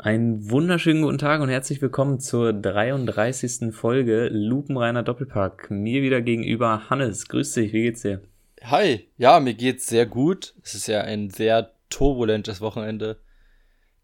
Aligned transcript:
Einen 0.00 0.48
wunderschönen 0.48 1.02
guten 1.02 1.18
Tag 1.18 1.40
und 1.40 1.48
herzlich 1.48 1.82
willkommen 1.82 2.20
zur 2.20 2.52
33. 2.52 3.74
Folge 3.74 4.28
Lupenreiner 4.28 5.02
Doppelpack. 5.02 5.72
Mir 5.72 6.02
wieder 6.02 6.20
gegenüber 6.20 6.88
Hannes. 6.88 7.26
Grüß 7.26 7.54
dich, 7.54 7.72
wie 7.72 7.82
geht's 7.82 8.02
dir? 8.02 8.22
Hi, 8.62 9.08
ja, 9.16 9.40
mir 9.40 9.54
geht's 9.54 9.88
sehr 9.88 10.06
gut. 10.06 10.54
Es 10.62 10.76
ist 10.76 10.86
ja 10.86 11.00
ein 11.00 11.30
sehr 11.30 11.72
turbulentes 11.90 12.60
Wochenende 12.60 13.18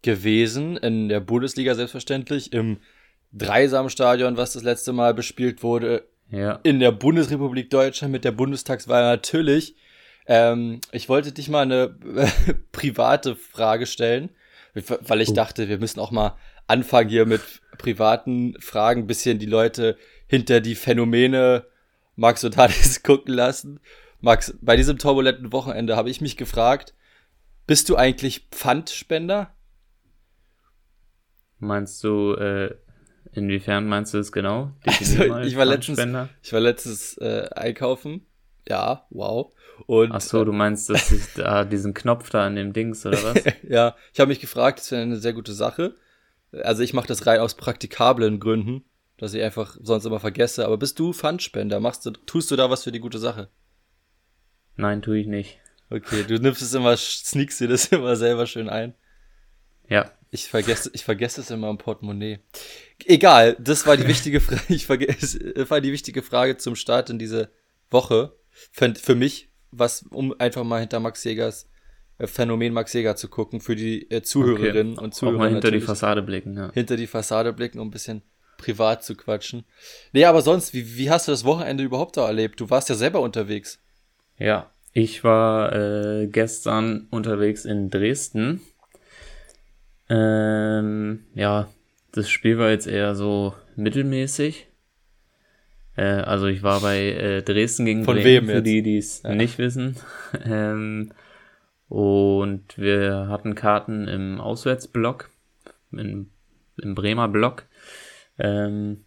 gewesen. 0.01 0.75
In 0.75 1.07
der 1.07 1.21
Bundesliga 1.21 1.75
selbstverständlich, 1.75 2.51
im 2.51 2.79
Dreisamstadion, 3.31 4.35
was 4.35 4.51
das 4.51 4.63
letzte 4.63 4.91
Mal 4.91 5.13
bespielt 5.13 5.63
wurde. 5.63 6.03
Ja. 6.29 6.59
In 6.63 6.81
der 6.81 6.91
Bundesrepublik 6.91 7.69
Deutschland 7.69 8.11
mit 8.11 8.25
der 8.25 8.33
Bundestagswahl 8.33 9.03
natürlich. 9.03 9.77
Ähm, 10.27 10.81
ich 10.91 11.07
wollte 11.07 11.31
dich 11.31 11.47
mal 11.47 11.61
eine 11.61 11.95
private 12.73 13.37
Frage 13.37 13.85
stellen 13.85 14.29
weil 14.75 15.21
ich 15.21 15.29
oh. 15.29 15.33
dachte, 15.33 15.69
wir 15.69 15.79
müssen 15.79 15.99
auch 15.99 16.11
mal 16.11 16.37
anfangen 16.67 17.09
hier 17.09 17.25
mit 17.25 17.41
privaten 17.77 18.59
Fragen, 18.59 19.07
bisschen 19.07 19.39
die 19.39 19.45
Leute 19.45 19.97
hinter 20.27 20.59
die 20.61 20.75
Phänomene 20.75 21.65
Max 22.15 22.43
und 22.43 22.57
Hannes 22.57 23.03
gucken 23.03 23.33
lassen. 23.33 23.79
Max, 24.21 24.57
bei 24.61 24.75
diesem 24.75 24.97
turbulenten 24.97 25.51
Wochenende 25.51 25.95
habe 25.95 26.09
ich 26.09 26.21
mich 26.21 26.37
gefragt, 26.37 26.93
bist 27.67 27.89
du 27.89 27.95
eigentlich 27.95 28.47
Pfandspender? 28.51 29.53
Meinst 31.59 32.03
du, 32.03 32.33
äh, 32.33 32.75
inwiefern 33.31 33.87
meinst 33.87 34.13
du 34.13 34.19
es 34.19 34.31
genau? 34.31 34.71
Also, 34.85 35.37
ich 35.39 35.55
war 35.55 35.65
letztens, 35.65 35.99
ich 36.41 36.53
war 36.53 36.59
letztens 36.59 37.17
äh, 37.17 37.49
einkaufen. 37.55 38.25
Ja, 38.67 39.05
wow. 39.09 39.53
Und, 39.87 40.11
Ach 40.11 40.21
so, 40.21 40.43
du 40.45 40.51
meinst, 40.51 40.89
dass 40.89 41.11
ich 41.11 41.33
da 41.35 41.63
diesen 41.65 41.93
Knopf 41.93 42.29
da 42.29 42.45
an 42.45 42.55
dem 42.55 42.73
Dings 42.73 43.05
oder 43.05 43.21
was? 43.23 43.43
ja, 43.67 43.95
ich 44.13 44.19
habe 44.19 44.29
mich 44.29 44.39
gefragt, 44.39 44.79
das 44.79 44.91
wäre 44.91 45.01
eine 45.01 45.17
sehr 45.17 45.33
gute 45.33 45.53
Sache. 45.53 45.95
Also 46.51 46.83
ich 46.83 46.93
mache 46.93 47.07
das 47.07 47.25
rein 47.25 47.39
aus 47.39 47.55
praktikablen 47.55 48.39
Gründen, 48.39 48.85
dass 49.17 49.33
ich 49.33 49.43
einfach 49.43 49.77
sonst 49.81 50.05
immer 50.05 50.19
vergesse. 50.19 50.65
Aber 50.65 50.77
bist 50.77 50.99
du 50.99 51.13
Pfandspender? 51.13 51.79
Machst 51.79 52.05
du, 52.05 52.11
tust 52.11 52.51
du 52.51 52.55
da 52.55 52.69
was 52.69 52.83
für 52.83 52.91
die 52.91 52.99
gute 52.99 53.19
Sache? 53.19 53.49
Nein, 54.77 55.01
tue 55.01 55.19
ich 55.19 55.27
nicht. 55.27 55.59
Okay, 55.89 56.23
du 56.23 56.39
nimmst 56.39 56.61
es 56.61 56.73
immer, 56.73 56.97
sneakst 56.97 57.59
dir 57.59 57.67
das 57.67 57.85
immer 57.91 58.15
selber 58.15 58.47
schön 58.47 58.69
ein. 58.69 58.93
Ja. 59.87 60.11
Ich 60.31 60.49
vergesse, 60.49 60.89
ich 60.93 61.03
vergesse 61.05 61.41
es 61.41 61.51
immer 61.51 61.69
im 61.69 61.77
Portemonnaie. 61.77 62.39
Egal, 63.05 63.55
das 63.59 63.85
war 63.85 63.95
die 63.95 64.07
wichtige 64.07 64.41
Frage. 64.41 64.61
Ich 64.67 64.85
vergesse, 64.85 65.69
war 65.69 65.79
die 65.79 65.91
wichtige 65.91 66.23
Frage 66.23 66.57
zum 66.57 66.75
Start 66.75 67.09
in 67.09 67.19
diese 67.19 67.51
Woche. 67.89 68.35
Für, 68.71 68.93
für 68.95 69.15
mich, 69.15 69.49
was, 69.77 70.03
um 70.09 70.33
einfach 70.39 70.63
mal 70.63 70.79
hinter 70.79 70.99
Max 70.99 71.23
Jägers 71.23 71.67
äh, 72.17 72.27
Phänomen 72.27 72.73
Max 72.73 72.93
Jäger 72.93 73.15
zu 73.15 73.27
gucken, 73.27 73.59
für 73.59 73.75
die 73.75 74.09
äh, 74.09 74.21
Zuhörerinnen 74.21 74.93
okay. 74.93 75.03
und 75.03 75.13
Zuhörer. 75.13 75.35
Auch 75.35 75.39
mal 75.39 75.49
hinter 75.49 75.71
die 75.71 75.81
Fassade 75.81 76.21
blicken, 76.21 76.55
ja. 76.55 76.71
Hinter 76.73 76.97
die 76.97 77.07
Fassade 77.07 77.53
blicken, 77.53 77.79
um 77.79 77.89
ein 77.89 77.91
bisschen 77.91 78.21
privat 78.57 79.03
zu 79.03 79.15
quatschen. 79.15 79.65
Nee, 80.13 80.25
aber 80.25 80.41
sonst, 80.41 80.73
wie, 80.73 80.97
wie 80.97 81.09
hast 81.09 81.27
du 81.27 81.31
das 81.31 81.43
Wochenende 81.43 81.83
überhaupt 81.83 82.17
da 82.17 82.25
erlebt? 82.25 82.59
Du 82.59 82.69
warst 82.69 82.89
ja 82.89 82.95
selber 82.95 83.19
unterwegs. 83.19 83.79
Ja, 84.37 84.71
ich 84.93 85.23
war 85.23 85.73
äh, 85.73 86.27
gestern 86.27 87.07
unterwegs 87.09 87.65
in 87.65 87.89
Dresden. 87.89 88.61
Ähm, 90.09 91.25
ja, 91.33 91.67
das 92.13 92.29
Spiel 92.29 92.57
war 92.57 92.69
jetzt 92.69 92.87
eher 92.87 93.15
so 93.15 93.53
mittelmäßig. 93.75 94.67
Äh, 95.95 96.03
also 96.03 96.47
ich 96.47 96.63
war 96.63 96.81
bei 96.81 97.11
äh, 97.11 97.41
Dresden 97.41 97.85
gegen 97.85 98.03
Von 98.03 98.15
Bremen, 98.17 98.47
wem 98.47 98.55
für 98.55 98.61
die, 98.61 98.81
die 98.81 98.97
es 98.97 99.23
ja. 99.23 99.33
nicht 99.33 99.57
wissen. 99.57 99.95
ähm, 100.45 101.11
und 101.87 102.77
wir 102.77 103.27
hatten 103.29 103.55
Karten 103.55 104.07
im 104.07 104.41
Auswärtsblock, 104.41 105.29
im, 105.91 106.29
im 106.77 106.95
Bremer 106.95 107.27
Block. 107.27 107.65
Ähm, 108.37 109.05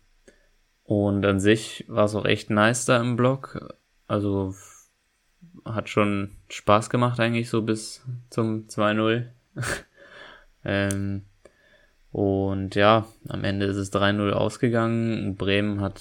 und 0.84 1.26
an 1.26 1.40
sich 1.40 1.84
war 1.88 2.06
es 2.06 2.14
auch 2.14 2.24
echt 2.24 2.50
nice 2.50 2.86
da 2.86 3.00
im 3.00 3.16
Block. 3.16 3.76
Also 4.06 4.54
hat 5.64 5.88
schon 5.88 6.36
Spaß 6.48 6.88
gemacht 6.88 7.20
eigentlich 7.20 7.50
so 7.50 7.62
bis 7.62 8.02
zum 8.30 8.68
2-0. 8.68 9.26
ähm, 10.64 11.22
und 12.10 12.74
ja, 12.74 13.06
am 13.28 13.44
Ende 13.44 13.66
ist 13.66 13.76
es 13.76 13.92
3-0 13.92 14.30
ausgegangen. 14.30 15.36
Bremen 15.36 15.82
hat 15.82 16.00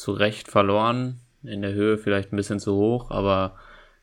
zu 0.00 0.12
Recht 0.12 0.48
verloren. 0.48 1.20
In 1.42 1.62
der 1.62 1.72
Höhe 1.72 1.96
vielleicht 1.96 2.32
ein 2.32 2.36
bisschen 2.36 2.58
zu 2.58 2.74
hoch, 2.74 3.10
aber 3.10 3.56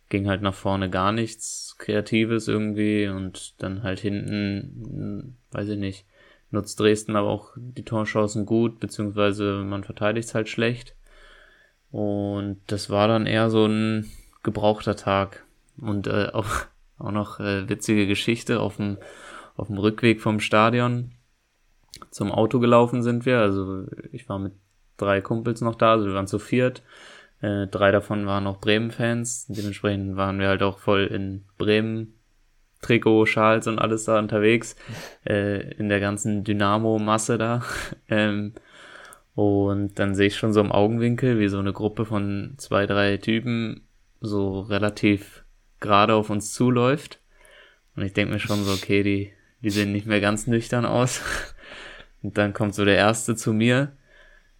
ging 0.09 0.27
halt 0.27 0.41
nach 0.41 0.53
vorne 0.53 0.89
gar 0.89 1.11
nichts 1.11 1.75
Kreatives 1.77 2.47
irgendwie 2.47 3.07
und 3.07 3.61
dann 3.61 3.83
halt 3.83 3.99
hinten, 3.99 5.37
weiß 5.51 5.69
ich 5.69 5.77
nicht, 5.77 6.05
nutzt 6.49 6.79
Dresden 6.79 7.15
aber 7.15 7.29
auch 7.29 7.51
die 7.57 7.83
Torchancen 7.83 8.45
gut, 8.45 8.79
beziehungsweise 8.79 9.63
man 9.63 9.83
verteidigt 9.83 10.29
es 10.29 10.35
halt 10.35 10.49
schlecht. 10.49 10.95
Und 11.91 12.59
das 12.67 12.89
war 12.89 13.07
dann 13.07 13.25
eher 13.25 13.49
so 13.49 13.65
ein 13.65 14.09
gebrauchter 14.43 14.95
Tag. 14.95 15.45
Und 15.79 16.07
äh, 16.07 16.29
auch, 16.33 16.47
auch 16.97 17.11
noch 17.11 17.39
äh, 17.39 17.67
witzige 17.69 18.07
Geschichte 18.07 18.59
auf 18.59 18.77
dem, 18.77 18.97
auf 19.55 19.67
dem 19.67 19.77
Rückweg 19.77 20.21
vom 20.21 20.39
Stadion 20.39 21.11
zum 22.11 22.31
Auto 22.31 22.59
gelaufen 22.59 23.03
sind 23.03 23.25
wir. 23.25 23.39
Also 23.39 23.85
ich 24.11 24.29
war 24.29 24.39
mit 24.39 24.53
drei 24.97 25.21
Kumpels 25.21 25.61
noch 25.61 25.75
da, 25.75 25.93
also 25.93 26.07
wir 26.07 26.13
waren 26.13 26.27
zu 26.27 26.39
viert. 26.39 26.83
Äh, 27.41 27.67
drei 27.67 27.91
davon 27.91 28.25
waren 28.25 28.43
noch 28.43 28.59
Bremen-Fans. 28.59 29.47
Dementsprechend 29.47 30.15
waren 30.15 30.39
wir 30.39 30.47
halt 30.47 30.63
auch 30.63 30.79
voll 30.79 31.05
in 31.05 31.45
Bremen. 31.57 32.13
Trikot, 32.81 33.25
Schals 33.25 33.67
und 33.67 33.79
alles 33.79 34.05
da 34.05 34.19
unterwegs, 34.19 34.75
äh, 35.25 35.71
in 35.75 35.89
der 35.89 35.99
ganzen 35.99 36.43
Dynamo-Masse 36.43 37.37
da. 37.37 37.63
ähm, 38.07 38.53
und 39.35 39.99
dann 39.99 40.15
sehe 40.15 40.27
ich 40.27 40.35
schon 40.35 40.53
so 40.53 40.61
im 40.61 40.71
Augenwinkel, 40.71 41.39
wie 41.39 41.47
so 41.47 41.59
eine 41.59 41.73
Gruppe 41.73 42.05
von 42.05 42.55
zwei, 42.57 42.85
drei 42.85 43.17
Typen 43.17 43.87
so 44.19 44.61
relativ 44.61 45.43
gerade 45.79 46.15
auf 46.15 46.29
uns 46.29 46.53
zuläuft. 46.53 47.19
Und 47.95 48.03
ich 48.03 48.13
denke 48.13 48.33
mir 48.33 48.39
schon 48.39 48.63
so, 48.63 48.71
okay, 48.71 49.03
die, 49.03 49.31
die 49.61 49.69
sehen 49.69 49.91
nicht 49.91 50.07
mehr 50.07 50.21
ganz 50.21 50.47
nüchtern 50.47 50.85
aus. 50.85 51.21
Und 52.23 52.37
dann 52.37 52.53
kommt 52.53 52.73
so 52.73 52.83
der 52.83 52.95
erste 52.95 53.35
zu 53.35 53.53
mir 53.53 53.91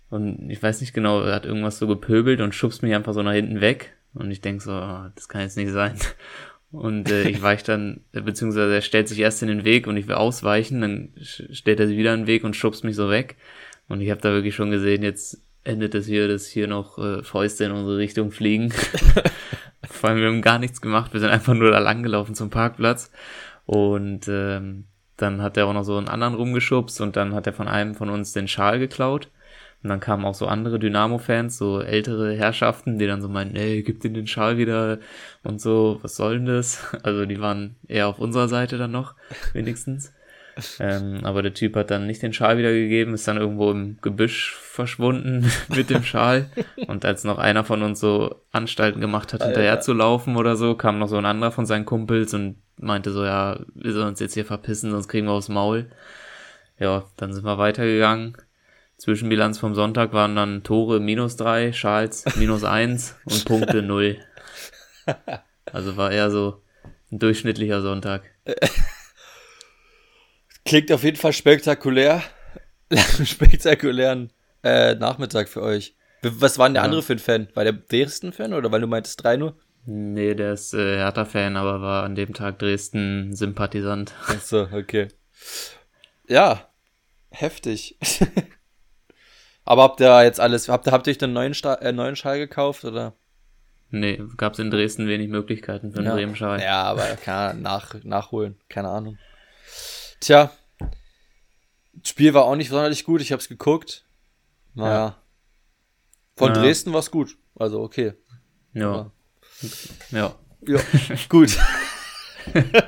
und 0.10 0.50
ich 0.50 0.62
weiß 0.62 0.82
nicht 0.82 0.94
genau, 0.94 1.22
er 1.22 1.36
hat 1.36 1.46
irgendwas 1.46 1.80
so 1.80 1.88
gepöbelt 1.88 2.42
und 2.42 2.56
schubst 2.56 2.84
mich 2.84 2.96
einfach 2.96 3.14
so 3.14 3.24
nach 3.24 3.34
hinten 3.34 3.62
weg. 3.62 3.94
Und 4.14 4.32
ich 4.32 4.42
denk 4.42 4.62
so, 4.62 4.72
oh, 4.72 5.06
das 5.16 5.28
kann 5.28 5.42
jetzt 5.42 5.58
nicht 5.58 5.72
sein. 5.72 5.96
Und 6.70 7.10
äh, 7.10 7.30
ich 7.30 7.42
weich 7.42 7.64
dann, 7.64 8.02
beziehungsweise 8.12 8.76
er 8.76 8.82
stellt 8.82 9.08
sich 9.08 9.20
erst 9.20 9.42
in 9.42 9.48
den 9.48 9.64
Weg 9.64 9.88
und 9.88 9.96
ich 9.96 10.10
will 10.10 10.16
ausweichen, 10.16 10.82
dann 10.82 11.14
stellt 11.22 11.80
er 11.80 11.88
sich 11.88 11.98
wieder 11.98 12.14
in 12.14 12.22
den 12.22 12.28
Weg 12.28 12.44
und 12.44 12.58
schubst 12.58 12.84
mich 12.84 12.98
so 12.98 13.10
weg. 13.10 13.38
Und 13.88 14.02
ich 14.02 14.12
habe 14.12 14.20
da 14.20 14.34
wirklich 14.34 14.54
schon 14.54 14.70
gesehen, 14.70 15.02
jetzt 15.02 15.42
endet 15.64 15.96
es 15.96 16.08
hier, 16.08 16.28
dass 16.28 16.46
hier 16.46 16.68
noch 16.68 16.98
äh, 16.98 17.24
Fäuste 17.24 17.64
in 17.64 17.72
unsere 17.72 17.98
Richtung 17.98 18.32
fliegen. 18.32 18.74
Vor 19.90 20.10
allem, 20.10 20.20
wir 20.20 20.28
haben 20.28 20.42
gar 20.42 20.60
nichts 20.60 20.82
gemacht, 20.82 21.14
wir 21.14 21.22
sind 21.22 21.30
einfach 21.30 21.54
nur 21.54 21.72
da 21.72 21.80
lang 21.80 22.04
gelaufen 22.04 22.36
zum 22.36 22.50
Parkplatz. 22.50 23.12
Und 23.66 24.28
ähm, 24.28 24.86
dann 25.16 25.42
hat 25.42 25.56
er 25.56 25.68
auch 25.68 25.74
noch 25.74 25.84
so 25.84 25.98
einen 25.98 26.10
anderen 26.10 26.36
rumgeschubst 26.36 27.00
und 27.00 27.16
dann 27.16 27.34
hat 27.34 27.48
er 27.48 27.54
von 27.54 27.70
einem 27.70 27.96
von 27.96 28.10
uns 28.10 28.34
den 28.34 28.50
Schal 28.50 28.78
geklaut. 28.78 29.30
Und 29.84 29.90
dann 29.90 30.00
kamen 30.00 30.26
auch 30.26 30.34
so 30.34 30.48
andere 30.48 30.80
Dynamo-Fans, 30.80 31.58
so 31.58 31.82
ältere 31.82 32.36
Herrschaften, 32.36 32.98
die 32.98 33.06
dann 33.06 33.22
so 33.22 33.30
meinten, 33.30 33.56
ey, 33.56 33.84
gib 33.84 34.02
den 34.02 34.16
den 34.16 34.28
Schal 34.28 34.58
wieder 34.58 34.98
und 35.44 35.62
so, 35.62 36.00
was 36.02 36.16
soll 36.16 36.38
denn 36.38 36.46
das? 36.46 36.84
Also 37.04 37.26
die 37.26 37.40
waren 37.40 37.76
eher 37.88 38.08
auf 38.08 38.20
unserer 38.20 38.48
Seite 38.48 38.78
dann 38.78 38.92
noch, 38.92 39.16
wenigstens. 39.54 40.14
ähm, 40.80 41.20
aber 41.24 41.44
der 41.44 41.54
Typ 41.54 41.76
hat 41.76 41.92
dann 41.92 42.08
nicht 42.08 42.24
den 42.24 42.34
Schal 42.34 42.58
wiedergegeben, 42.58 43.14
ist 43.14 43.28
dann 43.28 43.38
irgendwo 43.38 43.70
im 43.70 44.00
Gebüsch 44.02 44.56
verschwunden 44.56 45.50
mit 45.70 45.92
dem 45.92 46.04
Schal. 46.04 46.50
Und 46.88 47.06
als 47.06 47.24
noch 47.24 47.38
einer 47.38 47.64
von 47.64 47.84
uns 47.84 48.00
so 48.00 48.42
Anstalten 48.52 49.00
gemacht 49.00 49.32
hat, 49.34 49.44
hinterher 49.44 49.80
zu 49.80 49.94
laufen 49.94 50.36
oder 50.36 50.56
so, 50.56 50.74
kam 50.74 50.98
noch 50.98 51.08
so 51.08 51.18
ein 51.18 51.26
anderer 51.26 51.52
von 51.52 51.68
seinen 51.68 51.86
Kumpels 51.86 52.34
und 52.34 52.58
meinte 52.78 53.12
so, 53.12 53.24
ja, 53.24 53.60
wir 53.76 53.94
sollen 53.94 54.08
uns 54.08 54.20
jetzt 54.20 54.34
hier 54.34 54.46
verpissen, 54.46 54.90
sonst 54.90 55.08
kriegen 55.08 55.28
wir 55.28 55.34
aufs 55.34 55.50
Maul. 55.50 55.92
Ja, 56.80 57.06
dann 57.18 57.34
sind 57.34 57.46
wir 57.46 57.60
weitergegangen 57.60 58.36
Zwischenbilanz 58.98 59.60
vom 59.60 59.76
Sonntag 59.76 60.14
waren 60.14 60.36
dann 60.36 60.64
Tore 60.64 61.00
minus 61.00 61.36
drei, 61.36 61.72
Schals 61.72 62.26
minus 62.36 62.64
eins 62.64 63.16
und 63.26 63.46
Punkte 63.46 63.82
null. 63.82 64.18
Also 65.72 65.98
war 65.98 66.12
eher 66.12 66.32
so 66.32 66.62
ein 67.12 67.20
durchschnittlicher 67.20 67.82
Sonntag. 67.82 68.24
Klingt 70.66 70.92
auf 70.92 71.04
jeden 71.04 71.18
Fall 71.18 71.34
spektakulär. 71.34 72.24
Spektakulären 73.24 74.32
äh, 74.64 74.96
Nachmittag 74.96 75.50
für 75.50 75.62
euch. 75.62 75.96
Was 76.24 76.58
war 76.58 76.68
denn 76.68 76.74
der 76.74 76.82
ja. 76.82 76.86
andere 76.86 77.04
für 77.04 77.14
ein 77.14 77.20
Fan? 77.20 77.48
War 77.54 77.64
der 77.64 77.74
Dresden-Fan 77.74 78.54
oder 78.54 78.72
weil 78.72 78.82
du 78.82 78.88
meintest 78.88 79.24
drei 79.24 79.38
nur? 79.38 79.58
Nee, 79.86 80.34
der 80.34 80.54
ist 80.54 80.74
äh, 80.74 80.98
Hertha-Fan, 80.98 81.56
aber 81.56 81.82
war 81.82 82.04
an 82.04 82.16
dem 82.16 82.34
Tag 82.34 82.60
Dresden-Sympathisant. 82.60 84.14
Ach 84.28 84.42
so, 84.42 84.68
okay. 84.74 85.08
Ja, 86.28 86.68
heftig. 87.30 87.98
Aber 89.68 89.84
habt 89.84 90.00
ihr 90.00 90.24
jetzt 90.24 90.40
alles, 90.40 90.70
habt 90.70 90.88
ihr, 90.88 90.94
habt 90.94 91.08
ihr 91.08 91.12
euch 91.12 91.22
einen 91.22 91.34
neuen, 91.34 91.54
Sta 91.54 91.74
äh, 91.76 91.92
neuen 91.92 92.16
Schal 92.16 92.40
gekauft 92.40 92.86
oder? 92.86 93.18
Nee, 93.90 94.24
gab 94.38 94.54
es 94.54 94.60
in 94.60 94.72
Dresden 94.72 95.10
wenig 95.10 95.28
Möglichkeiten 95.28 95.92
für 95.92 95.98
einen 95.98 96.08
ja. 96.08 96.14
Bremen-Schal. 96.14 96.62
Ja, 96.62 96.84
aber 96.84 97.04
kann 97.18 97.64
nach, 97.64 97.94
nachholen, 98.04 98.58
keine 98.70 98.88
Ahnung. 98.88 99.18
Tja, 100.22 100.52
Spiel 102.02 102.34
war 102.34 102.46
auch 102.46 102.56
nicht 102.56 102.70
sonderlich 102.70 103.04
gut, 103.04 103.20
ich 103.20 103.34
habe 103.34 103.42
es 103.42 103.50
geguckt. 103.50 104.06
Naja. 104.74 104.94
Ja. 104.94 105.22
Von 106.38 106.52
naja. 106.52 106.62
Dresden 106.62 106.94
war 106.94 107.02
es 107.02 107.12
gut, 107.12 107.38
also 107.56 107.82
okay. 107.82 108.14
Ja. 108.72 108.90
Aber, 108.90 109.12
ja. 110.12 110.34
Ja, 110.62 110.80
gut. 111.28 111.58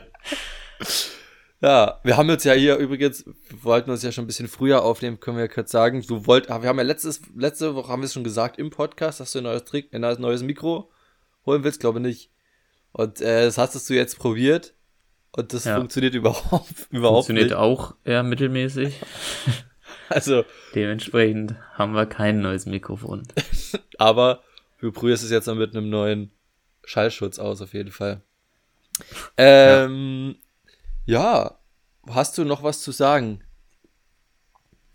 ja, 1.61 1.99
wir 2.03 2.15
haben 2.15 2.29
jetzt 2.29 2.45
ja 2.45 2.53
hier 2.53 2.77
übrigens, 2.77 3.25
wir 3.25 3.63
wollten 3.63 3.91
uns 3.91 4.01
ja 4.01 4.11
schon 4.11 4.23
ein 4.23 4.27
bisschen 4.27 4.47
früher 4.47 4.83
aufnehmen, 4.83 5.19
können 5.19 5.37
wir 5.37 5.45
ja 5.45 5.51
kurz 5.51 5.71
sagen. 5.71 6.01
Du 6.07 6.25
wollt, 6.25 6.47
wir 6.47 6.55
haben 6.55 6.77
ja 6.77 6.83
letztes, 6.83 7.21
letzte 7.35 7.75
Woche 7.75 7.91
haben 7.91 8.01
wir 8.01 8.05
es 8.05 8.13
schon 8.13 8.23
gesagt 8.23 8.57
im 8.57 8.69
Podcast, 8.69 9.19
dass 9.19 9.33
du 9.33 9.39
ein 9.39 9.43
neues 9.43 9.65
Trick, 9.65 9.93
ein 9.93 10.01
neues 10.01 10.41
Mikro 10.41 10.89
holen 11.45 11.63
willst, 11.63 11.81
glaube 11.81 11.99
nicht. 11.99 12.31
Und 12.91 13.21
äh, 13.21 13.43
das 13.45 13.57
hast 13.57 13.89
du 13.89 13.93
jetzt 13.93 14.17
probiert 14.17 14.73
und 15.31 15.53
das 15.53 15.65
ja. 15.65 15.75
funktioniert 15.75 16.15
überhaupt, 16.15 16.73
überhaupt 16.91 17.27
funktioniert 17.27 17.49
nicht. 17.49 17.57
auch 17.57 17.95
eher 18.03 18.23
mittelmäßig. 18.23 18.95
also 20.09 20.45
dementsprechend 20.75 21.55
haben 21.73 21.93
wir 21.93 22.05
kein 22.05 22.39
neues 22.39 22.65
Mikrofon. 22.65 23.23
Aber 23.97 24.43
du 24.79 24.91
probierst 24.91 25.23
es 25.23 25.31
jetzt 25.31 25.47
mal 25.47 25.55
mit 25.55 25.75
einem 25.75 25.89
neuen 25.89 26.31
Schallschutz 26.85 27.37
aus, 27.37 27.61
auf 27.61 27.73
jeden 27.73 27.91
Fall. 27.91 28.21
Ähm, 29.37 30.35
ja. 30.37 30.48
Ja. 31.09 31.59
Hast 32.07 32.37
du 32.37 32.43
noch 32.43 32.63
was 32.63 32.81
zu 32.81 32.91
sagen? 32.91 33.43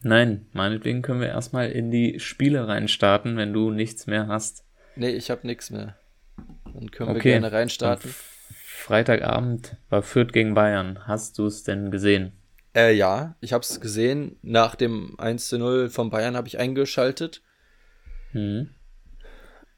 Nein, 0.01 0.47
meinetwegen 0.53 1.03
können 1.03 1.21
wir 1.21 1.29
erstmal 1.29 1.71
in 1.71 1.91
die 1.91 2.21
Spiele 2.21 2.69
reinstarten, 2.69 3.37
wenn 3.37 3.53
du 3.53 3.71
nichts 3.71 4.07
mehr 4.07 4.27
hast. 4.27 4.65
Nee, 4.97 5.11
ich 5.11 5.31
habe 5.31 5.47
nichts 5.47 5.71
mehr. 5.71 5.97
Dann 6.73 6.91
können 6.91 7.11
okay. 7.11 7.25
wir 7.25 7.31
gerne 7.33 7.53
reinstarten. 7.53 8.15
Freitagabend 8.65 9.77
war 9.89 10.03
Fürth 10.03 10.33
gegen 10.33 10.55
Bayern. 10.55 11.07
Hast 11.07 11.39
du 11.39 11.47
es 11.47 11.63
denn 11.63 11.91
gesehen? 11.91 12.33
Äh, 12.77 12.95
ja, 12.95 13.37
ich 13.41 13.53
habe 13.53 13.63
es 13.63 13.81
gesehen. 13.81 14.37
Nach 14.43 14.75
dem 14.75 15.19
1 15.19 15.49
zu 15.49 15.59
0 15.59 15.89
von 15.89 16.11
Bayern 16.11 16.37
habe 16.37 16.49
ich 16.49 16.59
eingeschaltet. 16.59 17.43
Hm. 18.33 18.71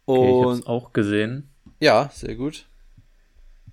Okay, 0.06 0.21
Und 0.21 0.59
ich 0.59 0.67
habe 0.67 0.69
auch 0.69 0.93
gesehen. 0.93 1.50
Ja, 1.79 2.11
sehr 2.12 2.35
gut. 2.35 2.67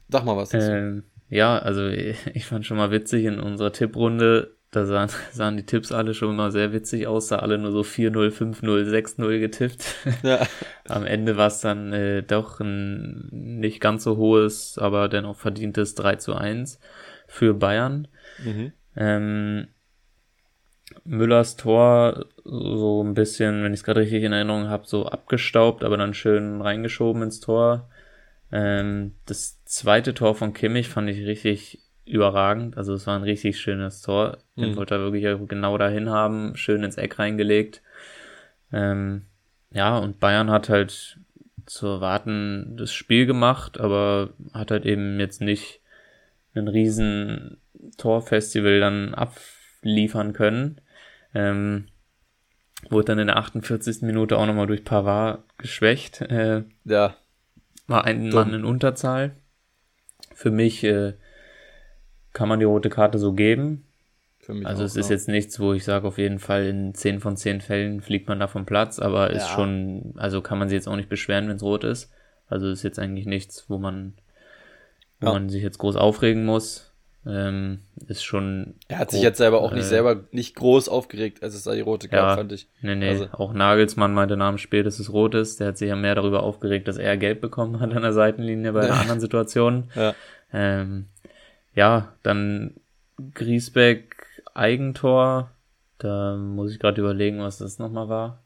Sag 0.10 0.26
mal 0.26 0.38
was. 0.38 0.54
Ähm, 0.54 1.06
ja, 1.30 1.58
also 1.58 1.88
ich 2.34 2.46
fand 2.46 2.66
schon 2.66 2.78
mal 2.78 2.92
witzig 2.92 3.26
in 3.26 3.40
unserer 3.40 3.72
Tipprunde, 3.72 4.56
da 4.72 4.86
sahen, 4.86 5.10
sahen 5.32 5.58
die 5.58 5.66
Tipps 5.66 5.92
alle 5.92 6.14
schon 6.14 6.32
immer 6.32 6.52
sehr 6.52 6.74
witzig 6.74 7.08
aus, 7.08 7.28
da 7.28 7.38
alle 7.38 7.58
nur 7.58 7.72
so 7.72 7.82
4-0, 7.82 8.32
5-0, 8.32 8.90
6-0 8.90 9.40
getippt. 9.40 9.96
Ja. 10.24 10.46
Am 10.88 11.06
Ende 11.06 11.38
war 11.38 11.48
es 11.48 11.62
dann 11.62 11.94
äh, 11.94 12.24
doch 12.24 12.60
ein 12.60 13.28
nicht 13.32 13.80
ganz 13.80 14.04
so 14.04 14.18
hohes, 14.18 14.78
aber 14.78 15.10
dennoch 15.10 15.38
verdientes 15.38 15.96
3 15.96 16.16
zu 16.18 16.36
1 16.36 16.80
für 17.28 17.54
Bayern. 17.54 18.08
Mhm. 18.44 18.74
Ähm, 18.96 19.68
Müllers 21.06 21.56
Tor 21.56 22.26
so 22.44 23.04
ein 23.04 23.14
bisschen, 23.14 23.64
wenn 23.64 23.74
ich 23.74 23.80
es 23.80 23.84
gerade 23.84 24.02
richtig 24.02 24.24
in 24.24 24.34
Erinnerung 24.34 24.68
habe, 24.68 24.86
so 24.86 25.06
abgestaubt, 25.06 25.84
aber 25.84 25.98
dann 25.98 26.14
schön 26.14 26.62
reingeschoben 26.62 27.24
ins 27.24 27.40
Tor. 27.40 27.90
Ähm, 28.52 29.14
das 29.26 29.63
zweite 29.74 30.14
Tor 30.14 30.36
von 30.36 30.54
Kimmich 30.54 30.88
fand 30.88 31.10
ich 31.10 31.26
richtig 31.26 31.80
überragend. 32.06 32.78
Also 32.78 32.94
es 32.94 33.08
war 33.08 33.16
ein 33.16 33.24
richtig 33.24 33.60
schönes 33.60 34.02
Tor. 34.02 34.38
Den 34.56 34.72
mhm. 34.72 34.76
wollte 34.76 34.96
er 34.96 35.02
wirklich 35.02 35.26
genau 35.48 35.78
dahin 35.78 36.10
haben, 36.10 36.56
schön 36.56 36.84
ins 36.84 36.98
Eck 36.98 37.18
reingelegt. 37.18 37.82
Ähm, 38.72 39.24
ja, 39.72 39.98
und 39.98 40.20
Bayern 40.20 40.52
hat 40.52 40.70
halt 40.70 41.20
zu 41.66 41.88
erwarten 41.88 42.76
das 42.78 42.94
Spiel 42.94 43.26
gemacht, 43.26 43.80
aber 43.80 44.34
hat 44.54 44.70
halt 44.70 44.86
eben 44.86 45.20
jetzt 45.20 45.42
nicht 45.42 45.80
ein 46.54 46.68
riesen 46.68 47.58
Torfestival 47.98 48.80
dann 48.80 49.16
abliefern 49.16 50.34
können. 50.34 50.82
Ähm, 51.34 51.88
wurde 52.90 53.06
dann 53.06 53.20
in 53.20 53.28
der 53.28 53.38
48. 53.38 54.02
Minute 54.02 54.38
auch 54.38 54.46
nochmal 54.46 54.68
durch 54.68 54.84
Pavard 54.84 55.44
geschwächt. 55.58 56.22
Äh, 56.22 56.64
ja. 56.84 57.16
War 57.88 58.04
ein. 58.06 58.30
Mann 58.30 58.54
in 58.54 58.66
Unterzahl. 58.66 59.36
Für 60.34 60.52
mich 60.52 60.84
äh, 60.84 61.14
kann 62.34 62.50
man 62.50 62.60
die 62.60 62.66
rote 62.66 62.90
Karte 62.90 63.18
so 63.18 63.34
geben. 63.34 63.86
Also 64.66 64.84
es 64.84 64.98
ist 64.98 65.10
jetzt 65.10 65.30
nichts, 65.30 65.60
wo 65.60 65.72
ich 65.74 65.86
sage, 65.86 66.06
auf 66.06 66.18
jeden 66.18 66.40
Fall 66.40 66.66
in 66.66 66.94
10 66.94 67.22
von 67.22 67.38
10 67.38 67.62
Fällen 67.62 68.02
fliegt 68.02 68.28
man 68.28 68.40
da 68.40 68.48
vom 68.48 68.66
Platz, 68.66 69.00
aber 69.00 69.32
ja. 69.32 69.38
ist 69.38 69.48
schon, 69.50 70.14
also 70.18 70.42
kann 70.42 70.60
man 70.60 70.68
sich 70.68 70.76
jetzt 70.76 70.88
auch 70.88 70.98
nicht 70.98 71.08
beschweren, 71.08 71.48
wenn 71.48 71.56
es 71.56 71.64
rot 71.64 71.86
ist. 71.86 72.12
Also 72.50 72.70
ist 72.70 72.84
jetzt 72.84 73.00
eigentlich 73.00 73.26
nichts, 73.26 73.70
wo 73.70 73.78
man, 73.78 74.14
wo 75.22 75.28
ja. 75.28 75.34
man 75.34 75.50
sich 75.50 75.64
jetzt 75.64 75.78
groß 75.78 75.96
aufregen 75.96 76.46
muss. 76.46 76.93
Ähm, 77.26 77.80
ist 78.08 78.24
schon. 78.24 78.76
Er 78.90 79.00
hat 79.00 79.08
grob, 79.08 79.12
sich 79.12 79.22
jetzt 79.22 79.38
selber 79.38 79.62
auch 79.62 79.72
nicht 79.72 79.86
äh, 79.86 79.88
selber 79.88 80.24
nicht 80.32 80.56
groß 80.56 80.90
aufgeregt, 80.90 81.42
als 81.42 81.56
es 81.56 81.64
da 81.64 81.74
die 81.74 81.82
rote 81.82 82.10
gab, 82.10 82.32
ja, 82.32 82.36
fand 82.36 82.52
ich. 82.52 82.68
Nee, 82.82 82.96
nee. 82.96 83.10
Also. 83.10 83.28
Auch 83.32 83.54
Nagelsmann 83.54 84.14
meinte 84.14 84.36
nach 84.36 84.50
dem 84.50 84.58
Spiel, 84.58 84.84
dass 84.84 85.00
es 85.00 85.14
rot 85.14 85.34
ist. 85.34 85.60
Der 85.60 85.68
hat 85.68 85.78
sich 85.78 85.88
ja 85.88 85.96
mehr 85.96 86.16
darüber 86.16 86.44
aufgeregt, 86.44 86.88
dass 86.88 86.98
er 86.98 87.16
gelb 87.16 87.40
bekommen 87.40 87.80
hat 87.80 87.94
an 87.94 88.02
der 88.02 88.14
Seitenlinie 88.14 88.74
bei 88.74 88.82
einer 88.82 89.00
anderen 89.00 89.22
Situation. 89.22 89.90
Ja. 89.96 90.14
Ähm, 90.52 91.06
ja, 91.74 92.14
dann 92.24 92.76
Griesbeck 93.34 94.16
Eigentor. 94.54 95.52
Da 95.98 96.36
muss 96.36 96.72
ich 96.72 96.80
gerade 96.80 97.00
überlegen, 97.00 97.40
was 97.40 97.58
das 97.58 97.80
nochmal 97.80 98.10
war. 98.10 98.44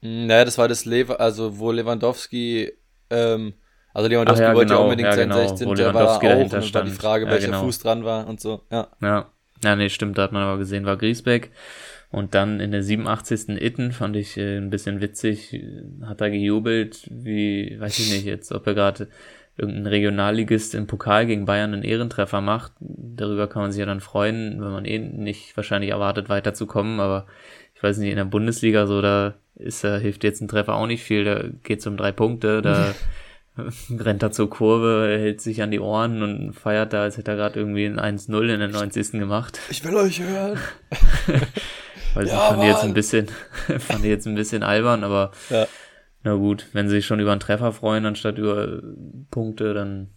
Naja, 0.00 0.44
das 0.44 0.58
war 0.58 0.68
das 0.68 0.84
Lever, 0.84 1.20
also 1.20 1.58
wo 1.58 1.70
Lewandowski 1.72 2.72
ähm, 3.10 3.54
also 3.98 4.08
Lewandowski 4.08 4.44
ja, 4.44 4.54
wollte 4.54 4.68
genau, 4.68 4.78
ja 4.78 4.84
unbedingt 4.84 5.08
ja, 5.08 5.16
genau, 5.16 5.34
sein 5.34 5.48
16. 5.48 5.74
Der 5.74 5.94
war 5.94 6.16
auch 6.16 6.20
dahinter 6.20 6.58
und 6.58 6.74
war 6.74 6.84
die 6.84 6.90
Frage, 6.92 7.24
ja, 7.24 7.30
welcher 7.32 7.46
genau. 7.46 7.64
Fuß 7.64 7.80
dran 7.80 8.04
war 8.04 8.28
und 8.28 8.40
so. 8.40 8.62
Ja. 8.70 8.86
ja. 9.02 9.26
Ja, 9.64 9.74
nee, 9.74 9.88
stimmt, 9.88 10.16
da 10.16 10.22
hat 10.22 10.30
man 10.30 10.44
aber 10.44 10.58
gesehen, 10.58 10.86
war 10.86 10.96
Griesbeck. 10.96 11.50
Und 12.12 12.36
dann 12.36 12.60
in 12.60 12.70
der 12.70 12.84
87. 12.84 13.60
Itten 13.60 13.90
fand 13.90 14.14
ich 14.14 14.36
äh, 14.36 14.56
ein 14.56 14.70
bisschen 14.70 15.00
witzig, 15.00 15.60
hat 16.06 16.20
er 16.20 16.30
gejubelt, 16.30 17.08
wie, 17.10 17.76
weiß 17.80 17.98
ich 17.98 18.12
nicht 18.12 18.24
jetzt, 18.24 18.52
ob 18.52 18.68
er 18.68 18.74
gerade 18.74 19.08
irgendein 19.56 19.88
Regionalligist 19.88 20.76
im 20.76 20.86
Pokal 20.86 21.26
gegen 21.26 21.44
Bayern 21.44 21.74
einen 21.74 21.82
Ehrentreffer 21.82 22.40
macht. 22.40 22.70
Darüber 22.78 23.48
kann 23.48 23.62
man 23.62 23.72
sich 23.72 23.80
ja 23.80 23.86
dann 23.86 24.00
freuen, 24.00 24.60
wenn 24.60 24.70
man 24.70 24.84
eh 24.84 25.00
nicht 25.00 25.56
wahrscheinlich 25.56 25.90
erwartet, 25.90 26.28
weiterzukommen, 26.28 27.00
aber 27.00 27.26
ich 27.74 27.82
weiß 27.82 27.98
nicht, 27.98 28.10
in 28.10 28.16
der 28.16 28.24
Bundesliga 28.24 28.86
so, 28.86 29.02
da 29.02 29.34
ist, 29.56 29.82
da 29.82 29.98
hilft 29.98 30.22
jetzt 30.22 30.40
ein 30.40 30.48
Treffer 30.48 30.76
auch 30.76 30.86
nicht 30.86 31.02
viel, 31.02 31.24
da 31.24 31.42
geht's 31.64 31.86
um 31.86 31.96
drei 31.96 32.12
Punkte, 32.12 32.62
da 32.62 32.94
rennt 33.98 34.22
er 34.22 34.30
zur 34.30 34.50
Kurve, 34.50 35.16
hält 35.18 35.40
sich 35.40 35.62
an 35.62 35.70
die 35.70 35.80
Ohren 35.80 36.22
und 36.22 36.52
feiert 36.52 36.92
da, 36.92 37.02
als 37.02 37.16
hätte 37.16 37.32
er 37.32 37.36
gerade 37.36 37.58
irgendwie 37.58 37.86
ein 37.86 37.98
1-0 37.98 38.52
in 38.52 38.60
der 38.60 38.68
90. 38.68 39.12
gemacht. 39.12 39.60
Ich 39.70 39.84
will 39.84 39.96
euch 39.96 40.20
hören. 40.20 40.58
Weil 42.14 42.26
ja, 42.26 42.38
fand 42.38 42.62
ich 42.62 42.68
jetzt 42.68 42.84
ein 42.84 42.94
bisschen, 42.94 43.28
fand 43.78 44.04
ich 44.04 44.10
jetzt 44.10 44.26
ein 44.26 44.34
bisschen 44.34 44.62
albern, 44.62 45.04
aber 45.04 45.32
ja. 45.50 45.66
na 46.22 46.34
gut, 46.34 46.66
wenn 46.72 46.88
sie 46.88 46.96
sich 46.96 47.06
schon 47.06 47.20
über 47.20 47.32
einen 47.32 47.40
Treffer 47.40 47.72
freuen, 47.72 48.06
anstatt 48.06 48.38
über 48.38 48.80
Punkte, 49.30 49.74
dann 49.74 50.08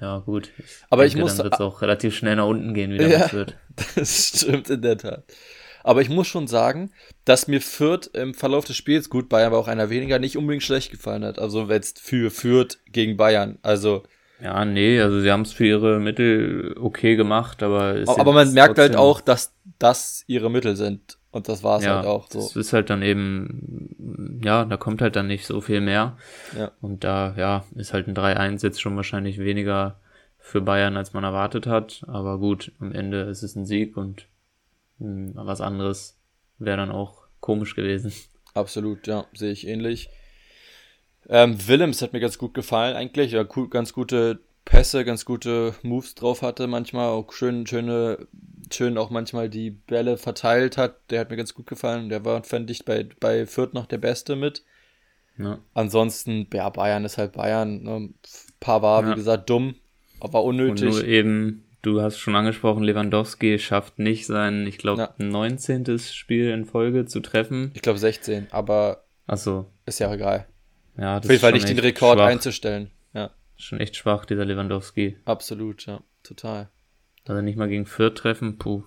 ja 0.00 0.18
gut. 0.18 0.50
Ich 0.58 0.64
aber 0.90 1.02
denke, 1.02 1.16
ich 1.16 1.22
muss 1.22 1.36
dann 1.36 1.44
wird 1.44 1.54
es 1.54 1.60
auch 1.60 1.82
relativ 1.82 2.14
schnell 2.14 2.36
nach 2.36 2.46
unten 2.46 2.72
gehen, 2.72 2.92
wie 2.92 2.98
das 2.98 3.10
ja, 3.10 3.32
wird. 3.32 3.56
Das 3.96 4.28
stimmt 4.28 4.70
in 4.70 4.82
der 4.82 4.98
Tat. 4.98 5.24
Aber 5.82 6.02
ich 6.02 6.08
muss 6.08 6.26
schon 6.26 6.46
sagen, 6.46 6.90
dass 7.24 7.48
mir 7.48 7.60
Fürth 7.60 8.10
im 8.12 8.34
Verlauf 8.34 8.64
des 8.64 8.76
Spiels, 8.76 9.10
gut, 9.10 9.28
Bayern 9.28 9.52
war 9.52 9.58
auch 9.58 9.68
einer 9.68 9.90
weniger, 9.90 10.18
nicht 10.18 10.36
unbedingt 10.36 10.62
schlecht 10.62 10.90
gefallen 10.90 11.24
hat. 11.24 11.38
Also 11.38 11.68
jetzt 11.70 12.00
für 12.00 12.30
Fürth 12.30 12.78
gegen 12.86 13.16
Bayern. 13.16 13.58
Also. 13.62 14.02
Ja, 14.42 14.64
nee, 14.64 15.00
also 15.00 15.20
sie 15.20 15.30
haben 15.30 15.42
es 15.42 15.52
für 15.52 15.66
ihre 15.66 16.00
Mittel 16.00 16.74
okay 16.80 17.16
gemacht, 17.16 17.62
aber. 17.62 18.02
aber 18.06 18.32
man 18.32 18.52
merkt 18.52 18.78
halt 18.78 18.96
auch, 18.96 19.20
dass 19.20 19.52
das 19.78 20.24
ihre 20.26 20.50
Mittel 20.50 20.76
sind. 20.76 21.18
Und 21.32 21.48
das 21.48 21.62
war 21.62 21.78
es 21.78 21.84
ja, 21.84 21.96
halt 21.96 22.06
auch 22.06 22.28
so. 22.28 22.40
Das 22.40 22.56
ist 22.56 22.72
halt 22.72 22.90
dann 22.90 23.02
eben, 23.02 24.40
ja, 24.42 24.64
da 24.64 24.76
kommt 24.76 25.00
halt 25.00 25.14
dann 25.14 25.28
nicht 25.28 25.46
so 25.46 25.60
viel 25.60 25.80
mehr. 25.80 26.16
Ja. 26.58 26.72
Und 26.80 27.04
da, 27.04 27.34
ja, 27.36 27.64
ist 27.76 27.92
halt 27.92 28.08
ein 28.08 28.16
3-1 28.16 28.64
jetzt 28.64 28.80
schon 28.80 28.96
wahrscheinlich 28.96 29.38
weniger 29.38 30.00
für 30.38 30.60
Bayern, 30.60 30.96
als 30.96 31.12
man 31.12 31.22
erwartet 31.22 31.68
hat. 31.68 32.02
Aber 32.08 32.38
gut, 32.38 32.72
am 32.80 32.92
Ende 32.92 33.22
ist 33.22 33.44
es 33.44 33.54
ein 33.54 33.64
Sieg 33.64 33.96
und 33.96 34.26
was 35.00 35.60
anderes 35.60 36.18
wäre 36.58 36.76
dann 36.76 36.90
auch 36.90 37.22
komisch 37.40 37.74
gewesen. 37.74 38.12
Absolut, 38.54 39.06
ja, 39.06 39.26
sehe 39.32 39.52
ich 39.52 39.66
ähnlich. 39.66 40.10
Ähm, 41.28 41.56
Willems 41.66 42.02
hat 42.02 42.12
mir 42.12 42.20
ganz 42.20 42.38
gut 42.38 42.54
gefallen 42.54 42.96
eigentlich, 42.96 43.32
ja, 43.32 43.44
cool, 43.56 43.68
ganz 43.68 43.92
gute 43.92 44.40
Pässe, 44.64 45.04
ganz 45.04 45.24
gute 45.24 45.74
Moves 45.82 46.14
drauf 46.14 46.42
hatte, 46.42 46.66
manchmal 46.66 47.08
auch 47.08 47.32
schön, 47.32 47.66
schöne, 47.66 48.26
schön 48.72 48.98
auch 48.98 49.10
manchmal 49.10 49.48
die 49.48 49.70
Bälle 49.70 50.16
verteilt 50.16 50.76
hat. 50.76 50.96
Der 51.10 51.20
hat 51.20 51.30
mir 51.30 51.36
ganz 51.36 51.54
gut 51.54 51.66
gefallen. 51.66 52.08
Der 52.08 52.24
war, 52.24 52.44
fand 52.44 52.70
ich, 52.70 52.84
bei, 52.84 53.08
bei 53.20 53.46
Fürth 53.46 53.74
noch 53.74 53.86
der 53.86 53.98
Beste 53.98 54.36
mit. 54.36 54.64
Ja. 55.38 55.58
Ansonsten, 55.74 56.46
ja, 56.52 56.68
Bayern 56.68 57.04
ist 57.04 57.18
halt 57.18 57.32
Bayern. 57.32 57.82
Ne? 57.82 58.10
Pavard, 58.60 59.06
ja. 59.06 59.10
wie 59.12 59.16
gesagt, 59.16 59.48
dumm, 59.48 59.74
aber 60.20 60.44
unnötig. 60.44 60.88
Und 60.88 60.94
nur 60.94 61.04
eben 61.04 61.64
du 61.82 62.00
hast 62.00 62.18
schon 62.18 62.36
angesprochen, 62.36 62.82
Lewandowski 62.82 63.58
schafft 63.58 63.98
nicht 63.98 64.26
sein, 64.26 64.66
ich 64.66 64.78
glaube, 64.78 65.02
ja. 65.02 65.14
19. 65.18 65.98
Spiel 65.98 66.50
in 66.50 66.64
Folge 66.66 67.06
zu 67.06 67.20
treffen. 67.20 67.70
Ich 67.74 67.82
glaube 67.82 67.98
16, 67.98 68.48
aber 68.50 69.04
Ach 69.26 69.36
so. 69.38 69.66
ist 69.86 69.98
ja 70.00 70.12
egal. 70.12 70.46
Ja, 70.96 71.16
das 71.20 71.26
Auf 71.26 71.30
jeden 71.30 71.40
Fall 71.40 71.52
nicht 71.52 71.68
den 71.68 71.78
Rekord 71.78 72.18
schwach. 72.18 72.26
einzustellen. 72.26 72.90
Ja. 73.14 73.30
Schon 73.56 73.80
echt 73.80 73.96
schwach, 73.96 74.24
dieser 74.24 74.44
Lewandowski. 74.44 75.16
Absolut, 75.24 75.86
ja. 75.86 76.02
Total. 76.22 76.68
Dass 77.24 77.36
er 77.36 77.42
nicht 77.42 77.56
mal 77.56 77.68
gegen 77.68 77.86
Fürth 77.86 78.16
treffen, 78.16 78.58
puh. 78.58 78.82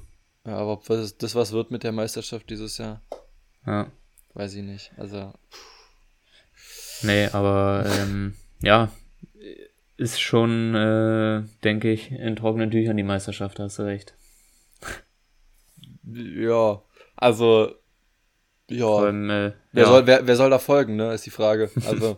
Ja, 0.46 0.58
aber 0.58 0.74
ob 0.74 0.86
das, 0.86 1.18
das 1.18 1.36
was 1.36 1.52
wird 1.54 1.72
mit 1.72 1.84
der 1.84 1.92
Meisterschaft 1.94 2.50
dieses 2.50 2.78
Jahr, 2.78 3.02
Ja. 3.66 3.88
weiß 4.34 4.56
ich 4.56 4.64
nicht. 4.64 4.92
Also, 4.98 5.34
Nee, 7.02 7.28
aber 7.34 7.86
ähm, 8.00 8.34
ja, 8.62 8.90
ist 9.98 10.22
schon, 10.22 10.76
äh, 10.76 11.44
denke 11.64 11.92
ich, 11.92 12.12
in 12.12 12.36
trockenen 12.36 12.72
Tüchern 12.72 12.98
die 12.98 13.04
Meisterschaft, 13.04 13.60
hast 13.60 13.80
du 13.80 13.84
recht. 13.84 14.16
ja, 16.06 16.82
also, 17.16 17.74
ja. 18.70 18.86
Allem, 18.88 19.30
äh, 19.30 19.54
wer, 19.72 19.84
ja, 19.84 19.90
soll, 19.90 20.08
wer, 20.08 20.28
wer 20.28 20.36
soll 20.36 20.50
da 20.50 20.60
folgen, 20.60 20.96
ne, 20.96 21.14
ist 21.14 21.26
die 21.26 21.30
Frage. 21.30 21.70
Also, 21.86 22.18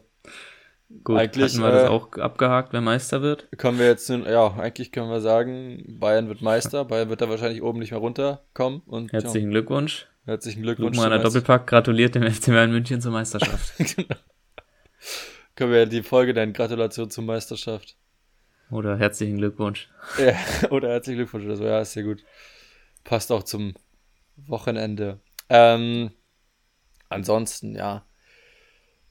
gut, 1.03 1.17
eigentlich, 1.17 1.53
hatten 1.53 1.63
wir 1.63 1.72
das 1.72 1.84
äh, 1.84 1.88
auch 1.88 2.13
abgehakt, 2.13 2.72
wer 2.72 2.82
Meister 2.82 3.22
wird? 3.22 3.48
können 3.58 3.77
wir 3.77 3.88
jetzt, 3.88 4.10
ja, 4.10 4.55
eigentlich 4.55 4.91
können 4.91 5.10
wir 5.10 5.22
sagen, 5.22 5.98
Bayern 6.00 6.27
wird 6.29 6.41
Meister. 6.41 6.86
Bayern 6.86 7.10
wird 7.10 7.22
da 7.22 7.29
wahrscheinlich 7.29 7.62
oben 7.62 7.79
nicht 7.79 7.91
mehr 7.91 8.00
runterkommen. 8.00 8.82
Und 8.86 9.12
Herzlichen 9.12 9.51
Glückwunsch. 9.51 10.08
ja, 10.25 10.34
herzlichen 10.34 10.63
Glückwunsch. 10.63 10.96
Luke 10.96 11.10
meiner 11.10 11.22
Doppelpack 11.22 11.67
gratuliert 11.67 12.15
dem 12.15 12.24
FC 12.24 12.48
Bayern 12.48 12.72
München 12.72 13.01
zur 13.01 13.12
Meisterschaft. 13.12 13.74
können 15.55 15.71
wir 15.71 15.85
die 15.85 16.03
Folge 16.03 16.33
dann 16.33 16.53
Gratulation 16.53 17.09
zur 17.09 17.24
Meisterschaft. 17.24 17.95
Oder 18.71 18.97
herzlichen 18.97 19.38
Glückwunsch. 19.38 19.89
Ja, 20.17 20.35
oder 20.71 20.89
herzlichen 20.89 21.17
Glückwunsch 21.19 21.45
oder 21.45 21.55
so. 21.55 21.65
Ja, 21.65 21.81
ist 21.81 21.93
sehr 21.93 22.03
gut. 22.03 22.24
Passt 23.03 23.31
auch 23.31 23.43
zum 23.43 23.75
Wochenende. 24.35 25.19
Ähm, 25.50 26.12
ansonsten, 27.09 27.75
ja. 27.75 28.05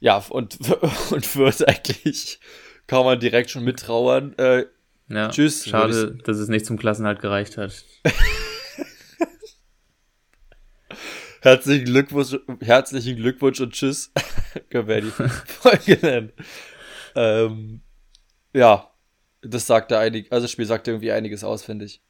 Ja, 0.01 0.23
und, 0.29 0.59
und 1.11 1.37
wird 1.37 1.69
eigentlich, 1.69 2.41
kann 2.87 3.05
man 3.05 3.21
direkt 3.21 3.51
schon 3.51 3.65
mittrauern. 3.65 4.37
Äh, 4.39 4.67
Ja, 5.09 5.29
Tschüss, 5.29 5.65
Schade, 5.67 6.17
dass 6.25 6.39
es 6.39 6.49
nicht 6.49 6.67
zum 6.67 6.77
Klassenhalt 6.79 7.21
gereicht 7.21 7.57
hat. 7.57 7.85
herzlichen 11.45 11.85
Glückwunsch, 11.85 12.37
herzlichen 12.61 13.17
Glückwunsch 13.17 13.61
und 13.61 13.73
tschüss. 13.73 14.13
Können 14.71 14.89
wir 14.89 15.01
die 15.01 15.11
Folge 15.47 15.99
nennen. 16.03 16.33
Ähm, 17.15 17.81
ja, 18.53 18.91
das 19.43 19.67
sagt 19.67 19.91
da 19.91 20.01
einig, 20.01 20.33
also 20.33 20.45
das 20.45 20.51
Spiel 20.51 20.67
sagt 20.67 20.89
irgendwie 20.89 21.13
einiges 21.13 21.45
aus, 21.45 21.63
finde 21.65 21.85
ich. 21.85 22.03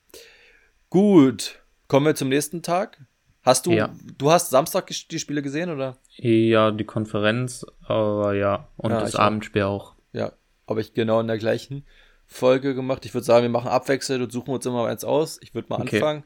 Gut, 0.90 1.60
kommen 1.88 2.06
wir 2.06 2.14
zum 2.14 2.28
nächsten 2.28 2.62
Tag. 2.62 3.04
Hast 3.42 3.66
du, 3.66 3.72
Ja. 3.72 3.94
du 4.16 4.30
hast 4.30 4.50
Samstag 4.50 4.86
die 4.86 5.18
Spiele 5.18 5.42
gesehen, 5.42 5.68
oder? 5.70 5.98
Ja, 6.16 6.70
die 6.70 6.84
Konferenz, 6.84 7.66
aber 7.82 8.34
ja. 8.34 8.68
Und 8.76 8.92
Ja, 8.92 9.00
das 9.00 9.10
ich 9.10 9.16
auch. 9.16 9.20
Abendspiel 9.20 9.62
auch. 9.62 9.96
Ja, 10.12 10.32
habe 10.68 10.80
ich 10.80 10.94
genau 10.94 11.20
in 11.20 11.26
der 11.26 11.36
gleichen 11.38 11.84
Folge 12.26 12.74
gemacht. 12.74 13.04
Ich 13.04 13.12
würde 13.12 13.24
sagen, 13.26 13.42
wir 13.42 13.50
machen 13.50 13.68
abwechselnd 13.68 14.22
und 14.22 14.32
suchen 14.32 14.54
uns 14.54 14.64
immer 14.64 14.86
eins 14.86 15.04
aus. 15.04 15.38
Ich 15.42 15.54
würde 15.54 15.68
mal 15.68 15.80
Okay. 15.82 15.96
anfangen. 15.96 16.24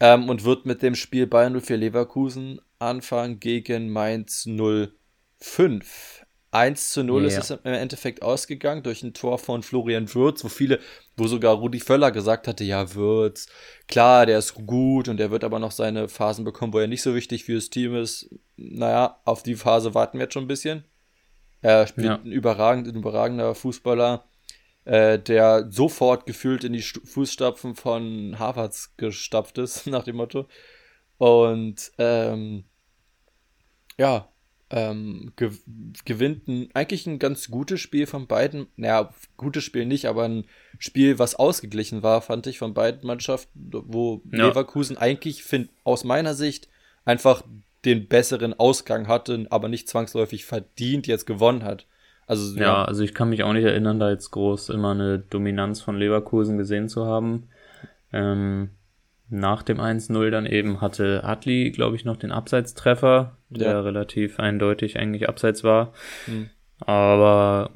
Ähm, 0.00 0.28
und 0.28 0.44
würde 0.44 0.62
mit 0.66 0.82
dem 0.82 0.94
Spiel 0.94 1.26
Bayern 1.26 1.60
04 1.60 1.76
Leverkusen 1.76 2.60
anfangen 2.78 3.40
gegen 3.40 3.90
Mainz 3.90 4.46
05. 5.38 6.24
1 6.50 6.90
zu 6.92 7.04
0 7.04 7.26
ist 7.26 7.34
Ja. 7.34 7.40
es 7.40 7.50
im 7.50 7.58
Endeffekt 7.74 8.22
ausgegangen 8.22 8.82
durch 8.82 9.02
ein 9.02 9.12
Tor 9.12 9.38
von 9.38 9.62
Florian 9.62 10.12
Würz, 10.14 10.42
wo 10.44 10.48
viele, 10.48 10.78
wo 11.16 11.26
sogar 11.26 11.54
Rudi 11.56 11.78
Völler 11.78 12.10
gesagt 12.10 12.48
hatte, 12.48 12.64
ja, 12.64 12.94
Würz, 12.94 13.48
klar, 13.86 14.24
der 14.24 14.38
ist 14.38 14.54
gut 14.54 15.08
und 15.08 15.18
der 15.18 15.30
wird 15.30 15.44
aber 15.44 15.58
noch 15.58 15.72
seine 15.72 16.08
Phasen 16.08 16.44
bekommen, 16.46 16.72
wo 16.72 16.78
er 16.78 16.86
nicht 16.86 17.02
so 17.02 17.14
wichtig 17.14 17.44
für 17.44 17.56
das 17.56 17.68
Team 17.68 17.94
ist. 17.96 18.30
Naja, 18.56 19.20
auf 19.26 19.42
die 19.42 19.56
Phase 19.56 19.94
warten 19.94 20.18
wir 20.18 20.24
jetzt 20.24 20.32
schon 20.34 20.44
ein 20.44 20.48
bisschen. 20.48 20.84
Er 21.60 21.86
spielt 21.86 22.06
Ja. 22.06 22.14
ein, 22.14 22.32
überragend, 22.32 22.88
ein 22.88 22.94
überragender 22.94 23.54
Fußballer, 23.54 24.24
äh, 24.88 25.18
der 25.18 25.70
sofort 25.70 26.24
gefühlt 26.26 26.64
in 26.64 26.72
die 26.72 26.82
Stu- 26.82 27.04
Fußstapfen 27.04 27.74
von 27.74 28.38
Havertz 28.38 28.94
gestapft 28.96 29.58
ist, 29.58 29.86
nach 29.86 30.04
dem 30.04 30.16
Motto. 30.16 30.48
Und 31.18 31.92
ähm, 31.98 32.64
ja, 33.98 34.28
ähm, 34.70 35.32
gew 35.36 35.50
gewinnt 36.04 36.48
ein, 36.48 36.68
eigentlich 36.74 37.06
ein 37.06 37.18
ganz 37.18 37.50
gutes 37.50 37.80
Spiel 37.80 38.06
von 38.06 38.26
beiden. 38.26 38.68
Naja, 38.76 39.12
gutes 39.36 39.64
Spiel 39.64 39.84
nicht, 39.84 40.06
aber 40.06 40.24
ein 40.24 40.46
Spiel, 40.78 41.18
was 41.18 41.34
ausgeglichen 41.34 42.02
war, 42.02 42.22
fand 42.22 42.46
ich 42.46 42.58
von 42.58 42.72
beiden 42.74 43.06
Mannschaften, 43.06 43.70
wo 43.72 44.22
Ja. 44.32 44.48
Leverkusen 44.48 44.96
eigentlich, 44.96 45.42
find, 45.42 45.70
aus 45.84 46.04
meiner 46.04 46.34
Sicht, 46.34 46.68
einfach 47.04 47.42
den 47.84 48.08
besseren 48.08 48.54
Ausgang 48.54 49.06
hatte, 49.06 49.46
aber 49.50 49.68
nicht 49.68 49.88
zwangsläufig 49.88 50.44
verdient 50.44 51.06
jetzt 51.06 51.26
gewonnen 51.26 51.64
hat. 51.64 51.86
Also 52.28 52.58
Ja, 52.58 52.84
also 52.84 53.02
ich 53.02 53.14
kann 53.14 53.30
mich 53.30 53.42
auch 53.42 53.52
nicht 53.54 53.64
erinnern, 53.64 53.98
da 53.98 54.10
jetzt 54.10 54.30
groß 54.30 54.68
immer 54.68 54.92
eine 54.92 55.18
Dominanz 55.18 55.80
von 55.80 55.96
Leverkusen 55.96 56.58
gesehen 56.58 56.88
zu 56.88 57.06
haben. 57.06 57.48
Ähm, 58.12 58.70
nach 59.30 59.62
dem 59.62 59.80
1-0 59.80 60.30
dann 60.30 60.46
eben 60.46 60.80
hatte 60.80 61.24
Adli, 61.24 61.70
glaube 61.70 61.96
ich, 61.96 62.04
noch 62.04 62.16
den 62.16 62.30
Abseitstreffer, 62.32 63.36
der 63.48 63.72
Ja. 63.72 63.80
relativ 63.80 64.38
eindeutig 64.38 64.98
eigentlich 64.98 65.28
abseits 65.28 65.64
war. 65.64 65.92
Hm. 66.26 66.50
Aber 66.80 67.70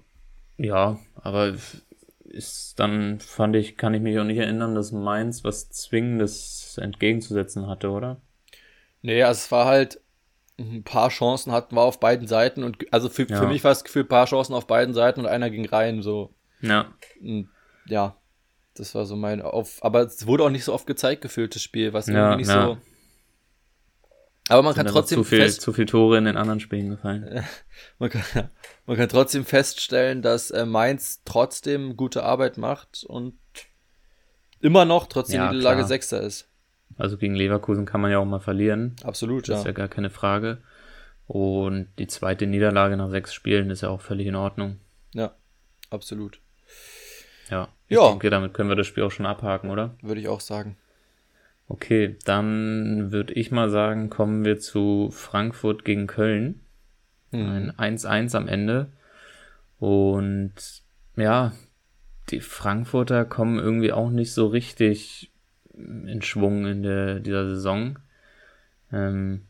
ja, 0.59 0.99
aber 1.17 1.55
ist 2.25 2.79
dann, 2.79 3.21
fand 3.21 3.57
ich, 3.57 3.77
kann 3.77 3.95
ich 3.95 4.01
mich 4.03 4.19
auch 4.19 4.25
nicht 4.25 4.39
erinnern, 4.39 4.75
dass 4.75 4.93
Mainz 4.93 5.45
was 5.45 5.71
Zwingendes 5.71 6.79
entgegenzusetzen 6.81 7.67
hatte, 7.67 7.91
oder? 7.91 8.21
Nee, 9.03 9.23
also 9.23 9.39
es 9.39 9.51
war 9.51 9.67
halt 9.67 10.01
ein 10.63 10.85
paar 10.85 11.09
Chancen 11.11 11.53
hatten 11.53 11.75
wir 11.77 11.83
auf 11.83 12.01
beiden 12.01 12.27
Seiten 12.27 12.63
und 12.65 12.77
also 12.93 13.09
für, 13.09 13.29
Ja. 13.29 13.39
für 13.41 13.47
mich 13.47 13.63
war 13.65 13.73
es 13.73 13.85
gefühlt 13.85 14.07
ein 14.07 14.09
paar 14.09 14.27
Chancen 14.27 14.55
auf 14.55 14.67
beiden 14.67 14.95
Seiten 14.95 15.21
und 15.21 15.27
einer 15.27 15.51
ging 15.51 15.67
rein, 15.67 16.03
so. 16.03 16.35
Ja, 16.61 16.93
ja, 17.87 18.17
das 18.75 18.95
war 18.95 19.05
so 19.07 19.17
mein 19.17 19.43
auf, 19.43 19.79
aber 19.85 20.01
es 20.03 20.27
wurde 20.27 20.45
auch 20.45 20.51
nicht 20.51 20.65
so 20.65 20.73
oft 20.73 20.87
gezeigt 20.87 21.23
gefühlt 21.23 21.55
das 21.55 21.63
Spiel, 21.63 21.93
was 21.93 22.07
Ja, 22.07 22.37
nicht 22.37 22.49
ja. 22.49 22.67
so. 22.67 22.79
Aber 24.49 24.63
man 24.63 24.75
sind 24.75 24.85
kann 24.85 24.93
trotzdem 24.93 25.19
zu 25.19 25.25
viel, 25.25 25.39
fest, 25.41 25.61
zu 25.61 25.73
viel 25.73 25.87
Tore 25.87 26.19
in 26.19 26.25
den 26.25 26.37
anderen 26.37 26.61
Spielen 26.61 26.91
gefallen. 26.91 27.45
man 27.99 28.11
kann, 28.11 28.51
man 28.87 28.97
kann 28.97 29.09
trotzdem 29.09 29.45
feststellen, 29.45 30.21
dass 30.21 30.51
äh, 30.51 30.67
Mainz 30.67 31.23
trotzdem 31.25 31.97
gute 31.97 32.25
Arbeit 32.25 32.59
macht 32.59 33.05
und 33.05 33.39
immer 34.61 34.85
noch 34.85 35.07
trotzdem 35.07 35.37
Ja, 35.37 35.53
die 35.53 35.59
Lage. 35.59 35.85
Sechster 35.85 36.21
ist. 36.21 36.49
Also 36.99 37.17
gegen 37.17 37.35
Leverkusen 37.35 37.87
kann 37.87 38.01
man 38.01 38.11
ja 38.11 38.19
auch 38.19 38.25
mal 38.25 38.41
verlieren. 38.41 38.97
Absolut, 39.05 39.43
Das 39.49 39.55
ja. 39.55 39.59
ist 39.61 39.67
ja 39.67 39.73
gar 39.73 39.89
keine 39.89 40.11
Frage. 40.11 40.59
Und 41.27 41.89
die 41.99 42.07
zweite 42.07 42.47
Niederlage 42.47 42.97
nach 42.97 43.11
sechs 43.11 43.33
Spielen 43.33 43.71
ist 43.71 43.81
ja 43.83 43.89
auch 43.89 44.01
völlig 44.01 44.27
in 44.27 44.35
Ordnung. 44.35 44.79
Ja, 45.15 45.33
absolut. 45.91 46.41
Ja. 47.51 47.69
Ich 47.89 47.97
Ja. 47.97 48.09
denke, 48.11 48.31
damit 48.31 48.55
können 48.55 48.69
wir 48.69 48.77
das 48.77 48.87
Spiel 48.87 49.03
auch 49.05 49.11
schon 49.11 49.27
abhaken, 49.27 49.71
oder? 49.71 49.95
Würde 50.03 50.21
ich 50.21 50.29
auch 50.29 50.41
sagen. 50.41 50.77
Okay, 51.69 52.17
dann 52.25 53.13
würde 53.13 53.33
ich 53.35 53.51
mal 53.51 53.71
sagen, 53.71 54.11
kommen 54.11 54.45
wir 54.45 54.59
zu 54.59 55.11
Frankfurt 55.13 55.85
gegen 55.85 56.07
Köln. 56.07 56.61
Hm. 57.31 57.73
Ein 57.77 57.97
1-1 57.97 58.35
am 58.37 58.49
Ende. 58.49 58.89
Und 59.79 60.53
ja, 61.17 61.53
die 62.31 62.41
Frankfurter 62.41 63.25
kommen 63.25 63.59
irgendwie 63.59 63.93
auch 63.93 64.11
nicht 64.11 64.33
so 64.33 64.47
richtig 64.47 65.31
in 65.75 66.23
Schwung 66.23 66.67
in 66.67 66.83
der, 66.83 67.21
dieser 67.21 67.49
Saison. 67.49 67.99
Ähm, 68.93 69.43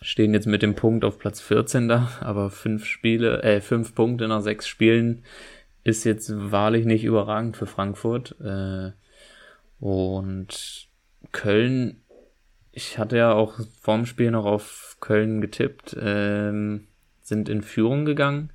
stehen 0.00 0.34
jetzt 0.34 0.46
mit 0.46 0.62
dem 0.62 0.74
Punkt 0.74 1.04
auf 1.04 1.18
Platz 1.18 1.40
14 1.40 1.88
da, 1.88 2.10
aber 2.20 2.50
fünf 2.50 2.84
Spiele, 2.84 3.42
äh, 3.42 3.60
fünf 3.60 3.94
Punkte 3.94 4.28
nach 4.28 4.42
sechs 4.42 4.68
Spielen 4.68 5.24
ist 5.84 6.04
jetzt 6.04 6.30
wahrlich 6.34 6.84
nicht 6.84 7.04
überragend 7.04 7.56
für 7.56 7.66
Frankfurt. 7.66 8.36
Äh, 8.40 8.92
und 9.80 10.88
Köln, 11.32 12.02
ich 12.72 12.98
hatte 12.98 13.16
ja 13.16 13.32
auch 13.32 13.58
vorm 13.80 14.06
Spiel 14.06 14.30
noch 14.30 14.44
auf 14.44 14.96
Köln 15.00 15.40
getippt, 15.40 15.96
ähm, 16.00 16.88
sind 17.22 17.48
in 17.48 17.62
Führung 17.62 18.04
gegangen, 18.04 18.50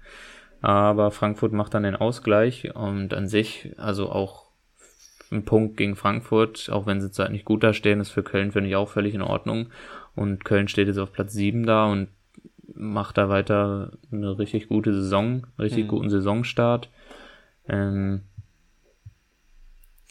aber 0.62 1.12
Frankfurt 1.12 1.54
macht 1.54 1.74
dann 1.74 1.84
den 1.84 1.96
Ausgleich 1.96 2.76
und 2.76 3.14
an 3.14 3.28
sich, 3.28 3.74
also 3.78 4.10
auch 4.12 4.43
ein 5.32 5.46
Punkt 5.46 5.78
gegen 5.78 5.96
Frankfurt, 5.96 6.70
auch 6.72 6.86
wenn 6.86 7.02
sie 7.02 7.08
zurzeit 7.08 7.32
nicht 7.32 7.46
gut 7.46 7.64
da 7.64 7.74
stehen, 7.74 8.00
ist 8.00 8.12
für 8.12 8.24
Köln, 8.24 8.52
finde 8.52 8.70
ich, 8.70 8.76
auch 8.76 8.90
völlig 8.90 9.16
in 9.16 9.22
Ordnung. 9.22 9.68
Und 10.16 10.46
Köln 10.46 10.68
steht 10.68 10.88
jetzt 10.88 11.00
auf 11.00 11.12
Platz 11.12 11.34
7 11.34 11.66
da 11.66 11.86
und 11.86 12.10
macht 12.76 13.18
da 13.18 13.30
weiter 13.30 13.94
eine 14.12 14.38
richtig 14.38 14.68
gute 14.68 14.94
Saison, 14.94 15.48
richtig 15.60 15.86
Mhm. 15.86 15.90
guten 15.90 16.10
Saisonstart. 16.10 16.90
Ähm, 17.68 18.22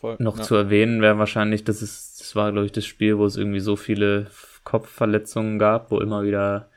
Voll, 0.00 0.16
noch 0.18 0.38
ja. 0.38 0.42
zu 0.42 0.54
erwähnen 0.56 1.00
wäre 1.00 1.18
wahrscheinlich, 1.18 1.64
dass 1.64 1.82
es, 1.82 2.16
das 2.18 2.34
war, 2.34 2.50
glaube 2.50 2.66
ich, 2.66 2.72
das 2.72 2.84
Spiel, 2.84 3.18
wo 3.18 3.24
es 3.24 3.36
irgendwie 3.36 3.60
so 3.60 3.76
viele 3.76 4.26
Kopfverletzungen 4.64 5.58
gab, 5.58 5.90
wo 5.90 6.00
immer 6.00 6.24
wieder 6.24 6.68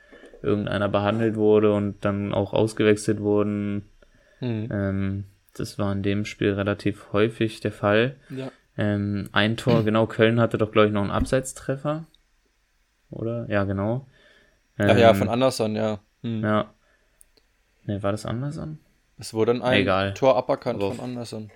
irgendeiner 0.42 0.88
behandelt 0.88 1.34
wurde 1.36 1.72
und 1.72 2.04
dann 2.04 2.32
auch 2.32 2.52
ausgewechselt 2.52 3.20
wurden. 3.20 3.86
Hm. 4.38 4.68
Ähm, 4.70 5.24
das 5.58 5.78
war 5.78 5.92
in 5.92 6.02
dem 6.02 6.24
Spiel 6.24 6.52
relativ 6.52 7.12
häufig 7.12 7.60
der 7.60 7.72
Fall. 7.72 8.16
Ja. 8.30 8.50
Ähm, 8.78 9.28
ein 9.32 9.56
Tor, 9.56 9.84
genau, 9.84 10.06
Köln 10.06 10.40
hatte 10.40 10.58
doch, 10.58 10.70
glaube 10.70 10.88
ich, 10.88 10.92
noch 10.92 11.02
einen 11.02 11.10
Abseitstreffer. 11.10 12.06
Oder? 13.10 13.46
Ja, 13.48 13.64
genau. 13.64 14.06
Ach 14.78 14.96
ja, 14.98 15.10
Ähm, 15.10 15.16
von 15.16 15.28
Anderson, 15.28 15.74
ja. 15.76 16.00
Hm. 16.22 16.42
Ja. 16.42 16.74
Ne, 17.84 18.02
war 18.02 18.12
das 18.12 18.26
Anderson? 18.26 18.78
Es 19.18 19.32
wurde 19.32 19.52
ein 19.52 19.62
Egal. 19.72 20.12
Tor 20.14 20.36
aberkannt 20.36 20.82
Aber- 20.82 20.92
von 20.94 21.04
Anderson. 21.04 21.50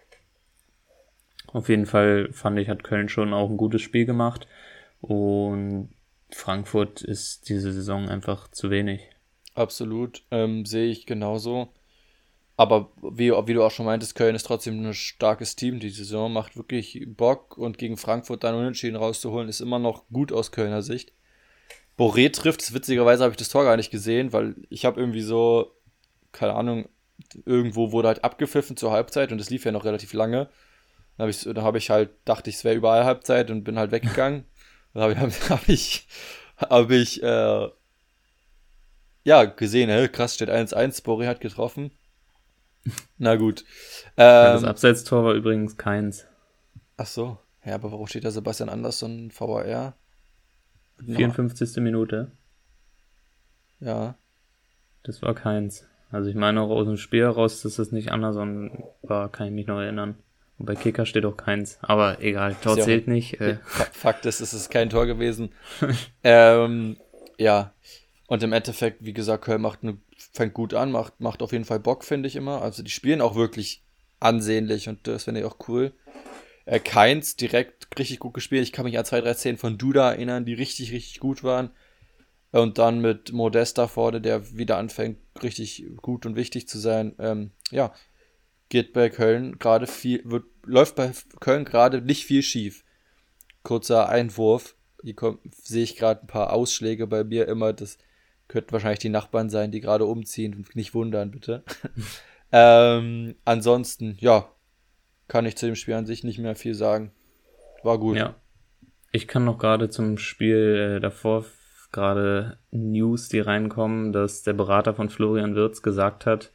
Auf 1.48 1.68
jeden 1.68 1.86
Fall 1.86 2.28
fand 2.32 2.58
ich, 2.58 2.68
hat 2.68 2.84
Köln 2.84 3.08
schon 3.08 3.34
auch 3.34 3.50
ein 3.50 3.56
gutes 3.56 3.82
Spiel 3.82 4.06
gemacht. 4.06 4.46
Und 5.00 5.90
Frankfurt 6.30 7.02
ist 7.02 7.48
diese 7.48 7.72
Saison 7.72 8.08
einfach 8.08 8.48
zu 8.48 8.70
wenig. 8.70 9.00
Absolut, 9.54 10.22
ähm, 10.30 10.64
sehe 10.64 10.88
ich 10.90 11.06
genauso. 11.06 11.72
Aber 12.60 12.90
wie, 13.00 13.30
wie 13.30 13.54
du 13.54 13.64
auch 13.64 13.70
schon 13.70 13.86
meintest, 13.86 14.14
Köln 14.14 14.34
ist 14.34 14.42
trotzdem 14.42 14.86
ein 14.86 14.92
starkes 14.92 15.56
Team. 15.56 15.80
Die 15.80 15.88
Saison 15.88 16.30
macht 16.30 16.58
wirklich 16.58 17.06
Bock 17.06 17.56
und 17.56 17.78
gegen 17.78 17.96
Frankfurt 17.96 18.44
dann 18.44 18.54
unentschieden 18.54 18.96
rauszuholen, 18.96 19.48
ist 19.48 19.62
immer 19.62 19.78
noch 19.78 20.06
gut 20.12 20.30
aus 20.30 20.52
Kölner 20.52 20.82
Sicht. 20.82 21.14
Boré 21.96 22.30
trifft, 22.30 22.74
witzigerweise 22.74 23.24
habe 23.24 23.30
ich 23.30 23.38
das 23.38 23.48
Tor 23.48 23.64
gar 23.64 23.78
nicht 23.78 23.90
gesehen, 23.90 24.34
weil 24.34 24.56
ich 24.68 24.84
habe 24.84 25.00
irgendwie 25.00 25.22
so, 25.22 25.72
keine 26.32 26.52
Ahnung, 26.52 26.90
irgendwo 27.46 27.92
wurde 27.92 28.08
halt 28.08 28.24
abgepfiffen 28.24 28.76
zur 28.76 28.90
Halbzeit 28.90 29.32
und 29.32 29.40
es 29.40 29.48
lief 29.48 29.64
ja 29.64 29.72
noch 29.72 29.86
relativ 29.86 30.12
lange. 30.12 30.50
Dann 31.16 31.28
habe 31.28 31.30
ich, 31.30 31.46
hab 31.46 31.76
ich 31.76 31.88
halt, 31.88 32.10
dachte 32.26 32.50
ich, 32.50 32.56
es 32.56 32.64
wäre 32.64 32.76
überall 32.76 33.06
Halbzeit 33.06 33.50
und 33.50 33.64
bin 33.64 33.78
halt 33.78 33.90
weggegangen. 33.90 34.44
dann 34.92 35.04
habe 35.04 35.30
ich, 35.30 35.40
hab 35.48 35.66
ich, 35.66 36.06
hab 36.58 36.90
ich 36.90 37.22
äh, 37.22 37.68
ja, 39.24 39.44
gesehen, 39.44 39.88
hä? 39.88 40.08
krass, 40.08 40.34
steht 40.34 40.50
1-1, 40.50 41.02
Boré 41.04 41.26
hat 41.26 41.40
getroffen. 41.40 41.90
Na 43.18 43.36
gut. 43.36 43.64
Ähm, 44.16 44.26
ja, 44.26 44.52
das 44.54 44.64
Abseitstor 44.64 45.24
war 45.24 45.34
übrigens 45.34 45.76
keins. 45.76 46.26
Ach 46.96 47.06
so. 47.06 47.38
Ja, 47.64 47.74
aber 47.74 47.92
warum 47.92 48.06
steht 48.06 48.24
da 48.24 48.30
Sebastian 48.30 48.68
Andersson 48.68 49.30
VAR? 49.36 49.94
54. 51.04 51.76
No. 51.76 51.82
Minute. 51.82 52.32
Ja. 53.80 54.14
Das 55.02 55.22
war 55.22 55.34
keins. 55.34 55.86
Also 56.10 56.28
ich 56.28 56.36
meine 56.36 56.60
auch 56.60 56.70
aus 56.70 56.86
dem 56.86 56.96
Spiel 56.96 57.22
heraus, 57.22 57.62
dass 57.62 57.76
das 57.76 57.92
nicht 57.92 58.10
Anderson 58.10 58.84
war, 59.02 59.30
kann 59.30 59.46
ich 59.46 59.52
mich 59.52 59.66
noch 59.66 59.78
erinnern. 59.78 60.16
Und 60.58 60.66
bei 60.66 60.74
Kicker 60.74 61.06
steht 61.06 61.24
auch 61.24 61.36
keins. 61.36 61.78
Aber 61.80 62.20
egal, 62.22 62.54
Tor 62.62 62.76
ja 62.76 62.84
zählt 62.84 63.08
nicht. 63.08 63.40
Äh. 63.40 63.58
Fakt 63.64 64.26
ist, 64.26 64.40
es 64.40 64.52
ist 64.52 64.70
kein 64.70 64.90
Tor 64.90 65.06
gewesen. 65.06 65.52
ähm, 66.24 66.98
ja. 67.38 67.72
Und 68.26 68.42
im 68.42 68.52
Endeffekt, 68.52 69.04
wie 69.04 69.14
gesagt, 69.14 69.44
Köln 69.44 69.62
macht 69.62 69.80
eine, 69.82 69.96
fängt 70.32 70.54
gut 70.54 70.74
an, 70.74 70.92
macht, 70.92 71.20
macht 71.20 71.42
auf 71.42 71.52
jeden 71.52 71.64
Fall 71.64 71.80
Bock, 71.80 72.04
finde 72.04 72.28
ich 72.28 72.36
immer. 72.36 72.62
Also 72.62 72.82
die 72.82 72.90
spielen 72.90 73.20
auch 73.20 73.34
wirklich 73.34 73.82
ansehnlich 74.20 74.88
und 74.88 75.06
das 75.06 75.24
finde 75.24 75.40
ich 75.40 75.46
auch 75.46 75.56
cool. 75.68 75.92
Äh, 76.66 76.80
Keins 76.80 77.36
direkt 77.36 77.88
richtig 77.98 78.20
gut 78.20 78.34
gespielt. 78.34 78.62
Ich 78.62 78.72
kann 78.72 78.84
mich 78.84 78.98
an 78.98 79.04
zwei, 79.04 79.20
drei 79.20 79.34
Szenen 79.34 79.58
von 79.58 79.78
Duda 79.78 80.12
erinnern, 80.12 80.44
die 80.44 80.54
richtig, 80.54 80.92
richtig 80.92 81.20
gut 81.20 81.42
waren. 81.42 81.70
Und 82.52 82.78
dann 82.78 83.00
mit 83.00 83.32
Modesta 83.32 83.86
vorne, 83.86 84.20
der 84.20 84.56
wieder 84.56 84.76
anfängt, 84.76 85.18
richtig 85.42 85.84
gut 86.02 86.26
und 86.26 86.36
wichtig 86.36 86.68
zu 86.68 86.78
sein. 86.78 87.14
Ähm, 87.18 87.52
ja, 87.70 87.94
geht 88.68 88.92
bei 88.92 89.08
Köln 89.08 89.58
gerade 89.58 89.86
viel, 89.86 90.22
wird, 90.24 90.44
läuft 90.64 90.96
bei 90.96 91.12
Köln 91.40 91.64
gerade 91.64 92.02
nicht 92.02 92.24
viel 92.24 92.42
schief. 92.42 92.84
Kurzer 93.62 94.08
Einwurf. 94.08 94.74
Hier 95.02 95.14
sehe 95.62 95.84
ich 95.84 95.96
gerade 95.96 96.22
ein 96.22 96.26
paar 96.26 96.52
Ausschläge 96.52 97.06
bei 97.06 97.24
mir 97.24 97.46
immer. 97.46 97.72
Das 97.72 97.98
Könnten 98.50 98.72
wahrscheinlich 98.72 98.98
die 98.98 99.10
Nachbarn 99.10 99.48
sein, 99.48 99.70
die 99.70 99.80
gerade 99.80 100.04
umziehen. 100.04 100.66
Nicht 100.74 100.92
wundern, 100.92 101.30
bitte. 101.30 101.62
ähm, 102.52 103.36
ansonsten, 103.44 104.16
ja, 104.18 104.50
kann 105.28 105.46
ich 105.46 105.56
zu 105.56 105.66
dem 105.66 105.76
Spiel 105.76 105.94
an 105.94 106.04
sich 106.04 106.24
nicht 106.24 106.40
mehr 106.40 106.56
viel 106.56 106.74
sagen. 106.74 107.12
War 107.84 107.98
gut. 107.98 108.16
Ja. 108.16 108.34
Ich 109.12 109.28
kann 109.28 109.44
noch 109.44 109.56
gerade 109.56 109.88
zum 109.88 110.18
Spiel 110.18 110.96
äh, 110.96 111.00
davor 111.00 111.44
gerade 111.92 112.58
News, 112.72 113.28
die 113.28 113.38
reinkommen, 113.38 114.12
dass 114.12 114.42
der 114.42 114.54
Berater 114.54 114.94
von 114.94 115.10
Florian 115.10 115.54
Wirz 115.54 115.80
gesagt 115.80 116.26
hat, 116.26 116.50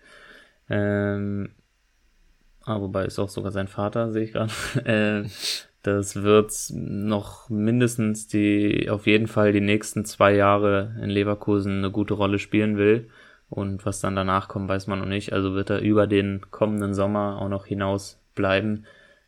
ähm, 0.69 1.55
ah, 2.65 2.81
wobei 2.81 3.05
ist 3.05 3.19
auch 3.19 3.29
sogar 3.29 3.51
sein 3.51 3.69
Vater, 3.69 4.11
sehe 4.11 4.23
ich 4.23 4.33
gerade, 4.33 4.51
äh, 4.85 5.29
das 5.85 6.23
wird 6.23 6.51
noch 6.71 7.49
mindestens 7.49 8.27
die, 8.27 8.89
auf 8.89 9.05
jeden 9.05 9.27
Fall 9.27 9.51
die 9.51 9.61
nächsten 9.61 10.03
zwei 10.03 10.33
Jahre 10.33 10.95
in 11.01 11.09
Leverkusen 11.09 11.77
eine 11.77 11.91
gute 11.91 12.15
Rolle 12.15 12.39
spielen 12.39 12.77
will. 12.77 13.09
Und 13.49 13.85
was 13.85 13.99
dann 13.99 14.15
danach 14.15 14.47
kommt, 14.47 14.67
weiß 14.67 14.87
man 14.87 14.99
noch 14.99 15.05
nicht. 15.05 15.31
Also 15.31 15.53
wird 15.53 15.69
er 15.69 15.81
über 15.81 16.07
den 16.07 16.41
kommenden 16.49 16.95
Sommer 16.95 17.39
auch 17.39 17.49
noch 17.49 17.67
hinaus 17.67 18.19
bleiben. 18.33 18.85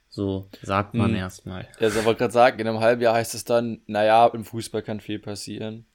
So 0.10 0.48
sagt 0.64 0.96
man 0.96 1.12
hm. 1.12 1.18
erstmal. 1.18 1.68
Ja, 1.80 1.90
ich 1.90 2.06
wollte 2.06 2.20
gerade 2.20 2.34
sagen, 2.34 2.60
in 2.60 2.68
einem 2.68 2.80
halben 2.80 3.02
Jahr 3.02 3.14
heißt 3.14 3.36
es 3.36 3.44
dann, 3.46 3.82
naja, 3.86 4.26
im 4.28 4.44
Fußball 4.44 4.82
kann 4.82 5.00
viel 5.00 5.20
passieren. 5.20 5.86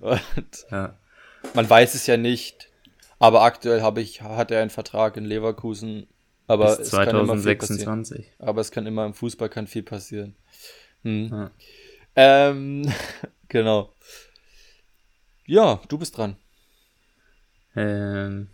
ja. 0.70 0.94
Man 1.54 1.68
weiß 1.68 1.94
es 1.94 2.06
ja 2.06 2.16
nicht. 2.16 2.68
Aber 3.18 3.42
aktuell 3.42 3.82
habe 3.82 4.00
ich, 4.00 4.22
hat 4.22 4.52
er 4.52 4.62
einen 4.62 4.70
Vertrag 4.70 5.16
in 5.16 5.24
Leverkusen 5.24 6.06
aber 6.50 6.76
Bis 6.76 6.90
2026. 6.90 8.32
Aber 8.40 8.60
es 8.60 8.72
kann 8.72 8.84
immer 8.84 9.06
im 9.06 9.14
Fußball 9.14 9.48
kann 9.48 9.68
viel 9.68 9.84
passieren. 9.84 10.34
Hm. 11.04 11.28
Ja. 11.30 11.50
Ähm, 12.16 12.92
genau. 13.48 13.94
Ja, 15.46 15.80
du 15.88 15.96
bist 15.96 16.18
dran. 16.18 16.34
Ähm, 17.76 18.48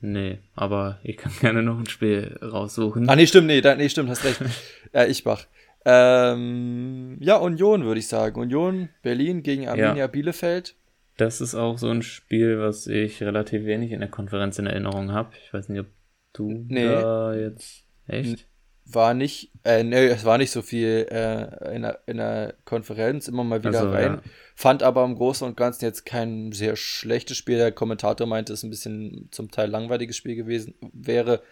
nee, 0.00 0.40
aber 0.56 1.00
ich 1.02 1.16
kann 1.16 1.32
gerne 1.40 1.62
noch 1.62 1.78
ein 1.78 1.88
Spiel 1.88 2.38
raussuchen. 2.42 3.08
Ah, 3.08 3.16
nee, 3.16 3.26
stimmt, 3.26 3.46
nee, 3.46 3.62
da, 3.62 3.74
nee, 3.74 3.88
stimmt, 3.88 4.10
hast 4.10 4.24
recht. 4.24 4.42
ja, 4.92 5.06
ich 5.06 5.24
mach. 5.24 5.46
Ähm, 5.86 7.16
ja, 7.20 7.36
Union 7.36 7.84
würde 7.84 8.00
ich 8.00 8.08
sagen. 8.08 8.38
Union, 8.38 8.90
Berlin 9.00 9.42
gegen 9.42 9.68
Arminia 9.68 9.94
ja. 9.94 10.06
Bielefeld. 10.06 10.74
Das 11.16 11.40
ist 11.40 11.54
auch 11.54 11.78
so 11.78 11.88
ein 11.88 12.02
Spiel, 12.02 12.60
was 12.60 12.86
ich 12.86 13.22
relativ 13.22 13.64
wenig 13.64 13.92
in 13.92 14.00
der 14.00 14.10
Konferenz 14.10 14.58
in 14.58 14.66
Erinnerung 14.66 15.12
habe. 15.12 15.30
Ich 15.42 15.54
weiß 15.54 15.70
nicht, 15.70 15.80
ob 15.80 15.86
du 16.32 16.64
nee. 16.68 16.84
da 16.84 17.34
jetzt 17.34 17.84
echt? 18.06 18.46
War 18.90 19.12
nicht, 19.12 19.52
äh, 19.64 19.84
nee, 19.84 20.06
es 20.06 20.24
war 20.24 20.38
nicht 20.38 20.50
so 20.50 20.62
viel 20.62 21.06
äh, 21.10 21.74
in, 21.74 21.82
der, 21.82 22.00
in 22.06 22.16
der 22.16 22.54
Konferenz, 22.64 23.28
immer 23.28 23.44
mal 23.44 23.62
wieder 23.62 23.80
also, 23.80 23.90
rein. 23.90 24.14
Ja. 24.14 24.30
Fand 24.54 24.82
aber 24.82 25.04
im 25.04 25.14
Großen 25.14 25.46
und 25.46 25.58
Ganzen 25.58 25.84
jetzt 25.84 26.06
kein 26.06 26.52
sehr 26.52 26.74
schlechtes 26.74 27.36
Spiel. 27.36 27.58
Der 27.58 27.70
Kommentator 27.70 28.26
meinte, 28.26 28.54
es 28.54 28.62
ein 28.62 28.70
bisschen 28.70 29.28
zum 29.30 29.50
Teil 29.50 29.68
langweiliges 29.68 30.16
Spiel 30.16 30.36
gewesen 30.36 30.74
wäre. 30.94 31.42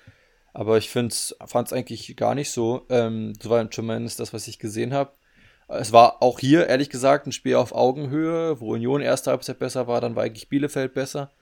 Aber 0.55 0.79
ich 0.79 0.89
fand 0.89 1.13
es 1.13 1.73
eigentlich 1.75 2.17
gar 2.17 2.35
nicht 2.35 2.51
so. 2.51 2.87
Ähm, 2.89 3.35
so 3.39 3.51
war 3.51 3.71
zumindest 3.71 4.19
das, 4.19 4.33
was 4.33 4.49
ich 4.49 4.59
gesehen 4.59 4.95
habe. 4.95 5.13
Es 5.69 5.93
war 5.93 6.23
auch 6.23 6.39
hier, 6.39 6.69
ehrlich 6.69 6.89
gesagt, 6.89 7.27
ein 7.27 7.33
Spiel 7.33 7.57
auf 7.57 7.73
Augenhöhe, 7.73 8.61
wo 8.61 8.73
Union 8.73 9.03
erste 9.03 9.31
Halbzeit 9.31 9.59
besser 9.59 9.87
war, 9.87 10.01
dann 10.01 10.17
war 10.17 10.25
eigentlich 10.25 10.49
Bielefeld 10.49 10.95
besser. 10.95 11.33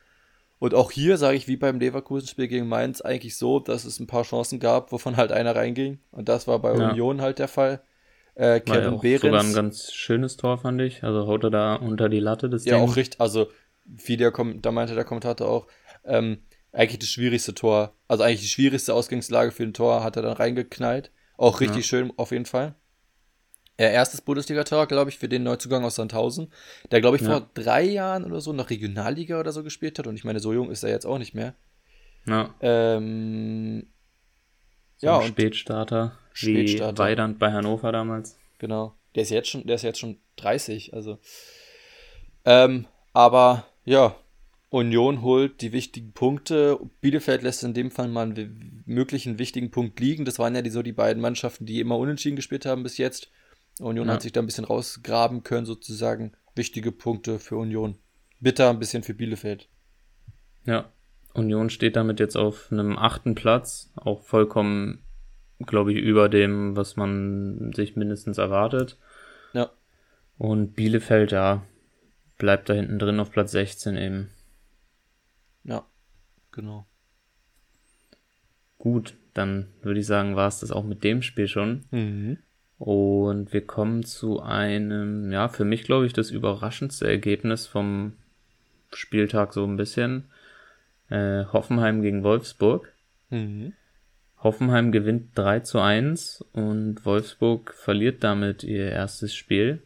Und 0.58 0.74
auch 0.74 0.90
hier 0.90 1.16
sage 1.18 1.36
ich, 1.36 1.48
wie 1.48 1.56
beim 1.56 1.78
Leverkusen-Spiel 1.78 2.48
gegen 2.48 2.68
Mainz, 2.68 3.00
eigentlich 3.00 3.36
so, 3.36 3.60
dass 3.60 3.84
es 3.84 4.00
ein 4.00 4.06
paar 4.06 4.22
Chancen 4.22 4.60
gab, 4.60 4.92
wovon 4.92 5.16
halt 5.16 5.32
einer 5.32 5.54
reinging. 5.54 5.98
Und 6.10 6.28
das 6.28 6.46
war 6.46 6.58
bei 6.60 6.74
ja. 6.74 6.90
Union 6.90 7.20
halt 7.20 7.38
der 7.38 7.48
Fall. 7.48 7.82
Äh, 8.34 8.60
Kevin 8.60 8.98
Behrens. 9.00 9.20
Sogar 9.20 9.42
ein 9.42 9.52
ganz 9.52 9.92
schönes 9.92 10.36
Tor, 10.36 10.58
fand 10.58 10.80
ich. 10.80 11.04
Also 11.04 11.26
haut 11.26 11.44
er 11.44 11.50
da 11.50 11.74
unter 11.74 12.08
die 12.08 12.20
Latte 12.20 12.48
das 12.48 12.64
Ja, 12.64 12.76
Ding. 12.76 12.88
auch 12.88 12.96
richtig. 12.96 13.20
Also, 13.20 13.48
wie 13.84 14.16
der, 14.16 14.32
da 14.32 14.72
meinte 14.72 14.94
der 14.94 15.04
Kommentator 15.04 15.48
auch, 15.48 15.66
ähm, 16.04 16.38
eigentlich 16.72 16.98
das 16.98 17.08
schwierigste 17.08 17.54
Tor, 17.54 17.94
also 18.08 18.24
eigentlich 18.24 18.40
die 18.40 18.48
schwierigste 18.48 18.94
Ausgangslage 18.94 19.52
für 19.52 19.62
ein 19.62 19.74
Tor 19.74 20.02
hat 20.02 20.16
er 20.16 20.22
dann 20.22 20.36
reingeknallt. 20.36 21.10
Auch 21.36 21.60
richtig 21.60 21.78
ja. 21.78 21.82
schön 21.82 22.12
auf 22.16 22.32
jeden 22.32 22.46
Fall. 22.46 22.74
Er 23.76 23.90
erstes 23.90 24.20
Bundesliga-Tor, 24.20 24.86
glaube 24.86 25.10
ich, 25.10 25.18
für 25.18 25.28
den 25.28 25.42
Neuzugang 25.42 25.84
aus 25.84 25.96
Sandhausen, 25.96 26.52
der, 26.92 27.00
glaube 27.00 27.16
ich, 27.16 27.22
ja. 27.22 27.30
vor 27.30 27.50
drei 27.54 27.82
Jahren 27.82 28.24
oder 28.24 28.40
so 28.40 28.52
noch 28.52 28.70
Regionalliga 28.70 29.40
oder 29.40 29.50
so 29.50 29.64
gespielt 29.64 29.98
hat. 29.98 30.06
Und 30.06 30.14
ich 30.14 30.24
meine, 30.24 30.38
so 30.38 30.52
jung 30.52 30.70
ist 30.70 30.84
er 30.84 30.90
jetzt 30.90 31.06
auch 31.06 31.18
nicht 31.18 31.34
mehr. 31.34 31.54
Ja. 32.26 32.54
Ähm, 32.60 33.86
so 34.98 35.06
ja, 35.06 35.22
Spätstarter, 35.22 36.16
Spätstarter. 36.32 36.94
Wie 36.94 36.98
Weidand 36.98 37.38
bei 37.38 37.52
Hannover 37.52 37.90
damals. 37.90 38.38
Genau. 38.58 38.94
Der 39.14 39.22
ist 39.24 39.30
jetzt 39.30 39.48
schon, 39.48 39.66
der 39.66 39.76
ist 39.76 39.82
jetzt 39.82 39.98
schon 39.98 40.18
30, 40.36 40.94
also. 40.94 41.18
Ähm, 42.44 42.86
aber 43.12 43.66
ja, 43.84 44.16
Union 44.70 45.22
holt 45.22 45.60
die 45.60 45.72
wichtigen 45.72 46.12
Punkte. 46.12 46.78
Bielefeld 47.00 47.42
lässt 47.42 47.62
in 47.62 47.74
dem 47.74 47.90
Fall 47.90 48.08
mal 48.08 48.26
einen 48.26 48.82
möglichen 48.86 49.38
wichtigen 49.38 49.70
Punkt 49.70 50.00
liegen. 50.00 50.24
Das 50.24 50.38
waren 50.38 50.54
ja 50.54 50.62
die, 50.62 50.70
so 50.70 50.82
die 50.82 50.92
beiden 50.92 51.22
Mannschaften, 51.22 51.66
die 51.66 51.80
immer 51.80 51.96
unentschieden 51.96 52.36
gespielt 52.36 52.66
haben 52.66 52.82
bis 52.82 52.98
jetzt. 52.98 53.30
Union 53.80 54.06
ja. 54.08 54.14
hat 54.14 54.22
sich 54.22 54.32
da 54.32 54.40
ein 54.40 54.46
bisschen 54.46 54.64
rausgraben 54.64 55.42
können, 55.42 55.66
sozusagen. 55.66 56.32
Wichtige 56.54 56.92
Punkte 56.92 57.38
für 57.38 57.56
Union. 57.56 57.96
Bitter 58.40 58.70
ein 58.70 58.78
bisschen 58.78 59.02
für 59.02 59.14
Bielefeld. 59.14 59.68
Ja, 60.64 60.92
Union 61.34 61.68
steht 61.68 61.96
damit 61.96 62.20
jetzt 62.20 62.36
auf 62.36 62.70
einem 62.70 62.96
achten 62.96 63.34
Platz, 63.34 63.92
auch 63.96 64.22
vollkommen, 64.22 65.02
glaube 65.58 65.92
ich, 65.92 65.98
über 65.98 66.28
dem, 66.28 66.76
was 66.76 66.96
man 66.96 67.72
sich 67.74 67.96
mindestens 67.96 68.38
erwartet. 68.38 68.98
Ja. 69.52 69.70
Und 70.38 70.74
Bielefeld, 70.74 71.32
ja, 71.32 71.62
bleibt 72.38 72.68
da 72.68 72.74
hinten 72.74 72.98
drin 72.98 73.20
auf 73.20 73.32
Platz 73.32 73.50
16 73.52 73.96
eben. 73.96 74.30
Ja, 75.64 75.84
genau. 76.52 76.86
Gut, 78.78 79.14
dann 79.32 79.68
würde 79.82 80.00
ich 80.00 80.06
sagen, 80.06 80.36
war 80.36 80.48
es 80.48 80.60
das 80.60 80.70
auch 80.70 80.84
mit 80.84 81.02
dem 81.02 81.22
Spiel 81.22 81.48
schon. 81.48 81.84
Mhm. 81.90 82.38
Und 82.78 83.52
wir 83.52 83.64
kommen 83.66 84.04
zu 84.04 84.40
einem, 84.40 85.30
ja, 85.32 85.48
für 85.48 85.64
mich 85.64 85.84
glaube 85.84 86.06
ich, 86.06 86.12
das 86.12 86.30
überraschendste 86.30 87.06
Ergebnis 87.06 87.66
vom 87.66 88.14
Spieltag 88.92 89.52
so 89.52 89.64
ein 89.64 89.76
bisschen. 89.76 90.24
Äh, 91.08 91.44
Hoffenheim 91.52 92.02
gegen 92.02 92.24
Wolfsburg. 92.24 92.92
Mhm. 93.30 93.72
Hoffenheim 94.38 94.92
gewinnt 94.92 95.30
3 95.36 95.60
zu 95.60 95.80
1 95.80 96.44
und 96.52 97.04
Wolfsburg 97.06 97.72
verliert 97.74 98.22
damit 98.22 98.62
ihr 98.62 98.90
erstes 98.90 99.34
Spiel. 99.34 99.82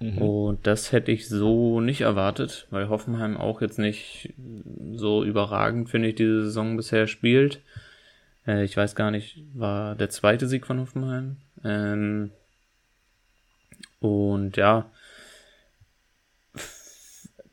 Mhm. 0.00 0.18
Und 0.18 0.66
das 0.66 0.92
hätte 0.92 1.12
ich 1.12 1.28
so 1.28 1.80
nicht 1.80 2.02
erwartet, 2.02 2.66
weil 2.70 2.88
Hoffenheim 2.90 3.36
auch 3.36 3.62
jetzt 3.62 3.78
nicht 3.78 4.34
so 4.94 5.24
überragend, 5.24 5.88
finde 5.88 6.08
ich, 6.08 6.14
diese 6.16 6.44
Saison 6.44 6.76
bisher 6.76 7.06
spielt. 7.06 7.60
Äh, 8.46 8.64
ich 8.64 8.76
weiß 8.76 8.94
gar 8.94 9.10
nicht, 9.10 9.42
war 9.54 9.94
der 9.94 10.10
zweite 10.10 10.46
Sieg 10.48 10.66
von 10.66 10.80
Hoffenheim. 10.80 11.36
Ähm, 11.64 12.30
und 14.00 14.56
ja, 14.56 14.90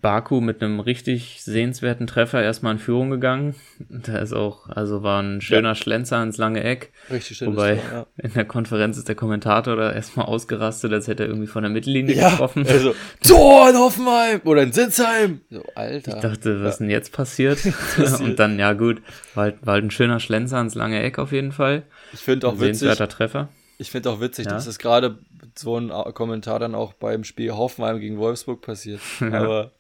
Baku 0.02 0.42
mit 0.42 0.62
einem 0.62 0.80
richtig 0.80 1.42
sehenswerten 1.44 2.08
Treffer 2.08 2.42
erstmal 2.42 2.74
in 2.74 2.80
Führung 2.80 3.12
gegangen. 3.12 3.56
Da 3.90 4.18
ist 4.18 4.34
auch, 4.34 4.68
also 4.70 5.04
war 5.04 5.22
ein 5.22 5.42
schöner 5.42 5.70
ja. 5.70 5.76
Schlenzer 5.76 6.22
ins 6.24 6.38
lange 6.38 6.64
Eck. 6.64 6.92
Richtig 7.12 7.38
schön. 7.38 7.50
Wobei 7.50 7.76
Tor, 7.76 7.94
ja. 7.94 8.06
in 8.18 8.34
der 8.34 8.46
Konferenz 8.46 8.98
ist 8.98 9.08
der 9.08 9.16
Kommentator 9.16 9.76
da 9.76 9.92
erstmal 9.92 10.26
ausgerastet, 10.26 10.92
als 10.92 11.08
hätte 11.08 11.24
er 11.24 11.30
irgendwie 11.30 11.48
von 11.48 11.64
der 11.64 11.72
Mittellinie 11.72 12.16
ja, 12.16 12.32
getroffen. 12.32 12.66
Also, 12.68 12.96
Tor 13.24 13.70
in 13.70 13.76
Hoffenheim 13.76 14.42
oder 14.46 14.64
in 14.64 14.72
Sitzheim. 14.72 15.42
So, 15.50 15.64
Alter. 15.76 16.16
Ich 16.16 16.22
dachte, 16.22 16.64
was 16.64 16.76
ja. 16.76 16.86
denn 16.86 16.90
jetzt 16.90 17.12
passiert? 17.12 17.60
Und 18.20 18.40
dann, 18.40 18.58
ja 18.58 18.74
gut, 18.74 19.02
war 19.36 19.44
halt, 19.44 19.66
war 19.66 19.74
halt 19.74 19.86
ein 19.86 19.92
schöner 19.92 20.20
Schlenzer 20.20 20.60
ins 20.60 20.76
lange 20.76 21.02
Eck 21.02 21.20
auf 21.20 21.32
jeden 21.32 21.52
Fall. 21.52 21.84
Ich 22.14 22.22
finde 22.22 22.48
auch 22.48 22.54
ein 22.54 22.60
witzig. 22.60 22.80
Sehenswerter 22.80 23.08
Treffer. 23.08 23.50
Ich 23.78 23.90
finde 23.90 24.12
auch 24.12 24.22
witzig, 24.22 24.46
dass 24.46 24.68
es 24.68 24.78
gerade 24.78 25.18
so 25.58 25.78
ein 25.78 25.90
Kommentar 26.14 26.60
dann 26.60 26.76
auch 26.76 26.94
beim 26.94 27.24
Spiel 27.24 27.52
Hoffenheim 27.52 28.00
gegen 28.00 28.20
Wolfsburg 28.20 28.62
passiert. 28.62 29.02
Aber 29.22 29.72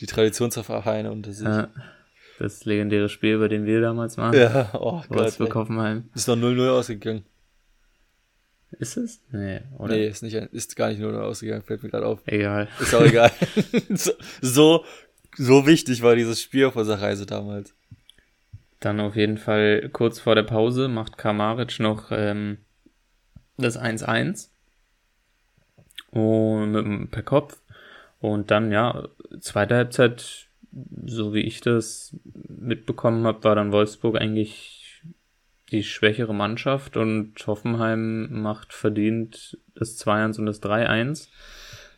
die 0.00 0.06
Traditionsvereine 0.06 1.10
unter 1.10 1.32
sich. 1.32 1.46
Ja, 1.46 1.68
das 2.38 2.64
legendäre 2.64 3.08
Spiel, 3.08 3.34
über 3.34 3.48
den 3.48 3.66
wir 3.66 3.80
damals 3.80 4.16
waren. 4.16 4.34
Ja, 4.34 4.70
oh 4.74 5.02
Gott. 5.08 5.18
Wolfsburg 5.18 5.54
Hoffenheim. 5.54 6.08
Ist 6.14 6.28
noch 6.28 6.36
0-0 6.36 6.70
ausgegangen. 6.70 7.24
Ist 8.72 8.96
es? 8.96 9.20
Nee, 9.32 9.60
oder? 9.78 9.94
Nee, 9.94 10.06
ist, 10.06 10.22
nicht, 10.22 10.34
ist 10.34 10.76
gar 10.76 10.90
nicht 10.90 11.00
0-0 11.00 11.18
ausgegangen, 11.18 11.62
fällt 11.62 11.82
mir 11.82 11.88
gerade 11.88 12.06
auf. 12.06 12.20
Egal. 12.26 12.68
Ist 12.80 12.94
auch 12.94 13.04
egal. 13.04 13.32
so, 14.42 14.84
so 15.36 15.66
wichtig 15.66 16.02
war 16.02 16.14
dieses 16.14 16.42
Spiel 16.42 16.66
auf 16.66 16.76
unserer 16.76 17.00
Reise 17.00 17.26
damals. 17.26 17.74
Dann 18.80 19.00
auf 19.00 19.16
jeden 19.16 19.38
Fall 19.38 19.88
kurz 19.92 20.20
vor 20.20 20.34
der 20.34 20.44
Pause 20.44 20.88
macht 20.88 21.18
Kamaric 21.18 21.80
noch 21.80 22.12
ähm, 22.12 22.58
das 23.56 23.78
1-1. 23.78 24.50
Und 26.10 26.72
mit 26.72 26.84
dem 26.84 27.08
per 27.08 27.22
Kopf. 27.22 27.60
Und 28.20 28.50
dann, 28.50 28.70
ja, 28.70 29.08
zweite 29.40 29.76
Halbzeit, 29.76 30.48
so 31.06 31.34
wie 31.34 31.40
ich 31.40 31.60
das 31.60 32.16
mitbekommen 32.48 33.26
habe, 33.26 33.44
war 33.44 33.54
dann 33.54 33.72
Wolfsburg 33.72 34.20
eigentlich 34.20 35.02
die 35.70 35.82
schwächere 35.82 36.34
Mannschaft 36.34 36.96
und 36.96 37.34
Hoffenheim 37.46 38.42
macht 38.42 38.72
verdient 38.72 39.58
das 39.74 39.98
2-1 39.98 40.38
und 40.38 40.46
das 40.46 40.62
3-1. 40.62 41.28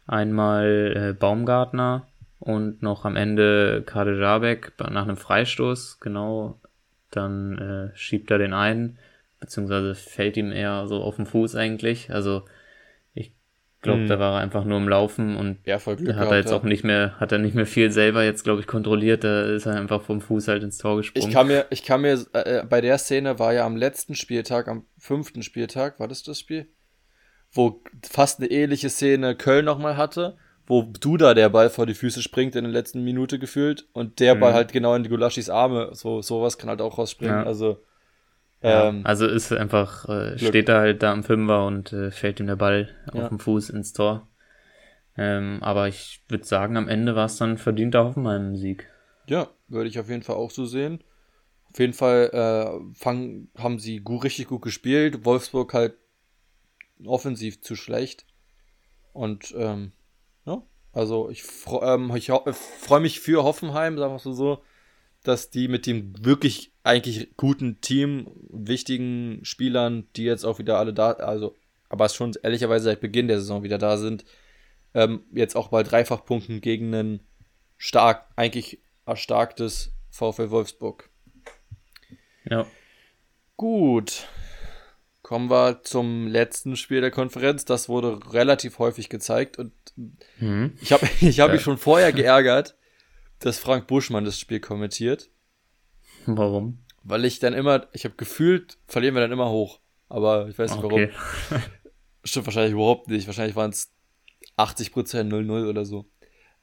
Einmal 0.07 0.95
äh, 0.97 1.12
Baumgartner 1.12 2.09
und 2.40 2.83
noch 2.83 3.05
am 3.05 3.16
Ende 3.16 3.83
Kade 3.87 4.19
Jabek 4.19 4.73
nach 4.90 5.05
einem 5.05 5.16
Freistoß, 5.16 6.01
genau, 6.01 6.59
dann 7.11 7.59
äh, 7.59 7.97
schiebt 7.97 8.31
er 8.31 8.38
den 8.38 8.55
ein, 8.55 8.99
beziehungsweise 9.38 9.95
fällt 9.95 10.37
ihm 10.37 10.51
eher 10.51 10.87
so 10.87 11.03
auf 11.03 11.16
den 11.16 11.27
Fuß 11.27 11.55
eigentlich. 11.55 12.12
Also 12.12 12.45
glaube, 13.81 14.01
hm. 14.01 14.09
da 14.09 14.19
war 14.19 14.35
er 14.35 14.40
einfach 14.40 14.64
nur 14.64 14.79
im 14.79 14.88
Laufen 14.88 15.37
und 15.37 15.59
ja, 15.64 15.79
voll 15.79 15.97
Glück 15.97 16.16
hat 16.16 16.31
er 16.31 16.37
jetzt 16.37 16.53
auch 16.53 16.62
nicht 16.62 16.85
mehr, 16.85 17.19
hat 17.19 17.33
er 17.33 17.38
nicht 17.38 17.55
mehr 17.55 17.66
viel 17.66 17.90
selber 17.90 18.25
jetzt, 18.25 18.45
glaube 18.45 18.61
ich, 18.61 18.66
kontrolliert. 18.66 19.25
Da 19.25 19.43
ist 19.43 19.66
er 19.66 19.77
einfach 19.77 20.03
vom 20.03 20.21
Fuß 20.21 20.49
halt 20.49 20.62
ins 20.62 20.79
Tor 20.79 20.99
gesprungen. 20.99 21.29
Ich 21.29 21.35
kann 21.35 21.47
mir, 21.47 21.66
ich 21.71 21.83
kann 21.85 22.03
mir, 22.03 22.25
äh, 22.33 22.64
bei 22.64 22.81
der 22.81 22.99
Szene 22.99 23.38
war 23.38 23.53
ja 23.53 23.64
am 23.64 23.77
letzten 23.77 24.14
Spieltag, 24.14 24.69
am 24.69 24.85
fünften 24.99 25.43
Spieltag, 25.43 25.99
war 25.99 26.09
das 26.09 26.23
das 26.23 26.38
Spiel? 26.38 26.69
Wo 27.53 27.83
fast 28.09 28.40
eine 28.40 28.51
ähnliche 28.51 28.90
Szene 28.90 29.35
Köln 29.35 29.64
nochmal 29.64 29.97
hatte, 29.97 30.37
wo 30.66 30.83
Duda 30.83 31.35
der 31.35 31.49
Ball 31.49 31.71
vor 31.71 31.87
die 31.87 31.95
Füße 31.95 32.23
springt 32.23 32.55
in 32.55 32.64
der 32.64 32.73
letzten 32.73 33.03
Minute 33.03 33.38
gefühlt 33.38 33.88
und 33.93 34.21
der 34.21 34.35
Ball 34.35 34.53
mhm. 34.53 34.57
halt 34.57 34.73
genau 34.73 34.95
in 34.95 35.03
die 35.03 35.09
Gulaschis 35.09 35.51
Arme, 35.51 35.90
so, 35.93 36.23
sowas 36.23 36.59
kann 36.59 36.69
halt 36.69 36.81
auch 36.81 36.99
rausspringen. 36.99 37.40
Ja. 37.40 37.45
Also, 37.45 37.83
ja, 38.62 38.88
ähm, 38.88 39.03
also 39.05 39.27
ist 39.27 39.53
einfach, 39.53 40.09
äh, 40.09 40.38
steht 40.38 40.68
er 40.68 40.81
halt 40.81 41.03
da 41.03 41.12
am 41.12 41.25
Fünfer 41.25 41.66
und 41.66 41.92
äh, 41.92 42.11
fällt 42.11 42.40
ihm 42.40 42.46
der 42.46 42.57
Ball 42.57 42.88
ja. 43.14 43.23
auf 43.23 43.29
dem 43.29 43.38
Fuß 43.38 43.70
ins 43.70 43.92
Tor. 43.92 44.29
Ähm, 45.16 45.59
aber 45.62 45.88
ich 45.88 46.23
würde 46.29 46.44
sagen, 46.44 46.77
am 46.77 46.88
Ende 46.88 47.16
war 47.16 47.27
es 47.27 47.37
dann 47.37 47.59
verdienter 47.59 48.05
Hoffenheim-Sieg. 48.05 48.88
Ja, 49.27 49.49
würde 49.68 49.88
ich 49.88 49.99
auf 49.99 50.09
jeden 50.09 50.23
Fall 50.23 50.37
auch 50.37 50.51
so 50.51 50.66
sehen. 50.66 51.03
Auf 51.70 51.79
jeden 51.79 51.92
Fall 51.92 52.31
äh, 52.33 52.94
fang, 52.94 53.49
haben 53.57 53.79
sie 53.79 54.01
gut, 54.01 54.25
richtig 54.25 54.49
gut 54.49 54.62
gespielt. 54.62 55.25
Wolfsburg 55.25 55.73
halt 55.73 55.94
offensiv 57.05 57.61
zu 57.62 57.77
schlecht. 57.77 58.27
Und 59.12 59.55
ähm, 59.57 59.92
ja, 60.44 60.62
also 60.92 61.31
ich, 61.31 61.44
ähm, 61.83 62.12
ich 62.14 62.31
freue 62.31 63.01
mich 63.01 63.20
für 63.20 63.44
Hoffenheim, 63.44 63.99
sagen 63.99 64.12
wir 64.12 64.16
es 64.16 64.23
so, 64.23 64.62
dass 65.22 65.50
die 65.50 65.68
mit 65.68 65.87
dem 65.87 66.24
wirklich 66.24 66.72
eigentlich 66.83 67.37
guten 67.37 67.80
Team, 67.80 68.28
wichtigen 68.48 69.40
Spielern, 69.44 70.06
die 70.16 70.24
jetzt 70.24 70.44
auch 70.44 70.59
wieder 70.59 70.78
alle 70.78 70.94
da, 70.94 71.12
also, 71.12 71.56
aber 71.88 72.09
schon 72.09 72.33
ehrlicherweise 72.42 72.85
seit 72.85 73.00
Beginn 73.00 73.28
der 73.28 73.38
Saison 73.38 73.62
wieder 73.62 73.78
da 73.78 73.98
sind, 73.98 74.24
ähm, 74.94 75.24
jetzt 75.33 75.56
auch 75.56 75.68
bei 75.68 75.83
Dreifachpunkten 75.83 76.61
gegen 76.61 76.94
ein 76.94 77.20
stark, 77.76 78.26
eigentlich 78.37 78.80
erstarktes 79.06 79.92
VfL 80.11 80.50
Wolfsburg. 80.50 81.11
Ja. 82.48 82.66
Gut. 83.56 84.26
Kommen 85.22 85.50
wir 85.50 85.83
zum 85.85 86.26
letzten 86.26 86.76
Spiel 86.76 87.00
der 87.00 87.11
Konferenz. 87.11 87.64
Das 87.64 87.88
wurde 87.88 88.18
relativ 88.33 88.78
häufig 88.78 89.09
gezeigt 89.09 89.59
und 89.59 89.72
mhm. 90.38 90.76
ich 90.80 90.92
habe 90.92 91.09
ich 91.20 91.40
hab 91.40 91.48
ja. 91.48 91.54
mich 91.54 91.62
schon 91.62 91.78
vorher 91.78 92.12
geärgert, 92.12 92.76
dass 93.40 93.59
Frank 93.59 93.87
Buschmann 93.87 94.24
das 94.24 94.38
Spiel 94.38 94.61
kommentiert. 94.61 95.31
Warum? 96.26 96.85
Weil 97.03 97.24
ich 97.24 97.38
dann 97.38 97.55
immer, 97.55 97.88
ich 97.92 98.05
habe 98.05 98.14
gefühlt, 98.16 98.79
verlieren 98.87 99.14
wir 99.14 99.22
dann 99.22 99.33
immer 99.33 99.50
hoch. 99.50 99.81
Aber 100.09 100.48
ich 100.48 100.59
weiß 100.59 100.72
nicht 100.72 100.85
okay. 100.85 101.11
warum. 101.48 101.62
Stimmt 102.24 102.46
wahrscheinlich 102.46 102.74
überhaupt 102.74 103.09
nicht. 103.09 103.26
Wahrscheinlich 103.26 103.57
waren 103.57 103.70
es 103.70 103.92
80% 104.59 104.92
0-0 105.29 105.68
oder 105.68 105.85
so. 105.87 106.07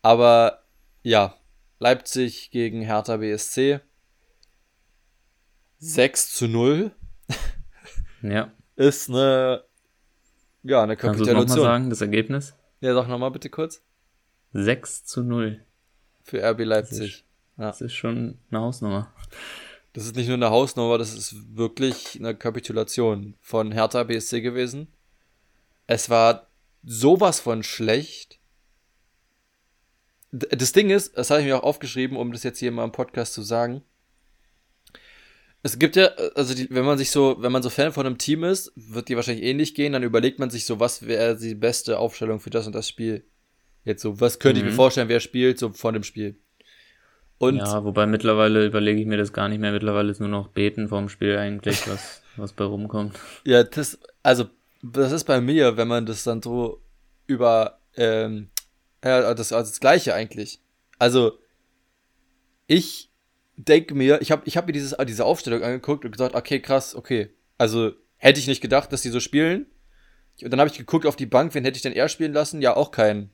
Aber 0.04 0.64
ja, 1.02 1.36
Leipzig 1.80 2.52
gegen 2.52 2.82
Hertha 2.82 3.18
BSC. 3.18 3.80
6 5.80 6.34
zu 6.34 6.48
0. 6.48 6.92
Ja. 8.24 8.52
Ist 8.76 9.10
eine, 9.10 9.64
ja, 10.64 10.82
eine 10.82 10.98
Kapitulation. 10.98 11.36
Kannst 11.36 11.54
du 11.54 11.60
nochmal 11.60 11.72
sagen, 11.72 11.90
das 11.92 12.02
Ergebnis? 12.02 12.56
Ja, 12.82 12.96
sag 12.96 13.08
nochmal 13.08 13.30
bitte 13.30 13.52
kurz. 13.52 13.84
6 14.54 15.06
zu 15.06 15.24
0 15.24 15.67
für 16.28 16.44
RB 16.44 16.66
Leipzig. 16.66 17.00
Das 17.00 17.08
ist, 17.08 17.24
ja. 17.58 17.66
das 17.66 17.82
ist 17.82 17.94
schon 17.94 18.38
eine 18.52 18.60
Hausnummer. 18.60 19.12
Das 19.94 20.06
ist 20.06 20.16
nicht 20.16 20.28
nur 20.28 20.36
eine 20.36 20.52
Hausnummer, 20.52 20.98
das 20.98 21.16
ist 21.16 21.58
wirklich 21.58 22.18
eine 22.20 22.36
Kapitulation 22.36 23.36
von 23.42 23.72
Hertha 23.72 24.04
BSC 24.04 24.42
gewesen. 24.42 24.90
Es 25.88 26.10
war 26.10 26.52
sowas 26.84 27.40
von 27.40 27.64
schlecht. 27.64 28.40
Das 30.32 30.74
Ding 30.74 30.90
ist, 30.90 31.18
das 31.18 31.32
habe 31.32 31.42
ich 31.42 31.48
mir 31.48 31.58
auch 31.58 31.64
aufgeschrieben, 31.64 32.18
um 32.18 32.32
das 32.32 32.44
jetzt 32.44 32.60
hier 32.60 32.72
mal 32.72 32.84
im 32.84 32.92
Podcast 32.92 33.34
zu 33.34 33.42
sagen. 33.42 33.82
Es 35.64 35.80
gibt 35.80 35.96
ja, 35.96 36.08
also 36.36 36.54
die, 36.54 36.70
wenn 36.70 36.86
man 36.86 36.98
sich 36.98 37.10
so, 37.10 37.38
wenn 37.40 37.52
man 37.52 37.64
so 37.64 37.70
Fan 37.70 37.92
von 37.92 38.06
einem 38.06 38.18
Team 38.18 38.44
ist, 38.44 38.72
wird 38.76 39.10
die 39.10 39.16
wahrscheinlich 39.16 39.46
ähnlich 39.46 39.74
gehen, 39.74 39.94
dann 39.94 40.04
überlegt 40.04 40.38
man 40.38 40.50
sich 40.50 40.66
so, 40.66 40.80
was 40.80 41.08
wäre 41.08 41.38
die 41.38 41.56
beste 41.56 41.98
Aufstellung 41.98 42.40
für 42.40 42.50
das 42.50 42.68
und 42.68 42.76
das 42.76 42.88
Spiel. 42.88 43.26
Jetzt 43.88 44.02
so, 44.02 44.20
was 44.20 44.38
könnte 44.38 44.60
mhm. 44.60 44.66
ich 44.66 44.66
mir 44.66 44.72
mhm. 44.74 44.76
vorstellen, 44.76 45.08
wer 45.08 45.22
spielt, 45.22 45.58
so 45.58 45.72
von 45.72 45.94
dem 45.94 46.04
Spiel. 46.04 46.36
Und 47.38 47.56
ja, 47.56 47.86
wobei 47.86 48.06
mittlerweile 48.06 48.66
überlege 48.66 49.00
ich 49.00 49.08
mir 49.08 49.16
das 49.16 49.32
gar 49.32 49.48
nicht 49.48 49.60
mehr. 49.60 49.72
Mittlerweile 49.72 50.12
ist 50.12 50.20
nur 50.20 50.28
noch 50.28 50.50
beten 50.50 50.90
vorm 50.90 51.08
Spiel 51.08 51.38
eigentlich, 51.38 51.88
was, 51.88 52.22
was 52.36 52.52
bei 52.52 52.66
rumkommt. 52.66 53.18
Ja, 53.46 53.64
das, 53.64 53.98
also, 54.24 54.50
das 54.84 55.14
ist 55.14 55.24
bei 55.24 55.40
mir, 55.40 55.78
wenn 55.78 55.88
man 55.88 56.06
das 56.06 56.26
dann 56.26 56.42
so 56.42 56.82
über, 57.28 57.80
ähm, 57.96 58.50
ja, 59.02 59.34
das, 59.34 59.54
also 59.54 59.72
das 59.72 59.80
Gleiche 59.80 60.14
eigentlich. 60.14 60.60
Also, 61.00 61.40
ich 62.66 63.10
denke 63.56 63.96
mir, 63.96 64.22
ich 64.22 64.32
habe 64.32 64.42
ich 64.44 64.58
hab 64.58 64.68
mir 64.68 64.74
dieses, 64.74 64.98
diese 65.08 65.24
Aufstellung 65.24 65.64
angeguckt 65.64 66.04
und 66.04 66.12
gesagt, 66.12 66.36
okay, 66.36 66.60
krass, 66.60 66.94
okay. 66.94 67.30
Also, 67.58 67.94
hätte 68.18 68.42
ich 68.42 68.48
nicht 68.48 68.62
gedacht, 68.62 68.92
dass 68.92 69.02
die 69.02 69.12
so 69.12 69.22
spielen. 69.22 69.68
Und 70.44 70.52
dann 70.52 70.60
habe 70.60 70.70
ich 70.70 70.78
geguckt 70.78 71.06
auf 71.06 71.16
die 71.16 71.26
Bank, 71.26 71.56
wen 71.56 71.64
hätte 71.64 71.78
ich 71.78 71.84
denn 71.84 71.94
eher 71.94 72.10
spielen 72.10 72.34
lassen? 72.34 72.62
Ja, 72.62 72.76
auch 72.76 72.92
keinen. 72.92 73.32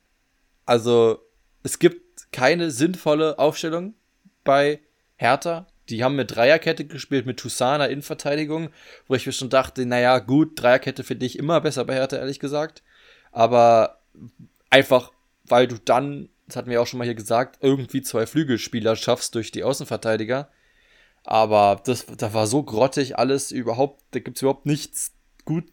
Also, 0.66 1.20
es 1.64 1.80
gibt 1.80 2.32
keine 2.32 2.72
sinnvolle 2.72 3.40
Aufstellung 3.40 3.94
bei 4.44 4.80
Hertha. 5.16 5.68
Die 5.90 6.04
haben 6.04 6.16
mit 6.16 6.36
Dreierkette 6.36 6.86
gespielt, 6.86 7.26
mit 7.26 7.38
Tusana 7.38 7.88
in 7.88 8.02
Verteidigung, 8.02 8.70
wo 9.08 9.16
ich 9.16 9.26
mir 9.26 9.34
schon 9.34 9.50
dachte, 9.50 9.86
naja, 9.86 10.20
gut, 10.20 10.62
Dreierkette 10.62 11.04
finde 11.04 11.26
ich 11.26 11.38
immer 11.38 11.60
besser 11.62 11.84
bei 11.86 11.96
Hertha, 11.96 12.18
ehrlich 12.18 12.40
gesagt. 12.40 12.84
Aber 13.32 14.00
einfach, 14.70 15.12
weil 15.46 15.68
du 15.68 15.78
dann, 15.78 16.30
das 16.48 16.56
hatten 16.56 16.70
wir 16.70 16.82
auch 16.82 16.88
schon 16.88 17.00
mal 17.00 17.06
hier 17.06 17.16
gesagt, 17.16 17.58
irgendwie 17.62 18.02
zwei 18.02 18.26
Flügelspieler 18.26 18.96
schaffst 18.96 19.36
durch 19.36 19.52
die 19.52 19.64
Außenverteidiger. 19.64 20.50
Aber 21.24 21.82
das, 21.86 22.06
da 22.06 22.34
war 22.34 22.48
so 22.48 22.64
grottig 22.64 23.18
alles 23.18 23.52
überhaupt, 23.52 24.02
da 24.12 24.20
gibt 24.20 24.38
es 24.38 24.42
überhaupt 24.42 24.66
nichts 24.66 25.14
gut 25.46 25.66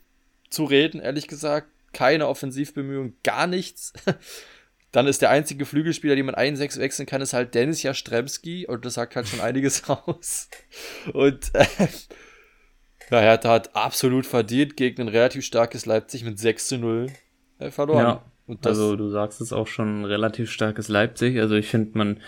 zu 0.49 0.65
reden, 0.65 1.01
ehrlich 1.01 1.29
gesagt. 1.29 1.69
Keine 1.93 2.29
Offensivbemühungen, 2.29 3.17
gar 3.25 3.47
nichts. 3.47 3.93
Dann 4.93 5.07
ist 5.07 5.23
der 5.23 5.31
einzige 5.31 5.67
Flügelspieler, 5.67 6.17
den 6.17 6.27
man 6.27 6.35
1-6 6.35 6.81
wechseln 6.81 7.07
kann, 7.07 7.21
ist 7.23 7.33
halt 7.33 7.55
Dennis 7.55 7.83
Jastremski 7.83 8.67
und 8.67 8.85
das 8.85 8.95
sagt 8.95 9.15
halt 9.15 9.29
schon 9.29 9.41
einiges 9.41 9.89
aus. 9.89 10.49
Und 11.13 11.55
äh, 11.55 11.67
ja, 13.11 13.21
Hertha 13.21 13.51
hat 13.51 13.77
absolut 13.77 14.27
verdient 14.27 14.77
gegen 14.77 15.03
ein 15.03 15.09
relativ 15.09 15.45
starkes 15.45 15.87
Leipzig 15.87 16.25
mit 16.25 16.39
6 16.39 16.69
zu 16.69 16.79
0 16.79 17.07
äh, 17.59 17.71
verloren. 17.71 17.99
Ja, 17.99 18.25
also 18.65 18.97
du 18.97 19.09
sagst 19.11 19.41
es 19.41 19.53
auch 19.53 19.69
schon, 19.69 20.05
relativ 20.05 20.51
starkes 20.51 20.89
Leipzig. 20.89 21.39
Also 21.39 21.55
ich 21.55 21.69
finde, 21.69 21.97
man, 21.97 22.21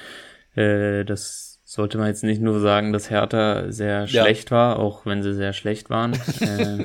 äh, 0.55 1.05
das 1.05 1.61
sollte 1.65 1.99
man 1.99 2.09
jetzt 2.09 2.23
nicht 2.23 2.41
nur 2.41 2.61
sagen, 2.61 2.93
dass 2.93 3.11
Hertha 3.11 3.73
sehr 3.73 4.05
ja. 4.05 4.07
schlecht 4.07 4.51
war, 4.51 4.79
auch 4.79 5.05
wenn 5.05 5.23
sie 5.23 5.35
sehr 5.35 5.53
schlecht 5.53 5.91
waren. 5.91 6.13
äh, 6.41 6.85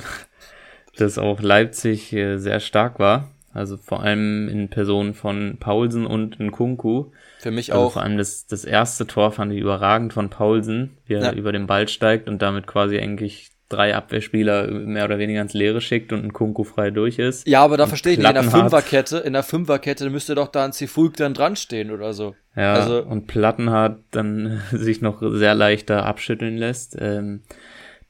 dass 0.98 1.18
auch 1.18 1.42
Leipzig 1.42 2.14
äh, 2.14 2.38
sehr 2.38 2.60
stark 2.60 3.00
war. 3.00 3.32
Also 3.54 3.78
vor 3.78 4.04
allem 4.04 4.50
in 4.50 4.70
Person 4.70 5.14
von 5.14 5.58
Paulsen 5.60 6.06
und 6.06 6.40
Nkunku. 6.40 7.06
Für 7.40 7.52
mich 7.52 7.74
also 7.74 7.86
auch. 7.86 7.94
Vor 7.94 8.04
allem 8.04 8.18
das, 8.18 8.46
das 8.46 8.66
erste 8.66 9.08
Tor 9.08 9.32
fand 9.32 9.52
ich 9.54 9.60
überragend 9.60 10.14
von 10.14 10.30
Paulsen, 10.30 10.98
wie 11.06 11.16
er 11.16 11.24
ja. 11.24 11.32
über 11.34 11.52
den 11.52 11.68
Ball 11.68 11.88
steigt 11.88 12.30
und 12.30 12.42
damit 12.42 12.68
quasi 12.68 13.00
eigentlich 13.00 13.52
drei 13.70 13.96
Abwehrspieler 13.96 14.68
mehr 14.68 15.06
oder 15.06 15.20
weniger 15.20 15.42
ins 15.42 15.54
Leere 15.54 15.82
schickt 15.82 16.14
und 16.14 16.24
ein 16.24 16.34
Kunku 16.34 16.64
frei 16.64 16.90
durch 16.90 17.20
ist. 17.20 17.48
Ja, 17.48 17.64
aber 17.64 17.76
da 17.78 17.86
verstehe 17.86 18.14
ich 18.14 18.20
nicht. 18.20 18.28
In 18.28 18.36
der 18.36 18.44
Fünferkette, 18.44 19.18
in 19.18 19.34
der 19.34 19.44
Fünferkette 19.44 20.10
müsste 20.10 20.36
doch 20.36 20.48
da 20.48 20.66
ein 20.66 20.72
Zifulk 20.72 21.18
dann 21.18 21.34
dran 21.34 21.56
stehen 21.56 21.92
oder 21.92 22.14
so. 22.14 22.36
Ja, 22.56 22.74
also, 22.74 23.04
und 23.04 23.28
Plattenhardt 23.28 24.00
dann 24.12 24.62
sich 24.72 25.02
noch 25.02 25.22
sehr 25.22 25.54
leichter 25.54 26.06
abschütteln 26.06 26.58
lässt. 26.58 26.96
Ähm, 27.00 27.42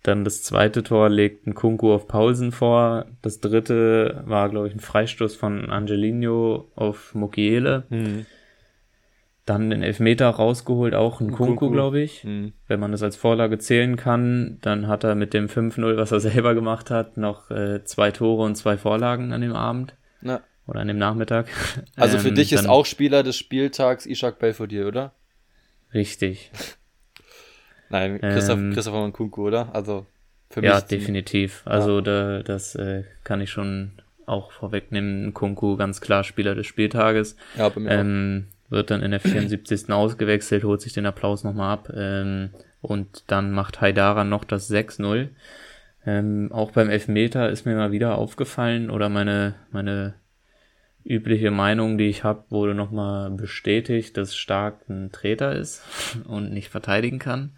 dann 0.08 0.24
das 0.24 0.41
zweite 0.41 0.84
Tor 0.84 1.10
legt 1.10 1.48
ein 1.48 1.54
Kunku 1.54 1.91
auf 1.91 2.08
Paulsen 2.08 2.54
vor. 2.54 3.08
Das 3.22 3.41
dritte 3.41 4.24
war, 4.26 4.48
glaube 4.48 4.70
ich, 4.70 4.74
ein 4.74 4.80
Freistoß 4.80 5.36
von 5.36 5.70
Angelino 5.70 6.72
auf 6.76 7.13
Mokiele. 7.13 7.84
Mhm. 7.89 8.26
Dann 9.43 9.70
den 9.70 9.84
Elfmeter 9.84 10.30
rausgeholt, 10.30 10.96
auch 10.96 11.20
ein 11.20 11.32
Kunku, 11.32 11.56
Kunku. 11.56 11.72
glaube 11.72 12.00
ich. 12.00 12.24
Mhm. 12.24 12.54
Wenn 12.67 12.80
man 12.80 12.93
das 12.93 13.04
als 13.04 13.17
Vorlage 13.17 13.58
zählen 13.60 13.98
kann, 13.98 14.60
dann 14.62 14.88
hat 14.88 15.04
er 15.04 15.15
mit 15.15 15.34
dem 15.34 15.48
5-0, 15.48 15.98
was 15.98 16.13
er 16.13 16.20
selber 16.22 16.56
gemacht 16.56 16.89
hat, 16.89 17.17
noch 17.17 17.52
äh, 17.52 17.84
zwei 17.84 18.12
Tore 18.12 18.43
und 18.43 18.56
zwei 18.56 18.78
Vorlagen 18.78 19.34
an 19.34 19.41
dem 19.41 19.54
Abend. 19.54 19.98
Ja. 20.22 20.39
Oder 20.67 20.80
an 20.80 20.88
dem 20.88 20.98
Nachmittag. 20.98 21.50
Also 21.98 22.17
für 22.17 22.30
ähm, 22.30 22.36
dich 22.36 22.54
ist 22.54 22.70
auch 22.70 22.86
Spieler 22.86 23.24
des 23.24 23.36
Spieltags 23.36 24.06
Ishak 24.06 24.39
Belfodil, 24.39 24.86
oder? 24.86 25.13
Richtig. 25.93 26.52
Nein, 27.89 28.19
Christoph, 28.19 28.60
ähm, 28.60 28.73
Christopher 28.73 29.08
Nkunku, 29.08 29.47
oder? 29.47 29.73
Also 29.73 30.06
für 30.50 30.62
mich. 30.62 30.69
Ja, 30.69 30.82
definitiv. 30.82 31.62
Also 31.65 31.97
ja. 31.97 32.02
da, 32.02 32.43
das 32.43 32.76
äh, 32.76 33.04
kann 33.23 33.41
ich 33.41 33.50
schon 33.50 33.91
auch 34.26 34.52
vorwegnehmen. 34.52 35.28
Nkunku 35.28 35.78
ganz 35.78 36.02
klar 36.02 36.23
Spieler 36.23 36.56
des 36.56 36.67
Spieltages. 36.67 37.36
Ja, 37.58 37.69
bei 37.69 37.82
mir 37.82 37.91
ähm, 37.91 38.47
Wird 38.69 38.91
dann 38.91 39.02
in 39.02 39.12
der 39.12 39.19
74. 39.19 39.89
ausgewechselt, 39.91 40.63
holt 40.63 40.82
sich 40.82 40.93
den 40.93 41.06
Applaus 41.06 41.43
nochmal 41.43 41.73
ab. 41.73 41.89
Ähm, 41.95 42.50
und 42.82 43.23
dann 43.28 43.52
macht 43.52 43.82
Haidara 43.82 44.23
noch 44.23 44.43
das 44.43 44.69
6-0. 44.69 45.30
Ähm, 46.06 46.52
auch 46.52 46.71
beim 46.71 46.89
Elfmeter 46.89 47.50
ist 47.50 47.65
mir 47.65 47.76
mal 47.76 47.91
wieder 47.91 48.17
aufgefallen 48.17 48.89
oder 48.89 49.10
meine, 49.10 49.56
meine 49.71 50.13
übliche 51.08 51.52
Meinung, 51.52 51.98
die 51.98 52.10
ich 52.10 52.24
habe, 52.24 52.43
wurde 52.50 52.76
nochmal 52.76 53.32
bestätigt, 53.32 54.17
dass 54.17 54.36
Stark 54.36 54.89
ein 54.89 55.12
Treter 55.12 55.56
ist 55.56 55.82
und 56.26 56.52
nicht 56.52 56.70
verteidigen 56.70 57.20
kann. 57.20 57.58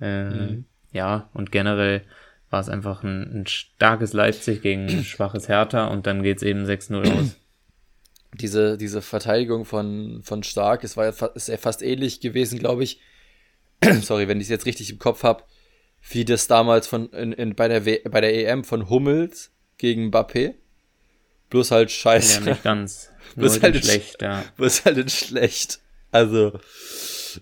Äh, 0.00 0.30
mhm. 0.30 0.64
Ja, 0.92 1.30
und 1.34 1.52
generell 1.52 2.02
war 2.50 2.60
es 2.60 2.68
einfach 2.68 3.02
ein, 3.02 3.40
ein 3.40 3.46
starkes 3.46 4.12
Leipzig 4.12 4.62
gegen 4.62 4.88
ein 4.88 5.04
schwaches 5.04 5.48
Hertha 5.48 5.86
und 5.86 6.06
dann 6.06 6.22
geht's 6.22 6.42
eben 6.42 6.64
6-0 6.64 7.12
aus. 7.12 7.36
Diese, 8.34 8.78
diese 8.78 9.02
Verteidigung 9.02 9.66
von, 9.66 10.20
von 10.22 10.42
Stark, 10.42 10.84
es 10.84 10.96
war 10.96 11.04
ja, 11.04 11.26
ist 11.34 11.48
ja 11.48 11.58
fast 11.58 11.82
ähnlich 11.82 12.20
gewesen, 12.20 12.58
glaube 12.58 12.82
ich. 12.82 13.00
Sorry, 14.00 14.26
wenn 14.26 14.38
ich 14.38 14.44
es 14.44 14.50
jetzt 14.50 14.66
richtig 14.66 14.90
im 14.90 14.98
Kopf 14.98 15.22
habe, 15.22 15.44
wie 16.08 16.24
das 16.24 16.46
damals 16.46 16.86
von 16.86 17.10
in, 17.10 17.32
in, 17.32 17.54
bei, 17.54 17.68
der 17.68 17.84
w 17.84 18.00
bei 18.08 18.20
der 18.20 18.34
EM 18.34 18.64
von 18.64 18.88
Hummels 18.88 19.52
gegen 19.76 20.08
Mbappé 20.08 20.54
Bloß 21.52 21.70
halt 21.70 21.90
scheiße. 21.90 22.40
Ja, 22.40 22.50
nicht 22.50 22.62
ganz. 22.62 23.10
bloß 23.36 23.62
halt 23.62 23.84
schlecht, 23.84 24.22
ja. 24.22 24.42
Bloß 24.56 24.86
halt 24.86 24.96
in 24.96 25.10
schlecht. 25.10 25.80
Also, 26.10 26.58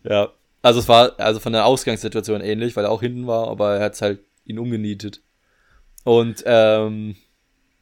ja. 0.02 0.30
Also 0.62 0.80
es 0.80 0.88
war 0.88 1.18
also 1.20 1.38
von 1.38 1.52
der 1.52 1.64
Ausgangssituation 1.64 2.40
ähnlich, 2.40 2.74
weil 2.74 2.86
er 2.86 2.90
auch 2.90 3.02
hinten 3.02 3.28
war, 3.28 3.46
aber 3.46 3.76
er 3.76 3.84
hat 3.84 4.02
halt 4.02 4.18
ihn 4.44 4.58
umgenietet. 4.58 5.20
Und 6.02 6.42
ähm, 6.44 7.14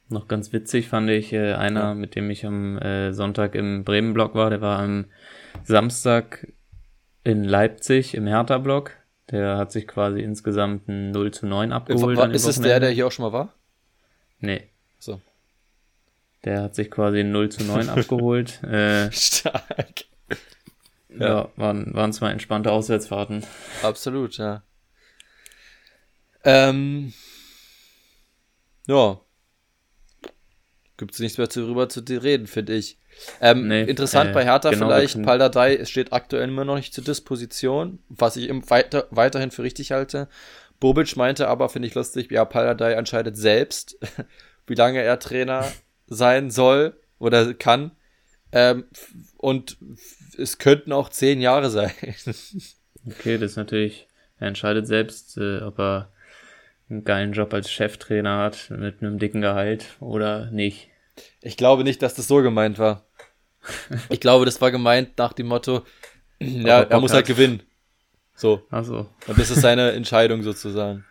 noch 0.07 0.27
ganz 0.27 0.53
witzig 0.53 0.87
fand 0.87 1.09
ich, 1.09 1.33
äh, 1.33 1.53
einer, 1.53 1.79
ja. 1.79 1.93
mit 1.95 2.13
dem 2.13 2.29
ich 2.29 2.45
am 2.45 2.77
äh, 2.77 3.11
Sonntag 3.11 3.55
im 3.55 3.83
Bremen-Block 3.83 4.35
war, 4.35 4.51
der 4.51 4.61
war 4.61 4.77
am 4.77 5.05
Samstag 5.63 6.47
in 7.23 7.43
Leipzig 7.43 8.13
im 8.13 8.27
Hertha-Block. 8.27 8.91
Der 9.31 9.57
hat 9.57 9.71
sich 9.71 9.87
quasi 9.87 10.21
insgesamt 10.21 10.87
ein 10.89 11.09
0 11.09 11.31
zu 11.31 11.47
9 11.47 11.71
abgeholt. 11.71 12.19
Ist 12.35 12.45
es 12.45 12.61
der, 12.61 12.79
der 12.79 12.91
hier 12.91 13.07
auch 13.07 13.11
schon 13.11 13.25
mal 13.25 13.33
war? 13.33 13.55
Nee. 14.39 14.69
So. 14.99 15.21
Der 16.45 16.63
hat 16.63 16.75
sich 16.75 16.89
quasi 16.89 17.23
0 17.23 17.49
zu 17.49 17.63
9 17.63 17.89
abgeholt. 17.89 18.63
Äh, 18.63 19.11
Stark. 19.11 20.05
Ja, 21.09 21.27
ja, 21.27 21.49
waren, 21.55 21.93
waren 21.93 22.13
zwei 22.13 22.31
entspannte 22.31 22.71
Auswärtsfahrten. 22.71 23.43
Absolut, 23.81 24.37
ja. 24.37 24.63
Ähm, 26.43 27.13
ja. 28.87 29.19
Gibt 30.97 31.13
es 31.13 31.19
nichts 31.19 31.37
mehr 31.37 31.47
darüber 31.47 31.89
zu 31.89 32.01
reden, 32.01 32.47
finde 32.47 32.73
ich. 32.73 32.97
Ähm, 33.41 33.67
nee, 33.67 33.83
interessant 33.83 34.31
äh, 34.31 34.33
bei 34.33 34.43
Hertha 34.43 34.69
genau 34.69 34.87
vielleicht, 34.87 35.21
Paldadei 35.23 35.83
steht 35.85 36.13
aktuell 36.13 36.47
immer 36.47 36.65
noch 36.65 36.75
nicht 36.75 36.93
zur 36.93 37.03
Disposition, 37.03 37.99
was 38.09 38.37
ich 38.37 38.49
weiter, 38.69 39.07
weiterhin 39.09 39.51
für 39.51 39.63
richtig 39.63 39.91
halte. 39.91 40.29
Bobic 40.79 41.17
meinte 41.17 41.47
aber, 41.47 41.69
finde 41.69 41.87
ich 41.87 41.95
lustig, 41.95 42.31
ja, 42.31 42.45
Paldadei 42.45 42.93
entscheidet 42.93 43.35
selbst, 43.35 43.97
wie 44.67 44.75
lange 44.75 45.01
er 45.01 45.19
Trainer 45.19 45.65
sein 46.09 46.51
soll 46.51 46.99
oder 47.19 47.53
kann. 47.53 47.91
Ähm, 48.51 48.85
und 49.37 49.77
es 50.37 50.57
könnten 50.57 50.91
auch 50.91 51.09
zehn 51.09 51.39
Jahre 51.41 51.69
sein. 51.69 51.91
okay, 53.05 53.37
das 53.37 53.51
ist 53.51 53.57
natürlich, 53.57 54.07
er 54.39 54.47
entscheidet 54.47 54.87
selbst, 54.87 55.37
äh, 55.37 55.61
ob 55.61 55.79
er 55.79 56.11
einen 56.89 57.03
geilen 57.03 57.33
Job 57.33 57.53
als 57.53 57.71
Cheftrainer 57.71 58.39
hat 58.39 58.71
mit 58.71 59.01
einem 59.01 59.19
dicken 59.19 59.41
Gehalt 59.41 59.85
oder 59.99 60.49
nicht. 60.51 60.89
Ich 61.41 61.57
glaube 61.57 61.83
nicht, 61.83 62.01
dass 62.01 62.15
das 62.15 62.27
so 62.27 62.41
gemeint 62.41 62.79
war. 62.79 63.05
Ich 64.09 64.21
glaube, 64.21 64.45
das 64.45 64.61
war 64.61 64.71
gemeint 64.71 65.17
nach 65.17 65.33
dem 65.33 65.47
Motto, 65.47 65.85
ja, 66.39 66.81
er 66.81 66.99
muss 67.01 67.13
halt 67.13 67.27
gewinnen. 67.27 67.61
So. 68.33 68.65
Ach 68.69 68.85
so. 68.85 69.09
Und 69.27 69.37
das 69.37 69.51
ist 69.51 69.61
seine 69.61 69.91
Entscheidung 69.93 70.43
sozusagen. 70.43 71.03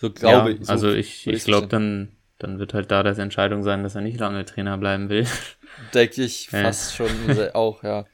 So 0.00 0.10
glaube 0.10 0.52
ja, 0.52 0.56
ich. 0.56 0.66
So 0.66 0.72
also 0.72 0.90
ich, 0.92 1.26
ich 1.26 1.44
glaube, 1.44 1.66
dann 1.66 2.15
dann 2.38 2.58
wird 2.58 2.74
halt 2.74 2.90
da 2.90 3.02
das 3.02 3.18
Entscheidung 3.18 3.62
sein, 3.62 3.82
dass 3.82 3.94
er 3.94 4.02
nicht 4.02 4.20
lange 4.20 4.44
Trainer 4.44 4.78
bleiben 4.78 5.08
will. 5.08 5.26
Denke 5.94 6.22
ich 6.22 6.48
fast 6.50 6.94
schon 6.94 7.08
auch, 7.54 7.82
ja. 7.82 8.06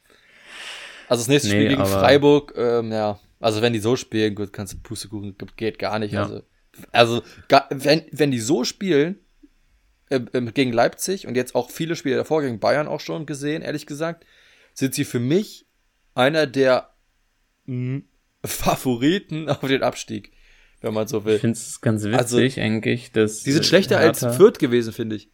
Also 1.09 1.23
das 1.23 1.29
nächste 1.29 1.49
nee, 1.49 1.57
Spiel 1.57 1.69
gegen 1.69 1.87
Freiburg, 1.87 2.55
ähm, 2.57 2.93
ja. 2.93 3.19
Also 3.41 3.61
wenn 3.61 3.73
die 3.73 3.81
so 3.81 3.97
spielen, 3.97 4.35
gut, 4.35 4.53
kannst 4.53 4.73
du 4.73 4.79
Pustekuchen, 4.79 5.37
geht 5.57 5.79
gar 5.79 5.99
nicht. 5.99 6.13
Ja. 6.13 6.23
Also, 6.23 6.43
also 6.93 7.23
gar, 7.49 7.67
wenn, 7.71 8.05
wenn 8.13 8.31
die 8.31 8.41
so 8.41 8.65
spielen, 8.65 9.19
äh, 10.11 10.21
gegen 10.53 10.73
Leipzig 10.73 11.27
und 11.27 11.37
jetzt 11.37 11.55
auch 11.55 11.71
viele 11.71 11.97
Spiele 11.97 12.17
davor 12.17 12.43
gegen 12.43 12.61
Bayern 12.61 12.87
auch 12.87 13.01
schon 13.01 13.27
gesehen, 13.27 13.63
ehrlich 13.63 13.87
gesagt, 13.87 14.25
sind 14.75 14.95
sie 14.95 15.05
für 15.05 15.21
mich 15.21 15.67
einer 16.15 16.47
der 16.47 16.91
mh, 17.67 18.03
Favoriten 18.45 19.49
auf 19.49 19.61
den 19.61 19.83
Abstieg 19.83 20.33
wenn 20.83 20.95
man 20.95 21.07
so 21.07 21.25
will. 21.25 21.37
Ich 21.37 21.41
finde 21.41 21.57
es 21.57 21.81
ganz 21.81 22.05
also, 22.05 22.19
witzig 22.19 22.59
also, 22.59 22.61
eigentlich, 22.61 23.13
dass. 23.13 23.43
Die 23.45 23.53
sind 23.53 23.65
schlechter 23.65 23.99
Hertha, 23.99 24.27
als 24.27 24.37
Fürth 24.37 24.59
gewesen, 24.59 24.93
finde 24.93 25.17
ich. 25.17 25.29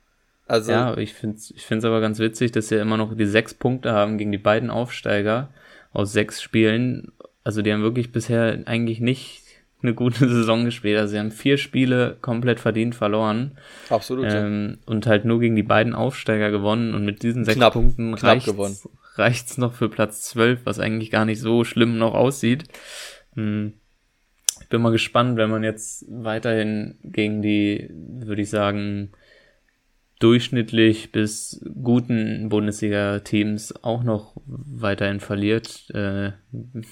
Also, 0.46 0.72
ja, 0.72 0.96
ich 0.96 1.12
finde 1.12 1.36
es 1.36 1.50
ich 1.50 1.66
find's 1.66 1.84
aber 1.84 2.00
ganz 2.00 2.18
witzig, 2.18 2.52
dass 2.52 2.68
sie 2.68 2.76
immer 2.76 2.96
noch 2.96 3.14
die 3.14 3.26
sechs 3.26 3.52
Punkte 3.52 3.92
haben 3.92 4.16
gegen 4.16 4.32
die 4.32 4.38
beiden 4.38 4.70
Aufsteiger 4.70 5.50
aus 5.92 6.12
sechs 6.12 6.40
Spielen. 6.40 7.12
Also 7.44 7.62
die 7.62 7.72
haben 7.72 7.82
wirklich 7.82 8.12
bisher 8.12 8.62
eigentlich 8.66 9.00
nicht 9.00 9.42
eine 9.82 9.94
gute 9.94 10.28
Saison 10.28 10.64
gespielt. 10.64 10.98
Also 10.98 11.12
sie 11.12 11.18
haben 11.18 11.30
vier 11.30 11.58
Spiele 11.58 12.16
komplett 12.22 12.60
verdient 12.60 12.94
verloren. 12.94 13.58
Absolut. 13.90 14.26
Ähm, 14.28 14.78
ja. 14.80 14.92
Und 14.92 15.06
halt 15.06 15.26
nur 15.26 15.38
gegen 15.38 15.54
die 15.54 15.62
beiden 15.62 15.94
Aufsteiger 15.94 16.50
gewonnen. 16.50 16.94
Und 16.94 17.04
mit 17.04 17.22
diesen 17.22 17.44
sechs 17.44 17.58
knapp, 17.58 17.74
Punkten 17.74 18.14
reicht's, 18.14 18.88
reicht's 19.16 19.58
noch 19.58 19.74
für 19.74 19.90
Platz 19.90 20.22
zwölf, 20.22 20.60
was 20.64 20.78
eigentlich 20.78 21.10
gar 21.10 21.26
nicht 21.26 21.40
so 21.40 21.64
schlimm 21.64 21.98
noch 21.98 22.14
aussieht. 22.14 22.64
Hm 23.34 23.74
bin 24.68 24.82
mal 24.82 24.92
gespannt, 24.92 25.36
wenn 25.36 25.50
man 25.50 25.64
jetzt 25.64 26.04
weiterhin 26.08 26.98
gegen 27.02 27.42
die, 27.42 27.90
würde 27.90 28.42
ich 28.42 28.50
sagen, 28.50 29.10
durchschnittlich 30.18 31.12
bis 31.12 31.64
guten 31.82 32.48
Bundesliga-Teams 32.48 33.84
auch 33.84 34.02
noch 34.02 34.34
weiterhin 34.46 35.20
verliert. 35.20 35.88
Äh, 35.94 36.32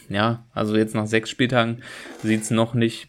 ja, 0.08 0.46
also 0.52 0.76
jetzt 0.76 0.94
nach 0.94 1.06
sechs 1.06 1.30
Spieltagen 1.30 1.82
sieht's 2.22 2.50
noch 2.50 2.74
nicht 2.74 3.08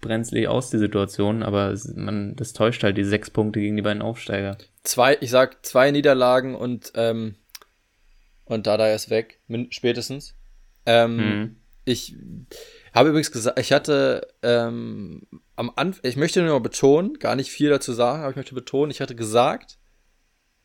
brenzlig 0.00 0.48
aus, 0.48 0.70
die 0.70 0.78
Situation, 0.78 1.42
aber 1.42 1.74
man, 1.94 2.36
das 2.36 2.52
täuscht 2.52 2.84
halt 2.84 2.96
die 2.98 3.04
sechs 3.04 3.30
Punkte 3.30 3.60
gegen 3.60 3.76
die 3.76 3.82
beiden 3.82 4.02
Aufsteiger. 4.02 4.58
Zwei, 4.84 5.16
ich 5.20 5.30
sag 5.30 5.64
zwei 5.64 5.90
Niederlagen 5.90 6.54
und, 6.54 6.92
ähm, 6.94 7.34
und 8.44 8.66
Dada 8.66 8.92
ist 8.92 9.10
weg, 9.10 9.40
spätestens. 9.70 10.34
Ähm, 10.86 11.16
mhm. 11.16 11.56
Ich 11.84 12.14
habe 12.98 13.10
übrigens 13.10 13.30
gesagt, 13.30 13.58
ich 13.58 13.72
hatte 13.72 14.26
ähm, 14.42 15.22
am 15.56 15.70
Anfang, 15.76 16.00
ich 16.02 16.16
möchte 16.16 16.42
nur 16.42 16.60
betonen, 16.60 17.14
gar 17.18 17.36
nicht 17.36 17.50
viel 17.50 17.70
dazu 17.70 17.92
sagen, 17.92 18.22
aber 18.22 18.30
ich 18.30 18.36
möchte 18.36 18.54
betonen, 18.54 18.90
ich 18.90 19.00
hatte 19.00 19.14
gesagt, 19.14 19.78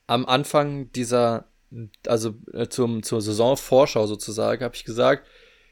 am 0.08 0.26
Anfang 0.26 0.92
dieser, 0.92 1.46
also 2.08 2.34
äh, 2.52 2.68
zum, 2.68 3.04
zur 3.04 3.22
Saisonvorschau 3.22 4.08
sozusagen, 4.08 4.64
habe 4.64 4.76
ich 4.76 4.84
gesagt, 4.84 5.28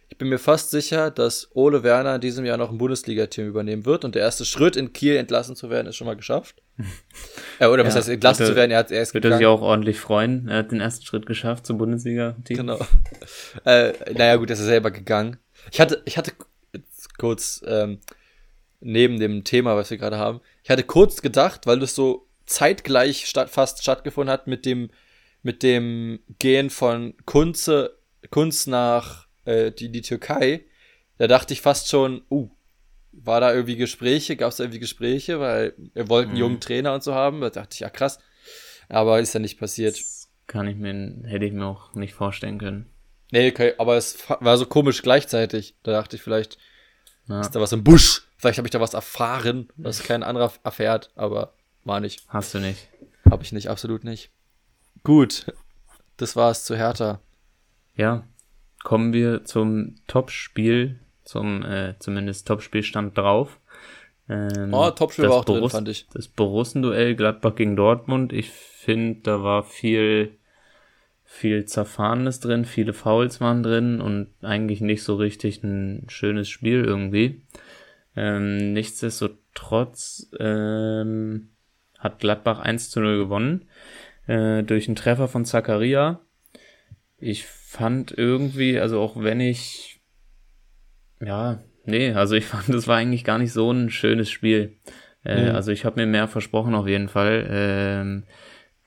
ich 0.10 0.18
bin 0.18 0.28
mir 0.28 0.40
fast 0.40 0.72
sicher, 0.72 1.10
dass 1.10 1.50
Ole 1.54 1.84
Werner 1.84 2.16
in 2.16 2.22
diesem 2.22 2.44
Jahr 2.44 2.58
noch 2.58 2.70
ein 2.70 2.78
Bundesliga-Team 2.78 3.48
übernehmen 3.48 3.86
wird 3.86 4.04
und 4.04 4.14
der 4.14 4.22
erste 4.22 4.44
Schritt 4.44 4.76
in 4.76 4.92
Kiel 4.92 5.16
entlassen 5.16 5.56
zu 5.56 5.70
werden 5.70 5.88
ist 5.88 5.96
schon 5.96 6.06
mal 6.06 6.18
geschafft. 6.18 6.62
äh, 7.60 7.68
oder 7.68 7.86
was 7.86 7.94
ja, 7.94 8.00
heißt 8.00 8.10
entlassen 8.10 8.44
bitte, 8.44 8.52
zu 8.52 8.56
werden? 8.58 8.72
Er 8.72 8.80
hat 8.80 8.92
erst 8.92 9.14
Wird 9.14 9.24
er 9.24 9.38
sich 9.38 9.46
auch 9.46 9.62
ordentlich 9.62 10.00
freuen. 10.00 10.50
Er 10.50 10.58
hat 10.58 10.72
den 10.72 10.82
ersten 10.82 11.06
Schritt 11.06 11.26
geschafft 11.26 11.66
zum 11.66 11.78
Bundesliga-Team. 11.78 12.58
Genau. 12.58 12.80
äh, 13.66 13.94
naja, 14.14 14.36
gut, 14.36 14.50
er 14.50 14.56
ist 14.56 14.60
selber 14.60 14.92
gegangen. 14.92 15.38
Ich 15.72 15.80
hatte, 15.80 16.02
ich 16.06 16.18
hatte 16.18 16.34
kurz 17.22 17.64
ähm, 17.66 18.00
neben 18.80 19.20
dem 19.20 19.44
Thema, 19.44 19.76
was 19.76 19.92
wir 19.92 19.98
gerade 19.98 20.18
haben, 20.18 20.42
ich 20.64 20.70
hatte 20.70 20.84
kurz 20.84 21.22
gedacht, 21.22 21.68
weil 21.68 21.80
das 21.80 21.96
so 21.96 22.28
zeitgleich 22.46 23.28
statt, 23.28 23.50
fast 23.50 23.82
stattgefunden 23.82 24.32
hat 24.32 24.48
mit 24.48 24.66
dem 24.66 24.90
mit 25.44 25.64
dem 25.64 26.20
Gehen 26.40 26.70
von 26.70 27.16
Kunze 27.26 27.98
Kunst 28.30 28.68
nach 28.68 29.28
äh, 29.46 29.72
die, 29.72 29.92
die 29.92 30.02
Türkei, 30.02 30.66
da 31.18 31.28
dachte 31.28 31.54
ich 31.54 31.62
fast 31.62 31.90
schon, 31.90 32.22
uh, 32.30 32.50
war 33.12 33.42
da 33.42 33.54
irgendwie 33.54 33.76
Gespräche, 33.76 34.36
gab 34.36 34.50
es 34.52 34.58
da 34.58 34.64
irgendwie 34.64 34.80
Gespräche, 34.80 35.40
weil 35.40 35.74
wir 35.94 36.10
wollten 36.10 36.30
einen 36.30 36.38
mhm. 36.38 36.42
jungen 36.42 36.60
Trainer 36.60 36.94
und 36.94 37.04
so 37.04 37.14
haben. 37.14 37.42
Da 37.42 37.50
dachte 37.50 37.74
ich, 37.74 37.82
ja 37.82 37.90
krass. 37.90 38.20
Aber 38.90 39.20
ist 39.20 39.34
ja 39.34 39.40
nicht 39.40 39.60
passiert. 39.60 39.96
Das 39.96 40.30
kann 40.48 40.68
ich 40.68 40.78
mir, 40.78 40.94
hätte 41.26 41.46
ich 41.46 41.54
mir 41.54 41.66
auch 41.66 41.94
nicht 41.94 42.14
vorstellen 42.14 42.58
können. 42.58 42.90
Nee, 43.32 43.50
okay, 43.50 43.74
aber 43.78 43.96
es 43.98 44.18
war 44.40 44.58
so 44.58 44.66
komisch 44.66 45.02
gleichzeitig. 45.02 45.76
Da 45.84 45.92
dachte 45.92 46.16
ich 46.16 46.22
vielleicht, 46.22 46.58
ja. 47.32 47.42
ist 47.42 47.56
da 47.56 47.62
was 47.62 47.72
im 47.72 47.84
Busch. 47.84 48.24
Vielleicht 48.38 48.58
habe 48.58 48.68
ich 48.68 48.72
da 48.72 48.82
was 48.82 48.94
erfahren, 48.94 49.70
was 49.76 50.04
kein 50.04 50.24
anderer 50.24 50.52
erfährt, 50.64 51.12
aber 51.16 51.54
war 51.84 52.00
nicht. 52.00 52.24
Hast 52.28 52.54
du 52.54 52.60
nicht. 52.60 52.88
Habe 53.30 53.44
ich 53.44 53.52
nicht, 53.52 53.68
absolut 53.68 54.04
nicht. 54.04 54.32
Gut, 55.04 55.46
das 56.18 56.36
war 56.36 56.52
es 56.52 56.66
zu 56.66 56.76
Hertha. 56.76 57.20
Ja, 57.96 58.24
kommen 58.84 59.14
wir 59.14 59.46
zum 59.46 59.96
Topspiel, 60.08 61.00
zum 61.24 61.64
äh, 61.64 61.96
zumindest 62.00 62.48
Topspielstand 62.48 63.18
drauf. 63.18 63.60
Ähm, 64.30 64.74
oh, 64.74 64.90
Topspiel 64.92 65.30
war 65.30 65.38
auch 65.38 65.46
Borus 65.46 65.72
drin, 65.72 65.80
fand 65.80 65.90
ich. 65.90 66.08
Das 66.14 66.28
Borussen-Duell 66.28 67.16
Gladbach 67.16 67.56
gegen 67.56 67.76
Dortmund. 67.76 68.34
Ich 68.34 68.50
finde, 68.50 69.22
da 69.22 69.44
war 69.44 69.64
viel, 69.64 70.38
viel 71.32 71.64
Zerfahrenes 71.64 72.42
drin, 72.42 72.66
viele 72.66 72.92
Fouls 72.92 73.40
waren 73.40 73.64
drin 73.64 74.02
und 74.02 74.28
eigentlich 74.42 74.82
nicht 74.82 75.02
so 75.02 75.16
richtig 75.16 75.64
ein 75.64 76.06
schönes 76.10 76.50
Spiel 76.50 76.84
irgendwie. 76.84 77.42
Ähm, 78.18 78.74
nichtsdestotrotz 78.74 80.30
ähm, 80.38 81.52
hat 81.98 82.20
Gladbach 82.20 82.60
1 82.60 82.90
zu 82.90 83.00
0 83.00 83.18
gewonnen 83.18 83.70
äh, 84.28 84.62
durch 84.64 84.90
einen 84.90 84.98
Treffer 84.98 85.30
von 85.30 85.46
Zakaria. 85.46 86.20
Ich 87.18 87.46
fand 87.46 88.12
irgendwie, 88.12 88.78
also 88.78 89.00
auch 89.00 89.16
wenn 89.16 89.40
ich, 89.40 90.02
ja, 91.22 91.64
nee, 91.86 92.12
also 92.12 92.36
ich 92.36 92.46
fand, 92.48 92.68
das 92.68 92.90
war 92.90 92.98
eigentlich 92.98 93.24
gar 93.24 93.38
nicht 93.38 93.54
so 93.54 93.72
ein 93.72 93.90
schönes 93.90 94.30
Spiel. 94.30 94.80
Äh, 95.24 95.50
mhm. 95.50 95.56
Also 95.56 95.72
ich 95.72 95.86
habe 95.86 96.02
mir 96.02 96.08
mehr 96.08 96.28
versprochen 96.28 96.76
auf 96.76 96.88
jeden 96.88 97.08
Fall. 97.08 97.48
Ähm, 97.50 98.24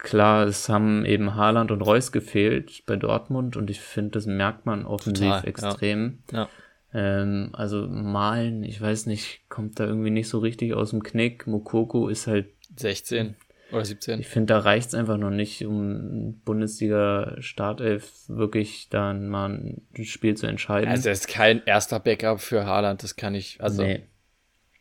klar, 0.04 0.46
es 0.46 0.68
haben 0.68 1.04
eben 1.04 1.34
Haaland 1.34 1.72
und 1.72 1.80
Reus 1.80 2.12
gefehlt 2.12 2.84
bei 2.86 2.94
Dortmund 2.94 3.56
und 3.56 3.70
ich 3.70 3.80
finde, 3.80 4.12
das 4.12 4.26
merkt 4.26 4.66
man 4.66 4.86
offensiv 4.86 5.26
Total, 5.26 5.48
extrem. 5.48 6.18
Ja. 6.30 6.38
ja. 6.38 6.48
Ähm, 6.94 7.50
also 7.52 7.88
Malen, 7.88 8.62
ich 8.62 8.80
weiß 8.80 9.06
nicht, 9.06 9.48
kommt 9.48 9.80
da 9.80 9.86
irgendwie 9.86 10.10
nicht 10.10 10.28
so 10.28 10.38
richtig 10.38 10.74
aus 10.74 10.90
dem 10.90 11.02
Knick. 11.02 11.48
Mokoko 11.48 12.08
ist 12.08 12.28
halt 12.28 12.46
16. 12.76 13.34
Oder 13.72 13.84
17. 13.84 14.20
Ich 14.20 14.28
finde, 14.28 14.54
da 14.54 14.60
reicht 14.60 14.88
es 14.88 14.94
einfach 14.94 15.16
noch 15.16 15.30
nicht, 15.30 15.66
um 15.66 16.40
Bundesliga-Startelf 16.44 18.28
wirklich 18.28 18.88
dann 18.90 19.28
mal 19.28 19.50
ein 19.50 20.04
Spiel 20.04 20.36
zu 20.36 20.46
entscheiden. 20.46 20.88
Also 20.88 21.08
er 21.08 21.14
ist 21.14 21.26
kein 21.26 21.62
erster 21.66 21.98
Backup 21.98 22.40
für 22.40 22.66
Haaland, 22.66 23.02
das 23.02 23.16
kann 23.16 23.34
ich, 23.34 23.60
also. 23.60 23.82
Nee. 23.82 24.04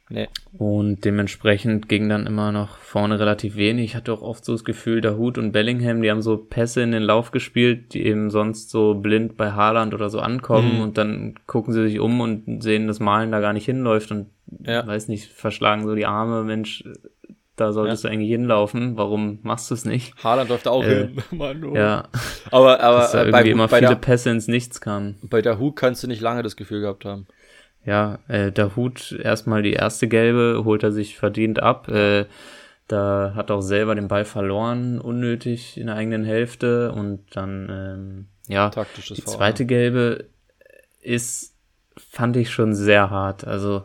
Nee. 0.10 0.28
Und 0.58 1.06
dementsprechend 1.06 1.88
ging 1.88 2.10
dann 2.10 2.28
immer 2.28 2.52
noch 2.52 2.78
vorne 2.78 3.20
relativ 3.20 3.56
wenig. 3.56 3.86
Ich 3.86 3.96
hatte 3.96 4.14
auch 4.14 4.22
oft 4.22 4.44
so 4.44 4.52
das 4.52 4.64
Gefühl, 4.66 5.02
der 5.02 5.18
Hut 5.18 5.38
und 5.38 5.54
Bellingham, 5.54 6.02
die 6.02 6.12
haben 6.12 6.22
so 6.22 6.38
Pässe 6.38 6.82
in 6.82 6.92
den 6.92 7.04
Lauf 7.04 7.32
gespielt, 7.32 7.94
die 7.94 8.06
eben 8.06 8.30
sonst 8.30 8.70
so 8.70 8.96
blind 8.96 9.38
bei 9.38 9.54
Haaland 9.54 9.94
oder 9.94 10.10
so 10.10 10.20
ankommen 10.20 10.76
mhm. 10.76 10.82
und 10.82 10.98
dann 10.98 11.36
gucken 11.48 11.74
sie 11.74 11.88
sich 11.88 12.00
um 12.00 12.20
und 12.22 12.62
sehen, 12.62 12.88
dass 12.88 13.00
Malen 13.00 13.32
da 13.32 13.40
gar 13.40 13.54
nicht 13.54 13.66
hinläuft 13.66 14.12
und 14.12 14.28
ja. 14.66 14.86
weiß 14.86 15.08
nicht, 15.08 15.32
verschlagen 15.32 15.88
so 15.88 15.96
die 15.96 16.06
Arme, 16.06 16.44
Mensch, 16.44 16.84
da 17.56 17.72
solltest 17.72 18.04
ja. 18.04 18.10
du 18.10 18.14
eigentlich 18.14 18.30
hinlaufen. 18.30 18.98
Warum 18.98 19.40
machst 19.44 19.70
du 19.70 19.76
es 19.76 19.86
nicht? 19.86 20.14
Haaland 20.24 20.50
läuft 20.50 20.68
auch 20.68 20.84
äh, 20.84 21.08
hin. 21.08 21.24
Mann, 21.32 21.76
Ja. 21.76 22.06
Aber, 22.52 22.82
aber 22.82 22.98
Dass 23.00 23.12
da 23.12 23.24
bei, 23.26 23.44
immer 23.44 23.68
bei 23.68 23.78
viele 23.78 23.90
der, 23.90 23.96
Pässe 23.96 24.32
ins 24.32 24.48
Nichts 24.48 24.82
kamen. 24.82 25.18
Bei 25.22 25.42
der 25.42 25.60
Hut 25.60 25.76
kannst 25.76 26.04
du 26.04 26.08
nicht 26.08 26.22
lange 26.22 26.44
das 26.44 26.56
Gefühl 26.56 26.82
gehabt 26.82 27.06
haben. 27.06 27.28
Ja, 27.86 28.20
äh, 28.28 28.52
der 28.52 28.76
Hut 28.76 29.12
erstmal 29.12 29.62
die 29.62 29.74
erste 29.74 30.08
gelbe, 30.08 30.64
holt 30.64 30.84
er 30.84 30.92
sich 30.92 31.18
verdient 31.18 31.62
ab. 31.62 31.90
Äh, 31.90 32.26
da 32.88 33.34
hat 33.36 33.52
auch 33.52 33.62
selber 33.62 33.96
den 33.96 34.08
Ball 34.08 34.26
verloren, 34.26 35.00
unnötig 35.00 35.78
in 35.78 35.88
der 35.88 35.96
eigenen 35.96 36.24
Hälfte. 36.24 36.92
Und 36.92 37.24
dann, 37.36 37.70
ähm, 37.70 38.26
ja, 38.48 38.70
Taktisches 38.70 39.18
die 39.18 39.26
zweite 39.26 39.66
gelbe 39.66 40.26
ist, 41.02 41.56
fand 41.98 42.38
ich 42.38 42.52
schon 42.52 42.74
sehr 42.74 43.10
hart. 43.10 43.46
Also 43.46 43.84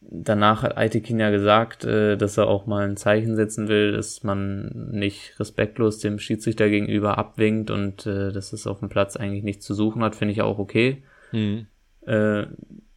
danach 0.00 0.62
hat 0.62 0.76
Aitekin 0.76 1.20
ja 1.20 1.30
gesagt, 1.30 1.84
äh, 1.84 2.16
dass 2.16 2.36
er 2.36 2.46
auch 2.46 2.66
mal 2.66 2.88
ein 2.88 2.96
Zeichen 2.96 3.36
setzen 3.36 3.68
will, 3.68 3.92
dass 3.92 4.22
man 4.22 4.90
nicht 4.92 5.38
respektlos 5.40 5.98
dem 5.98 6.18
Schiedsrichter 6.18 6.68
gegenüber 6.68 7.18
abwinkt 7.18 7.70
und 7.70 8.06
äh, 8.06 8.32
dass 8.32 8.52
es 8.52 8.66
auf 8.66 8.80
dem 8.80 8.88
Platz 8.88 9.16
eigentlich 9.16 9.44
nichts 9.44 9.64
zu 9.64 9.74
suchen 9.74 10.02
hat, 10.02 10.14
finde 10.16 10.32
ich 10.32 10.42
auch 10.42 10.58
okay. 10.58 11.02
Mhm. 11.32 11.66
Äh, 12.06 12.46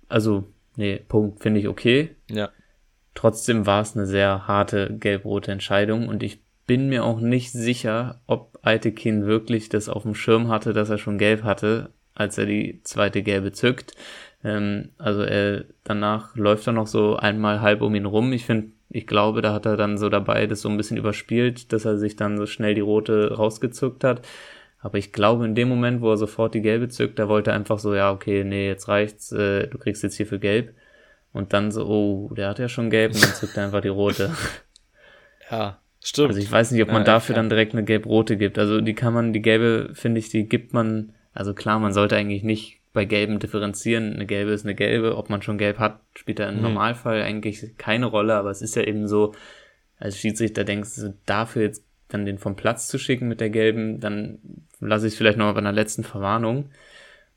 also, 0.08 0.46
nee, 0.76 0.98
Punkt, 1.08 1.42
finde 1.42 1.60
ich 1.60 1.68
okay. 1.68 2.16
Ja. 2.30 2.50
Trotzdem 3.16 3.66
war 3.66 3.82
es 3.82 3.96
eine 3.96 4.06
sehr 4.06 4.48
harte 4.48 4.96
gelb-rote 4.98 5.52
Entscheidung 5.52 6.08
und 6.08 6.24
ich 6.24 6.42
bin 6.68 6.88
mir 6.88 7.04
auch 7.04 7.20
nicht 7.20 7.52
sicher, 7.52 8.22
ob 8.28 8.60
Aitekin 8.62 9.26
wirklich 9.26 9.70
das 9.70 9.90
auf 9.90 10.04
dem 10.04 10.14
Schirm 10.14 10.50
hatte, 10.50 10.72
dass 10.72 10.90
er 10.90 11.00
schon 11.00 11.18
gelb 11.18 11.44
hatte, 11.44 11.90
als 12.14 12.38
er 12.38 12.46
die 12.46 12.82
zweite 12.84 13.24
gelbe 13.24 13.52
zückt. 13.52 13.94
Ähm, 14.44 14.90
also 14.98 15.22
er 15.22 15.66
danach 15.84 16.36
läuft 16.36 16.68
er 16.68 16.74
noch 16.74 16.88
so 16.88 17.16
einmal 17.16 17.62
halb 17.62 17.82
um 17.82 17.96
ihn 17.96 18.06
rum. 18.06 18.32
Ich 18.34 18.46
finde, 18.46 18.72
ich 18.90 19.08
glaube, 19.08 19.42
da 19.42 19.54
hat 19.54 19.66
er 19.66 19.78
dann 19.78 19.98
so 19.98 20.10
dabei 20.10 20.46
das 20.48 20.62
so 20.62 20.70
ein 20.70 20.78
bisschen 20.78 20.98
überspielt, 20.98 21.74
dass 21.74 21.86
er 21.86 21.98
sich 21.98 22.16
dann 22.16 22.38
so 22.38 22.46
schnell 22.46 22.76
die 22.76 22.82
rote 22.82 23.34
rausgezuckt 23.34 24.04
hat. 24.04 24.22
Aber 24.82 24.98
ich 24.98 25.12
glaube, 25.12 25.46
in 25.46 25.56
dem 25.56 25.68
Moment, 25.68 26.02
wo 26.02 26.10
er 26.12 26.18
sofort 26.18 26.54
die 26.54 26.62
gelbe 26.62 26.88
zückt, 26.88 27.20
da 27.20 27.28
wollte 27.28 27.52
er 27.52 27.56
einfach 27.56 27.80
so, 27.80 27.94
ja, 27.94 28.12
okay, 28.12 28.44
nee, 28.44 28.68
jetzt 28.68 28.88
reicht's, 28.88 29.32
äh, 29.32 29.68
du 29.68 29.78
kriegst 29.78 30.04
jetzt 30.04 30.16
hier 30.16 30.26
für 30.26 30.40
gelb. 30.40 30.74
Und 31.32 31.54
dann 31.54 31.72
so, 31.72 31.86
oh, 31.86 32.34
der 32.34 32.50
hat 32.50 32.60
ja 32.60 32.70
schon 32.70 32.90
gelb 32.90 33.14
und 33.14 33.24
dann 33.24 33.34
zückt 33.34 33.58
er 33.58 33.66
einfach 33.66 33.82
die 33.82 33.90
rote. 33.90 34.32
Ja, 35.52 35.80
stimmt. 36.00 36.28
Also 36.28 36.42
ich 36.42 36.52
weiß 36.52 36.70
nicht, 36.70 36.84
ob 36.84 36.90
man 36.90 37.02
ja, 37.02 37.06
dafür 37.06 37.34
dann 37.34 37.50
direkt 37.50 37.74
eine 37.74 37.84
gelb-rote 37.84 38.38
gibt. 38.38 38.60
Also 38.60 38.82
die 38.82 38.94
kann 38.94 39.16
man, 39.16 39.34
die 39.34 39.42
gelbe, 39.42 39.90
finde 39.94 40.20
ich, 40.20 40.30
die 40.30 40.48
gibt 40.48 40.74
man, 40.74 41.14
also 41.34 41.56
klar, 41.56 41.80
man 41.80 41.92
sollte 41.92 42.16
eigentlich 42.16 42.44
nicht 42.44 42.82
bei 42.94 43.06
Gelben 43.06 43.40
differenzieren. 43.40 44.14
Eine 44.14 44.26
gelbe 44.26 44.52
ist 44.52 44.64
eine 44.64 44.76
gelbe. 44.76 45.18
Ob 45.18 45.30
man 45.30 45.42
schon 45.42 45.58
gelb 45.58 45.80
hat, 45.80 46.02
spielt 46.16 46.38
da 46.38 46.50
im 46.50 46.58
mhm. 46.58 46.62
Normalfall 46.62 47.22
eigentlich 47.22 47.66
keine 47.78 48.06
Rolle. 48.06 48.36
Aber 48.36 48.52
es 48.52 48.62
ist 48.62 48.76
ja 48.76 48.84
eben 48.84 49.08
so, 49.08 49.34
als 49.98 50.18
Schiedsrichter 50.18 50.64
denkst 50.64 50.96
du, 50.98 51.18
dafür 51.26 51.64
jetzt 51.64 51.84
dann 52.10 52.26
den 52.26 52.38
vom 52.38 52.56
Platz 52.56 52.88
zu 52.88 52.98
schicken 52.98 53.28
mit 53.28 53.40
der 53.40 53.50
gelben, 53.50 54.00
dann 54.00 54.40
lasse 54.80 55.08
ich 55.08 55.14
es 55.14 55.18
vielleicht 55.18 55.38
noch 55.38 55.52
bei 55.54 55.60
einer 55.60 55.72
letzten 55.72 56.04
Verwarnung. 56.04 56.70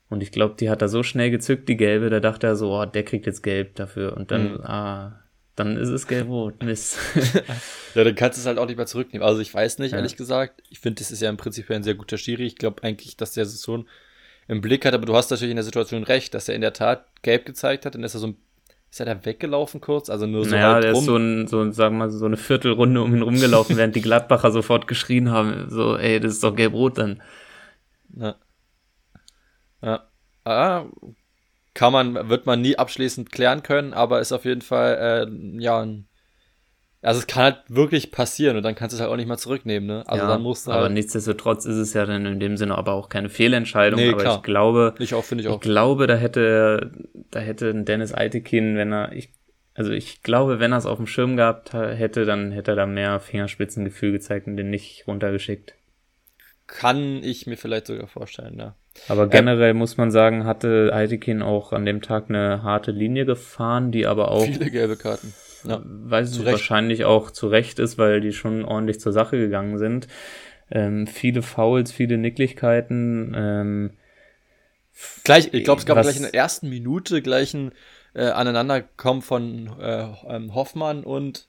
Und 0.09 0.21
ich 0.21 0.31
glaube, 0.31 0.55
die 0.59 0.69
hat 0.69 0.81
er 0.81 0.89
so 0.89 1.01
schnell 1.01 1.31
gezückt, 1.31 1.69
die 1.69 1.77
gelbe, 1.77 2.09
da 2.09 2.19
dachte 2.19 2.47
er 2.47 2.55
so, 2.55 2.73
oh, 2.73 2.85
der 2.85 3.03
kriegt 3.03 3.25
jetzt 3.25 3.41
gelb 3.41 3.75
dafür. 3.75 4.15
Und 4.15 4.31
dann, 4.31 4.53
mhm. 4.53 4.61
ah, 4.61 5.23
dann 5.55 5.77
ist 5.77 5.89
es 5.89 6.07
gelb-rot. 6.07 6.61
Mist. 6.63 6.97
ja, 7.95 8.03
dann 8.03 8.15
kannst 8.15 8.37
du 8.37 8.41
es 8.41 8.45
halt 8.45 8.57
auch 8.57 8.65
nicht 8.65 8.77
mehr 8.77 8.85
zurücknehmen. 8.85 9.25
Also 9.27 9.41
ich 9.41 9.53
weiß 9.53 9.79
nicht, 9.79 9.91
ja. 9.91 9.97
ehrlich 9.97 10.15
gesagt. 10.15 10.61
Ich 10.69 10.79
finde, 10.79 10.99
das 10.99 11.11
ist 11.11 11.21
ja 11.21 11.29
im 11.29 11.37
Prinzip 11.37 11.69
ein 11.69 11.83
sehr 11.83 11.95
guter 11.95 12.17
Schiri. 12.17 12.45
Ich 12.45 12.57
glaube 12.57 12.83
eigentlich, 12.83 13.17
dass 13.17 13.33
der 13.33 13.45
Saison 13.45 13.85
im 14.47 14.61
Blick 14.61 14.85
hat, 14.85 14.93
aber 14.93 15.05
du 15.05 15.15
hast 15.15 15.31
natürlich 15.31 15.51
in 15.51 15.57
der 15.57 15.63
Situation 15.63 16.03
recht, 16.03 16.33
dass 16.33 16.49
er 16.49 16.55
in 16.55 16.61
der 16.61 16.73
Tat 16.73 17.05
gelb 17.21 17.45
gezeigt 17.45 17.85
hat 17.85 17.95
und 17.95 18.01
dass 18.01 18.13
er 18.13 18.19
so 18.19 18.27
ein, 18.27 18.37
ist 18.93 18.99
er 18.99 19.07
da 19.07 19.25
weggelaufen 19.25 19.81
kurz? 19.81 20.11
Also 20.11 20.27
nur 20.27 20.45
so 20.45 20.51
naja, 20.51 20.73
halt 20.75 20.83
der 20.83 20.91
rum. 20.91 20.99
ist 20.99 21.05
so, 21.07 21.17
ein, 21.17 21.47
so, 21.47 21.71
sagen 21.71 21.95
wir 21.95 22.05
mal, 22.05 22.11
so 22.11 22.25
eine 22.25 22.37
Viertelrunde 22.37 23.01
um 23.01 23.15
ihn 23.15 23.23
rumgelaufen, 23.23 23.75
während 23.75 23.95
die 23.95 24.03
Gladbacher 24.03 24.51
sofort 24.51 24.87
geschrien 24.87 25.31
haben, 25.31 25.67
so, 25.71 25.97
ey, 25.97 26.19
das 26.19 26.33
ist 26.33 26.43
doch 26.43 26.55
gelb-rot 26.55 26.99
dann. 26.99 27.23
Ja. 28.15 28.35
Ja. 29.81 30.03
Ah, 30.43 30.85
kann 31.73 31.91
man, 31.91 32.29
wird 32.29 32.45
man 32.45 32.61
nie 32.61 32.77
abschließend 32.77 33.31
klären 33.31 33.63
können, 33.63 33.95
aber 33.95 34.19
ist 34.19 34.31
auf 34.31 34.45
jeden 34.45 34.61
Fall, 34.61 35.27
äh, 35.27 35.59
ja, 35.59 35.81
ein, 35.81 36.07
also 37.03 37.19
es 37.19 37.27
kann 37.27 37.43
halt 37.43 37.57
wirklich 37.67 38.11
passieren 38.11 38.57
und 38.57 38.63
dann 38.63 38.75
kannst 38.75 38.93
du 38.93 38.95
es 38.95 39.01
halt 39.01 39.11
auch 39.11 39.17
nicht 39.17 39.27
mal 39.27 39.37
zurücknehmen, 39.37 39.87
ne? 39.87 40.03
Also 40.07 40.23
ja, 40.23 40.29
dann 40.31 40.41
musst 40.41 40.67
du 40.67 40.71
aber 40.71 40.83
halt, 40.83 40.93
nichtsdestotrotz 40.93 41.65
ist 41.65 41.75
es 41.75 41.93
ja 41.93 42.05
dann 42.05 42.25
in 42.25 42.39
dem 42.39 42.57
Sinne 42.57 42.77
aber 42.77 42.93
auch 42.93 43.09
keine 43.09 43.29
Fehlentscheidung, 43.29 43.99
Nee, 43.99 44.13
aber 44.13 44.21
klar. 44.21 44.37
ich 44.37 44.43
glaube, 44.43 44.95
ich 44.99 45.13
auch, 45.13 45.23
finde 45.23 45.43
ich 45.43 45.49
ich 45.49 45.59
glaube, 45.59 46.07
da 46.07 46.15
hätte, 46.15 46.91
da 47.31 47.39
hätte 47.39 47.73
Dennis 47.83 48.13
Eitekin, 48.13 48.77
wenn 48.77 48.93
er, 48.93 49.11
ich, 49.11 49.29
also 49.75 49.91
ich 49.91 50.23
glaube, 50.23 50.59
wenn 50.59 50.71
er 50.71 50.77
es 50.77 50.85
auf 50.85 50.97
dem 50.97 51.07
Schirm 51.07 51.35
gehabt 51.37 51.73
ha- 51.73 51.89
hätte, 51.91 52.25
dann 52.25 52.51
hätte 52.51 52.71
er 52.71 52.75
da 52.77 52.85
mehr 52.85 53.19
Fingerspitzengefühl 53.19 54.11
gezeigt 54.13 54.47
und 54.47 54.55
den 54.57 54.69
nicht 54.69 55.05
runtergeschickt. 55.07 55.75
Kann 56.67 57.21
ich 57.23 57.45
mir 57.45 57.57
vielleicht 57.57 57.87
sogar 57.87 58.07
vorstellen, 58.07 58.57
ja. 58.57 58.75
Aber 59.09 59.27
generell 59.27 59.73
muss 59.73 59.97
man 59.97 60.11
sagen, 60.11 60.45
hatte 60.45 60.91
Eitekin 60.93 61.41
auch 61.41 61.73
an 61.73 61.85
dem 61.85 62.01
Tag 62.01 62.29
eine 62.29 62.63
harte 62.63 62.91
Linie 62.91 63.25
gefahren, 63.25 63.91
die 63.91 64.05
aber 64.05 64.31
auch, 64.31 64.45
Viele 64.45 64.69
gelbe 64.71 64.95
Karten. 64.95 65.33
Ja. 65.65 65.81
ich, 66.19 66.39
Recht. 66.39 66.51
wahrscheinlich 66.51 67.05
auch 67.05 67.31
zu 67.31 67.47
Recht 67.47 67.79
ist, 67.79 67.97
weil 67.97 68.21
die 68.21 68.33
schon 68.33 68.65
ordentlich 68.65 68.99
zur 68.99 69.13
Sache 69.13 69.37
gegangen 69.37 69.77
sind. 69.77 70.07
Ähm, 70.71 71.07
viele 71.07 71.41
Fouls, 71.41 71.91
viele 71.91 72.17
Nicklichkeiten, 72.17 73.33
ähm, 73.35 73.91
Gleich, 75.23 75.49
ich 75.53 75.63
glaube, 75.63 75.79
es 75.79 75.85
gab 75.85 76.01
gleich 76.01 76.17
in 76.17 76.23
der 76.23 76.35
ersten 76.35 76.69
Minute 76.69 77.21
gleich 77.21 77.53
ein 77.53 77.71
äh, 78.13 78.25
Aneinanderkommen 78.25 79.21
von 79.21 79.67
äh, 79.79 80.07
ähm, 80.27 80.53
Hoffmann 80.53 81.03
und 81.03 81.47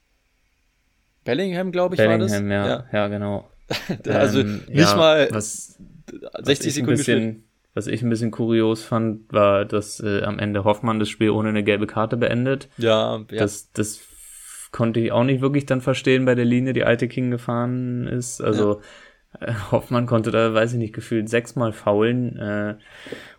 Bellingham, 1.24 1.72
glaube 1.72 1.94
ich, 1.94 2.00
war 2.00 2.18
das. 2.18 2.32
Bellingham, 2.32 2.50
ja, 2.50 2.86
ja, 2.92 3.08
genau. 3.08 3.50
Also 4.08 4.40
Ähm, 4.40 4.62
nicht 4.68 4.78
ja, 4.78 4.96
mal 4.96 5.28
was, 5.30 5.78
60 5.78 6.34
was 6.42 6.48
ich 6.48 6.66
ein 6.66 6.70
Sekunden 6.70 6.96
gespielt. 6.96 7.43
Was 7.74 7.88
ich 7.88 8.02
ein 8.02 8.10
bisschen 8.10 8.30
kurios 8.30 8.84
fand, 8.84 9.32
war, 9.32 9.64
dass 9.64 10.00
äh, 10.00 10.22
am 10.22 10.38
Ende 10.38 10.64
Hoffmann 10.64 11.00
das 11.00 11.08
Spiel 11.08 11.30
ohne 11.30 11.48
eine 11.48 11.64
gelbe 11.64 11.86
Karte 11.86 12.16
beendet. 12.16 12.68
Ja, 12.78 13.16
ja. 13.16 13.38
Das, 13.38 13.72
das 13.72 14.00
konnte 14.70 15.00
ich 15.00 15.12
auch 15.12 15.24
nicht 15.24 15.40
wirklich 15.40 15.66
dann 15.66 15.80
verstehen 15.80 16.24
bei 16.24 16.34
der 16.34 16.44
Linie, 16.44 16.72
die 16.72 16.84
alte 16.84 17.08
King 17.08 17.30
gefahren 17.30 18.06
ist. 18.06 18.40
Also 18.40 18.80
äh, 19.40 19.52
Hoffmann 19.70 20.06
konnte 20.06 20.30
da, 20.30 20.54
weiß 20.54 20.72
ich 20.72 20.78
nicht, 20.78 20.94
gefühlt 20.94 21.28
sechsmal 21.28 21.72
faulen, 21.72 22.36
äh, 22.36 22.74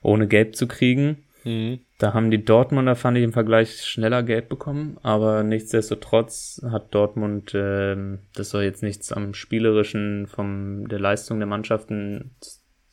ohne 0.01 0.27
gelb 0.27 0.55
zu 0.55 0.67
kriegen. 0.67 1.23
Mhm. 1.45 1.79
Da 1.99 2.13
haben 2.13 2.31
die 2.31 2.43
Dortmunder, 2.43 2.95
fand 2.95 3.17
ich, 3.17 3.23
im 3.23 3.31
Vergleich 3.31 3.85
schneller 3.85 4.23
gelb 4.23 4.49
bekommen, 4.49 4.97
aber 5.03 5.43
nichtsdestotrotz 5.43 6.61
hat 6.69 6.93
Dortmund, 6.93 7.53
ähm, 7.53 8.19
das 8.33 8.49
soll 8.49 8.63
jetzt 8.63 8.83
nichts 8.83 9.13
am 9.13 9.33
Spielerischen 9.33 10.27
vom 10.27 10.87
der 10.89 10.99
Leistung 10.99 11.39
der 11.39 11.47
Mannschaften 11.47 12.35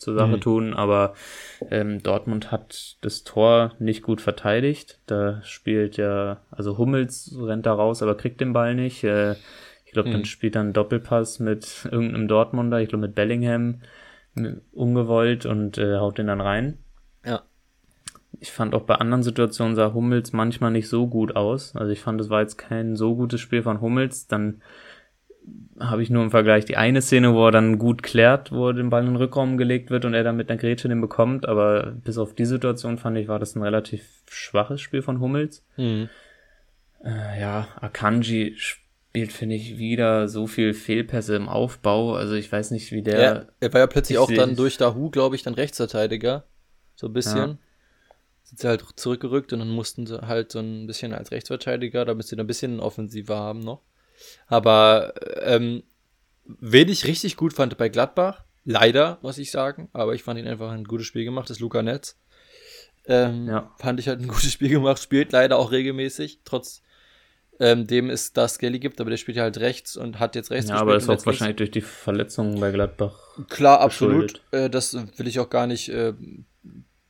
zur 0.02 0.14
Sache 0.14 0.36
Mhm. 0.36 0.40
tun, 0.40 0.74
aber 0.74 1.14
ähm, 1.70 2.02
Dortmund 2.02 2.50
hat 2.52 2.96
das 3.00 3.24
Tor 3.24 3.72
nicht 3.78 4.02
gut 4.02 4.20
verteidigt. 4.20 5.00
Da 5.06 5.40
spielt 5.44 5.96
ja, 5.96 6.40
also 6.50 6.76
Hummels 6.78 7.34
rennt 7.38 7.66
da 7.66 7.72
raus, 7.72 8.02
aber 8.02 8.16
kriegt 8.16 8.40
den 8.40 8.52
Ball 8.52 8.74
nicht. 8.74 9.02
Äh, 9.04 9.36
ich 9.86 9.92
glaube, 9.92 10.08
Mhm. 10.08 10.12
dann 10.12 10.24
spielt 10.24 10.54
dann 10.54 10.72
Doppelpass 10.72 11.38
mit 11.38 11.88
irgendeinem 11.90 12.28
Dortmunder, 12.28 12.80
ich 12.80 12.88
glaube 12.88 13.06
mit 13.06 13.14
Bellingham, 13.14 13.80
m- 14.34 14.60
ungewollt 14.72 15.46
und 15.46 15.78
äh, 15.78 15.96
haut 15.98 16.18
den 16.18 16.26
dann 16.28 16.40
rein 16.40 16.78
Ja. 17.24 17.42
ich 18.40 18.50
fand 18.50 18.74
auch 18.74 18.82
bei 18.82 18.94
anderen 18.96 19.22
Situationen 19.22 19.76
sah 19.76 19.92
Hummels 19.92 20.32
manchmal 20.32 20.70
nicht 20.72 20.88
so 20.88 21.06
gut 21.06 21.36
aus. 21.36 21.76
Also 21.76 21.92
ich 21.92 22.00
fand, 22.00 22.20
es 22.20 22.30
war 22.30 22.40
jetzt 22.40 22.56
kein 22.56 22.96
so 22.96 23.14
gutes 23.14 23.40
Spiel 23.40 23.62
von 23.62 23.80
Hummels. 23.80 24.26
Dann 24.26 24.62
habe 25.78 26.02
ich 26.02 26.10
nur 26.10 26.22
im 26.22 26.30
Vergleich 26.30 26.64
die 26.64 26.76
eine 26.76 27.02
Szene, 27.02 27.34
wo 27.34 27.46
er 27.46 27.50
dann 27.50 27.78
gut 27.78 28.02
klärt, 28.02 28.52
wo 28.52 28.68
er 28.68 28.74
den 28.74 28.90
Ball 28.90 29.02
in 29.02 29.08
den 29.08 29.16
Rückraum 29.16 29.56
gelegt 29.56 29.90
wird 29.90 30.04
und 30.04 30.14
er 30.14 30.22
dann 30.22 30.36
mit 30.36 30.50
einer 30.50 30.60
Grätsche 30.60 30.88
den 30.88 31.00
bekommt. 31.00 31.48
Aber 31.48 31.92
bis 32.04 32.18
auf 32.18 32.34
die 32.34 32.44
Situation 32.44 32.98
fand 32.98 33.18
ich, 33.18 33.28
war 33.28 33.38
das 33.38 33.56
ein 33.56 33.62
relativ 33.62 34.04
schwaches 34.30 34.80
Spiel 34.80 35.02
von 35.02 35.20
Hummels. 35.20 35.64
Mhm. 35.76 36.08
Äh, 37.04 37.40
ja, 37.40 37.68
Akanji 37.80 38.54
spielt, 38.56 39.32
finde 39.32 39.56
ich, 39.56 39.78
wieder 39.78 40.28
so 40.28 40.46
viel 40.46 40.74
Fehlpässe 40.74 41.34
im 41.34 41.48
Aufbau. 41.48 42.14
Also 42.14 42.34
ich 42.34 42.50
weiß 42.50 42.70
nicht, 42.70 42.92
wie 42.92 43.02
der... 43.02 43.20
Ja, 43.20 43.44
er 43.60 43.72
war 43.72 43.80
ja 43.80 43.86
plötzlich 43.86 44.16
ich 44.16 44.20
auch 44.20 44.30
dann 44.30 44.56
durch 44.56 44.76
Dahu, 44.76 45.10
glaube 45.10 45.36
ich, 45.36 45.42
dann 45.42 45.54
Rechtsverteidiger. 45.54 46.44
So 46.94 47.08
ein 47.08 47.12
bisschen. 47.12 47.36
Ja. 47.36 47.58
Sind 48.44 48.60
sie 48.60 48.68
halt 48.68 48.84
zurückgerückt 48.96 49.52
und 49.52 49.60
dann 49.60 49.70
mussten 49.70 50.06
sie 50.06 50.20
halt 50.20 50.52
so 50.52 50.60
ein 50.60 50.86
bisschen 50.86 51.12
als 51.14 51.30
Rechtsverteidiger, 51.30 52.04
damit 52.04 52.26
sie 52.26 52.36
da 52.36 52.44
ein 52.44 52.46
bisschen 52.46 52.80
offensiver 52.80 53.36
haben 53.36 53.60
noch. 53.60 53.82
Aber 54.46 55.14
ähm, 55.42 55.82
wen 56.44 56.88
ich 56.88 57.06
richtig 57.06 57.36
gut 57.36 57.52
fand 57.52 57.76
bei 57.76 57.88
Gladbach, 57.88 58.44
leider, 58.64 59.18
muss 59.22 59.38
ich 59.38 59.50
sagen, 59.50 59.88
aber 59.92 60.14
ich 60.14 60.22
fand 60.22 60.38
ihn 60.38 60.46
einfach 60.46 60.70
ein 60.70 60.84
gutes 60.84 61.06
Spiel 61.06 61.24
gemacht, 61.24 61.50
ist 61.50 61.60
Luca 61.60 61.82
Netz. 61.82 62.18
Ähm, 63.06 63.48
Ja. 63.48 63.72
Fand 63.78 63.98
ich 64.00 64.08
halt 64.08 64.20
ein 64.20 64.28
gutes 64.28 64.52
Spiel 64.52 64.68
gemacht, 64.68 65.02
spielt 65.02 65.32
leider 65.32 65.58
auch 65.58 65.72
regelmäßig, 65.72 66.40
trotz 66.44 66.82
ähm, 67.60 67.86
dem 67.86 68.10
es 68.10 68.32
da 68.32 68.48
Skelly 68.48 68.78
gibt, 68.78 69.00
aber 69.00 69.10
der 69.10 69.16
spielt 69.16 69.36
ja 69.36 69.44
halt 69.44 69.58
rechts 69.58 69.96
und 69.96 70.18
hat 70.18 70.34
jetzt 70.34 70.50
rechts 70.50 70.70
ja, 70.70 70.76
aber 70.76 70.94
das 70.94 71.04
ist 71.04 71.08
auch 71.10 71.26
wahrscheinlich 71.26 71.56
durch 71.56 71.70
die 71.70 71.80
Verletzungen 71.80 72.58
bei 72.58 72.70
Gladbach. 72.72 73.18
Klar, 73.48 73.80
absolut. 73.80 74.42
Äh, 74.50 74.70
das 74.70 74.94
will 75.16 75.28
ich 75.28 75.38
auch 75.38 75.50
gar 75.50 75.66
nicht 75.66 75.88
äh, 75.88 76.14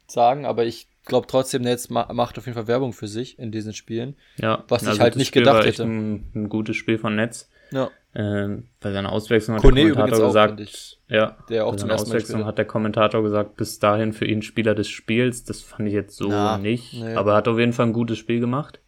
sagen, 0.09 0.45
aber 0.45 0.65
ich 0.67 0.89
glaube 1.05 1.27
trotzdem, 1.27 1.63
Netz 1.63 1.89
ma 1.89 2.13
macht 2.13 2.39
auf 2.39 2.47
jeden 2.47 2.55
Fall 2.55 2.69
Werbung 2.69 2.93
für 2.93 3.09
sich 3.09 3.39
in 3.39 3.51
diesen 3.51 3.73
Spielen. 3.73 4.17
Ja, 4.37 4.65
Was 4.69 4.83
ich 4.85 5.01
halt 5.01 5.17
nicht 5.17 5.29
Spiel 5.29 5.43
gedacht 5.43 5.67
hätte. 5.67 5.83
Ein, 5.85 6.31
ein 6.35 6.49
gutes 6.49 6.77
Spiel 6.77 6.99
von 6.99 7.17
Netz. 7.17 7.49
Ja. 7.71 7.91
Ähm, 8.15 8.65
bei 8.81 8.93
seiner 8.93 9.11
Auswechslung 9.11 9.57
hat 9.57 9.63
Kone 9.63 9.85
der 9.85 9.93
Kommentator 9.93 10.27
gesagt, 10.27 10.61
ich. 10.61 11.01
ja, 11.09 11.37
Der 11.49 11.65
auch 11.65 11.71
bei 11.71 11.77
zum 11.79 11.89
seiner 11.89 12.01
Auswechslung 12.01 12.45
hat 12.45 12.59
der 12.59 12.67
Kommentator 12.67 13.23
gesagt, 13.23 13.57
bis 13.57 13.79
dahin 13.79 14.13
für 14.13 14.27
ihn 14.27 14.43
Spieler 14.43 14.75
des 14.75 14.89
Spiels. 14.89 15.45
Das 15.45 15.63
fand 15.63 15.89
ich 15.89 15.95
jetzt 15.95 16.17
so 16.17 16.29
Na, 16.29 16.59
nicht, 16.59 16.93
nee. 16.93 17.15
aber 17.15 17.33
er 17.33 17.37
hat 17.39 17.49
auf 17.49 17.59
jeden 17.59 17.73
Fall 17.73 17.87
ein 17.87 17.95
gutes 17.95 18.19
Spiel 18.19 18.41
gemacht. 18.41 18.81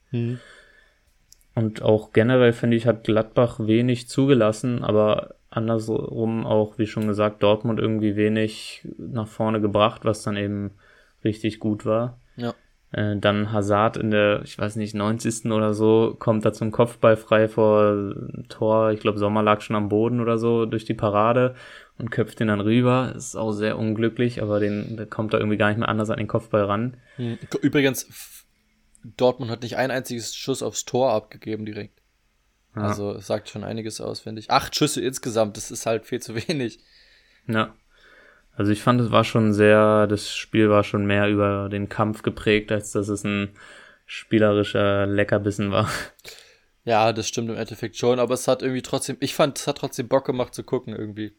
Und 1.54 1.82
auch 1.82 2.12
generell 2.12 2.52
finde 2.52 2.76
ich, 2.76 2.86
hat 2.86 3.04
Gladbach 3.04 3.58
wenig 3.60 4.08
zugelassen, 4.08 4.84
aber 4.84 5.36
andersrum 5.50 6.44
auch, 6.46 6.78
wie 6.78 6.86
schon 6.86 7.06
gesagt, 7.06 7.42
Dortmund 7.42 7.80
irgendwie 7.80 8.16
wenig 8.16 8.86
nach 8.98 9.28
vorne 9.28 9.60
gebracht, 9.60 10.04
was 10.04 10.22
dann 10.22 10.36
eben 10.36 10.72
richtig 11.24 11.58
gut 11.58 11.84
war. 11.86 12.20
Ja. 12.36 12.54
Äh, 12.92 13.16
dann 13.16 13.50
Hazard 13.50 13.96
in 13.96 14.10
der, 14.10 14.42
ich 14.44 14.58
weiß 14.58 14.76
nicht, 14.76 14.94
90. 14.94 15.46
oder 15.46 15.74
so, 15.74 16.14
kommt 16.18 16.44
da 16.44 16.52
zum 16.52 16.70
Kopfball 16.70 17.16
frei 17.16 17.48
vor 17.48 18.14
Tor. 18.48 18.92
Ich 18.92 19.00
glaube, 19.00 19.18
Sommer 19.18 19.42
lag 19.42 19.60
schon 19.60 19.76
am 19.76 19.88
Boden 19.88 20.20
oder 20.20 20.38
so 20.38 20.66
durch 20.66 20.84
die 20.84 20.94
Parade 20.94 21.54
und 21.98 22.10
köpft 22.10 22.40
den 22.40 22.48
dann 22.48 22.60
rüber. 22.60 23.12
Ist 23.16 23.36
auch 23.36 23.52
sehr 23.52 23.78
unglücklich, 23.78 24.42
aber 24.42 24.60
den, 24.60 24.96
der 24.96 25.06
kommt 25.06 25.34
da 25.34 25.38
irgendwie 25.38 25.56
gar 25.56 25.68
nicht 25.68 25.78
mehr 25.78 25.88
anders 25.88 26.10
an 26.10 26.18
den 26.18 26.28
Kopfball 26.28 26.64
ran. 26.64 26.96
Hm. 27.16 27.38
Übrigens, 27.62 28.08
Dortmund 29.16 29.50
hat 29.50 29.62
nicht 29.62 29.76
ein 29.76 29.90
einziges 29.90 30.34
Schuss 30.34 30.62
aufs 30.62 30.84
Tor 30.84 31.12
abgegeben 31.12 31.66
direkt. 31.66 32.00
Ja. 32.76 32.82
Also 32.82 33.12
es 33.12 33.26
sagt 33.26 33.48
schon 33.48 33.64
einiges 33.64 34.00
aus, 34.00 34.20
finde 34.20 34.40
ich. 34.40 34.50
Acht 34.50 34.74
Schüsse 34.74 35.00
insgesamt, 35.00 35.56
das 35.56 35.70
ist 35.70 35.86
halt 35.86 36.06
viel 36.06 36.20
zu 36.20 36.34
wenig. 36.48 36.80
Ja. 37.46 37.74
Also 38.56 38.70
ich 38.70 38.82
fand, 38.82 39.00
es 39.00 39.10
war 39.10 39.24
schon 39.24 39.52
sehr, 39.52 40.06
das 40.06 40.34
Spiel 40.34 40.70
war 40.70 40.84
schon 40.84 41.06
mehr 41.06 41.28
über 41.28 41.68
den 41.68 41.88
Kampf 41.88 42.22
geprägt, 42.22 42.70
als 42.70 42.92
dass 42.92 43.08
es 43.08 43.24
ein 43.24 43.50
spielerischer 44.06 45.06
Leckerbissen 45.06 45.70
war. 45.72 45.88
Ja, 46.84 47.12
das 47.12 47.26
stimmt 47.28 47.48
im 47.48 47.56
Endeffekt 47.56 47.96
schon, 47.96 48.18
aber 48.18 48.34
es 48.34 48.46
hat 48.46 48.62
irgendwie 48.62 48.82
trotzdem, 48.82 49.16
ich 49.20 49.34
fand, 49.34 49.58
es 49.58 49.66
hat 49.66 49.78
trotzdem 49.78 50.06
Bock 50.06 50.26
gemacht 50.26 50.54
zu 50.54 50.62
gucken 50.62 50.94
irgendwie. 50.94 51.32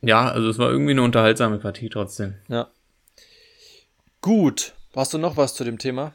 Ja, 0.00 0.28
also 0.28 0.48
es 0.48 0.58
war 0.58 0.70
irgendwie 0.70 0.90
eine 0.90 1.02
unterhaltsame 1.02 1.58
Partie 1.58 1.88
trotzdem. 1.88 2.34
Ja. 2.48 2.68
Gut. 4.20 4.74
Hast 4.94 5.14
du 5.14 5.18
noch 5.18 5.36
was 5.36 5.54
zu 5.54 5.64
dem 5.64 5.78
Thema? 5.78 6.12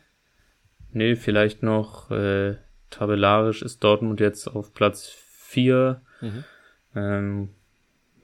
Nee, 0.91 1.15
vielleicht 1.15 1.63
noch 1.63 2.11
äh, 2.11 2.57
tabellarisch 2.89 3.61
ist 3.61 3.83
Dortmund 3.83 4.19
jetzt 4.19 4.47
auf 4.47 4.73
Platz 4.73 5.07
4 5.09 6.01
Mhm. 6.19 6.43
ähm, 6.95 7.49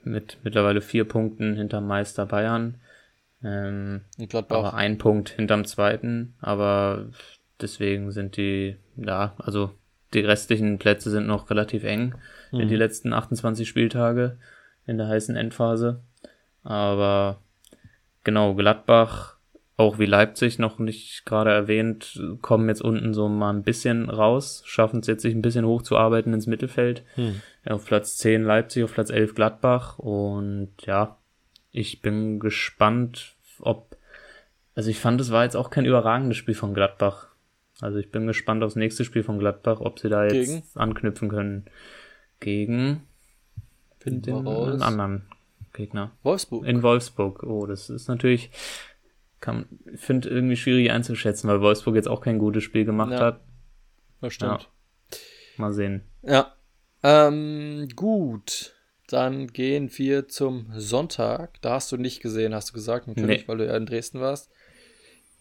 mit 0.06 0.38
mittlerweile 0.42 0.80
vier 0.80 1.04
Punkten 1.04 1.56
hinterm 1.56 1.86
Meister 1.86 2.26
Bayern. 2.26 2.76
Ähm, 3.42 4.02
Gladbach. 4.16 4.56
aber 4.56 4.74
ein 4.74 4.96
Punkt 4.96 5.28
hinterm 5.28 5.66
zweiten, 5.66 6.34
aber 6.40 7.10
deswegen 7.60 8.10
sind 8.10 8.36
die, 8.36 8.76
ja, 8.96 9.34
also 9.38 9.70
die 10.14 10.20
restlichen 10.20 10.78
Plätze 10.78 11.10
sind 11.10 11.26
noch 11.26 11.50
relativ 11.50 11.84
eng 11.84 12.14
in 12.52 12.68
die 12.68 12.76
letzten 12.76 13.12
28 13.12 13.68
Spieltage 13.68 14.38
in 14.86 14.96
der 14.96 15.08
heißen 15.08 15.36
Endphase. 15.36 16.00
Aber 16.62 17.42
genau, 18.22 18.54
Gladbach, 18.54 19.33
auch 19.76 19.98
wie 19.98 20.06
Leipzig 20.06 20.58
noch 20.58 20.78
nicht 20.78 21.26
gerade 21.26 21.50
erwähnt, 21.50 22.22
kommen 22.42 22.68
jetzt 22.68 22.82
unten 22.82 23.12
so 23.12 23.28
mal 23.28 23.52
ein 23.52 23.64
bisschen 23.64 24.08
raus, 24.08 24.62
schaffen 24.66 25.00
es 25.00 25.08
jetzt 25.08 25.22
sich 25.22 25.34
ein 25.34 25.42
bisschen 25.42 25.66
hochzuarbeiten 25.66 26.32
ins 26.32 26.46
Mittelfeld. 26.46 27.02
Hm. 27.16 27.40
Auf 27.66 27.84
Platz 27.84 28.16
10 28.18 28.44
Leipzig, 28.44 28.84
auf 28.84 28.94
Platz 28.94 29.10
11 29.10 29.34
Gladbach 29.34 29.98
und 29.98 30.70
ja, 30.82 31.18
ich 31.72 32.02
bin 32.02 32.38
gespannt, 32.38 33.34
ob, 33.58 33.96
also 34.76 34.90
ich 34.90 35.00
fand, 35.00 35.20
es 35.20 35.32
war 35.32 35.42
jetzt 35.42 35.56
auch 35.56 35.70
kein 35.70 35.86
überragendes 35.86 36.36
Spiel 36.36 36.54
von 36.54 36.72
Gladbach. 36.72 37.28
Also 37.80 37.98
ich 37.98 38.12
bin 38.12 38.28
gespannt 38.28 38.62
aufs 38.62 38.76
nächste 38.76 39.04
Spiel 39.04 39.24
von 39.24 39.40
Gladbach, 39.40 39.80
ob 39.80 39.98
sie 39.98 40.08
da 40.08 40.24
jetzt 40.24 40.46
Gegen? 40.46 40.62
anknüpfen 40.74 41.28
können. 41.28 41.64
Gegen 42.38 43.02
den 44.06 44.82
anderen 44.82 45.22
Gegner. 45.72 46.12
Wolfsburg. 46.22 46.64
In 46.64 46.82
Wolfsburg. 46.82 47.42
Oh, 47.42 47.66
das 47.66 47.90
ist 47.90 48.08
natürlich, 48.08 48.50
finde 49.94 50.28
irgendwie 50.28 50.56
schwierig 50.56 50.90
einzuschätzen, 50.90 51.48
weil 51.48 51.60
Wolfsburg 51.60 51.94
jetzt 51.94 52.08
auch 52.08 52.20
kein 52.20 52.38
gutes 52.38 52.64
Spiel 52.64 52.84
gemacht 52.84 53.12
ja. 53.12 53.20
hat. 53.20 53.40
Das 54.20 54.34
stimmt. 54.34 54.62
Ja. 54.62 55.18
Mal 55.56 55.72
sehen. 55.72 56.02
Ja. 56.22 56.54
Ähm, 57.02 57.88
gut. 57.94 58.74
Dann 59.08 59.48
gehen 59.48 59.90
wir 59.96 60.28
zum 60.28 60.72
Sonntag. 60.76 61.60
Da 61.60 61.74
hast 61.74 61.92
du 61.92 61.96
nicht 61.96 62.20
gesehen, 62.20 62.54
hast 62.54 62.70
du 62.70 62.72
gesagt, 62.72 63.06
natürlich, 63.06 63.42
nee. 63.42 63.48
weil 63.48 63.58
du 63.58 63.66
ja 63.66 63.76
in 63.76 63.86
Dresden 63.86 64.20
warst. 64.20 64.50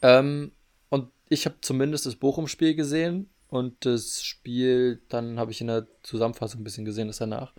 Ähm, 0.01 0.51
und 0.89 1.09
ich 1.29 1.45
habe 1.45 1.55
zumindest 1.61 2.05
das 2.05 2.17
Bochum-Spiel 2.17 2.75
gesehen 2.75 3.29
und 3.47 3.85
das 3.85 4.21
Spiel, 4.21 5.01
dann 5.07 5.39
habe 5.39 5.51
ich 5.51 5.61
in 5.61 5.67
der 5.67 5.87
Zusammenfassung 6.01 6.59
ein 6.59 6.63
bisschen 6.65 6.85
gesehen, 6.85 7.07
das 7.07 7.17
danach. 7.17 7.53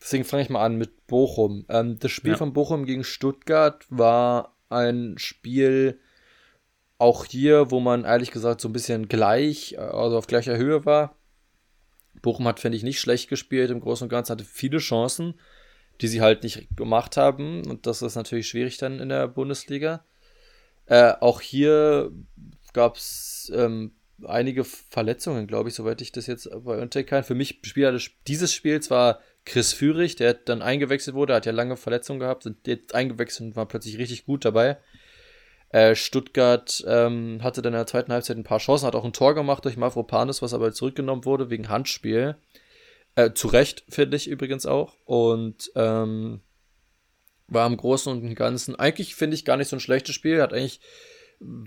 Deswegen 0.00 0.24
fange 0.24 0.44
ich 0.44 0.50
mal 0.50 0.64
an 0.64 0.76
mit 0.76 1.06
Bochum. 1.08 1.66
Ähm, 1.68 1.98
das 1.98 2.12
Spiel 2.12 2.32
ja. 2.32 2.36
von 2.36 2.52
Bochum 2.52 2.86
gegen 2.86 3.02
Stuttgart 3.02 3.84
war 3.90 4.56
ein 4.70 5.16
Spiel, 5.18 6.00
auch 6.98 7.24
hier, 7.24 7.70
wo 7.70 7.80
man 7.80 8.04
ehrlich 8.04 8.30
gesagt 8.30 8.60
so 8.60 8.68
ein 8.68 8.72
bisschen 8.72 9.08
gleich, 9.08 9.78
also 9.78 10.18
auf 10.18 10.26
gleicher 10.26 10.56
Höhe 10.56 10.84
war. 10.84 11.16
Bochum 12.22 12.46
hat, 12.46 12.60
finde 12.60 12.76
ich, 12.76 12.82
nicht 12.82 13.00
schlecht 13.00 13.28
gespielt 13.28 13.70
im 13.70 13.80
Großen 13.80 14.04
und 14.04 14.10
Ganzen, 14.10 14.32
hatte 14.32 14.44
viele 14.44 14.78
Chancen, 14.78 15.34
die 16.00 16.08
sie 16.08 16.20
halt 16.20 16.42
nicht 16.42 16.68
gemacht 16.76 17.16
haben. 17.16 17.66
Und 17.66 17.86
das 17.86 18.02
ist 18.02 18.16
natürlich 18.16 18.48
schwierig 18.48 18.76
dann 18.78 19.00
in 19.00 19.08
der 19.08 19.28
Bundesliga. 19.28 20.04
Äh, 20.86 21.14
auch 21.20 21.40
hier 21.40 22.12
gab 22.72 22.96
es 22.96 23.50
ähm, 23.54 23.92
einige 24.24 24.64
Verletzungen, 24.64 25.46
glaube 25.46 25.70
ich, 25.70 25.74
soweit 25.74 26.02
ich 26.02 26.12
das 26.12 26.26
jetzt 26.26 26.50
bei 26.64 26.80
Untek 26.80 27.06
kann. 27.06 27.24
Für 27.24 27.34
mich 27.34 27.60
Spieler 27.62 27.98
dieses 28.26 28.52
Spiels 28.52 28.90
war 28.90 29.20
Chris 29.50 29.72
Führig, 29.72 30.14
der 30.14 30.34
dann 30.34 30.62
eingewechselt 30.62 31.16
wurde, 31.16 31.34
hat 31.34 31.44
ja 31.44 31.50
lange 31.50 31.76
Verletzungen 31.76 32.20
gehabt, 32.20 32.44
sind 32.44 32.68
jetzt 32.68 32.94
eingewechselt 32.94 33.48
und 33.48 33.56
war 33.56 33.66
plötzlich 33.66 33.98
richtig 33.98 34.24
gut 34.24 34.44
dabei. 34.44 34.78
Äh, 35.70 35.96
Stuttgart 35.96 36.84
ähm, 36.86 37.40
hatte 37.42 37.60
dann 37.60 37.72
in 37.72 37.78
der 37.78 37.86
zweiten 37.88 38.12
Halbzeit 38.12 38.36
ein 38.36 38.44
paar 38.44 38.60
Chancen, 38.60 38.86
hat 38.86 38.94
auch 38.94 39.04
ein 39.04 39.12
Tor 39.12 39.34
gemacht 39.34 39.64
durch 39.64 39.76
Mavropanos, 39.76 40.40
was 40.40 40.54
aber 40.54 40.72
zurückgenommen 40.72 41.24
wurde 41.24 41.50
wegen 41.50 41.68
Handspiel. 41.68 42.36
Äh, 43.16 43.32
zu 43.32 43.48
Recht, 43.48 43.82
finde 43.88 44.16
ich 44.16 44.28
übrigens 44.28 44.66
auch. 44.66 44.94
Und 45.04 45.72
ähm, 45.74 46.40
war 47.48 47.66
im 47.66 47.76
Großen 47.76 48.12
und 48.12 48.34
Ganzen 48.36 48.76
eigentlich, 48.76 49.16
finde 49.16 49.34
ich, 49.34 49.44
gar 49.44 49.56
nicht 49.56 49.68
so 49.68 49.74
ein 49.74 49.80
schlechtes 49.80 50.14
Spiel. 50.14 50.40
Hat 50.40 50.52
eigentlich 50.52 50.80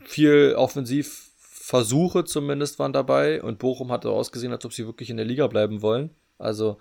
viel 0.06 0.56
Offensivversuche 0.56 2.24
zumindest 2.24 2.80
waren 2.80 2.94
dabei. 2.94 3.44
Und 3.44 3.60
Bochum 3.60 3.92
hatte 3.92 4.10
ausgesehen, 4.10 4.54
als 4.54 4.64
ob 4.64 4.72
sie 4.72 4.86
wirklich 4.86 5.10
in 5.10 5.18
der 5.18 5.26
Liga 5.26 5.48
bleiben 5.48 5.82
wollen. 5.82 6.12
Also, 6.38 6.78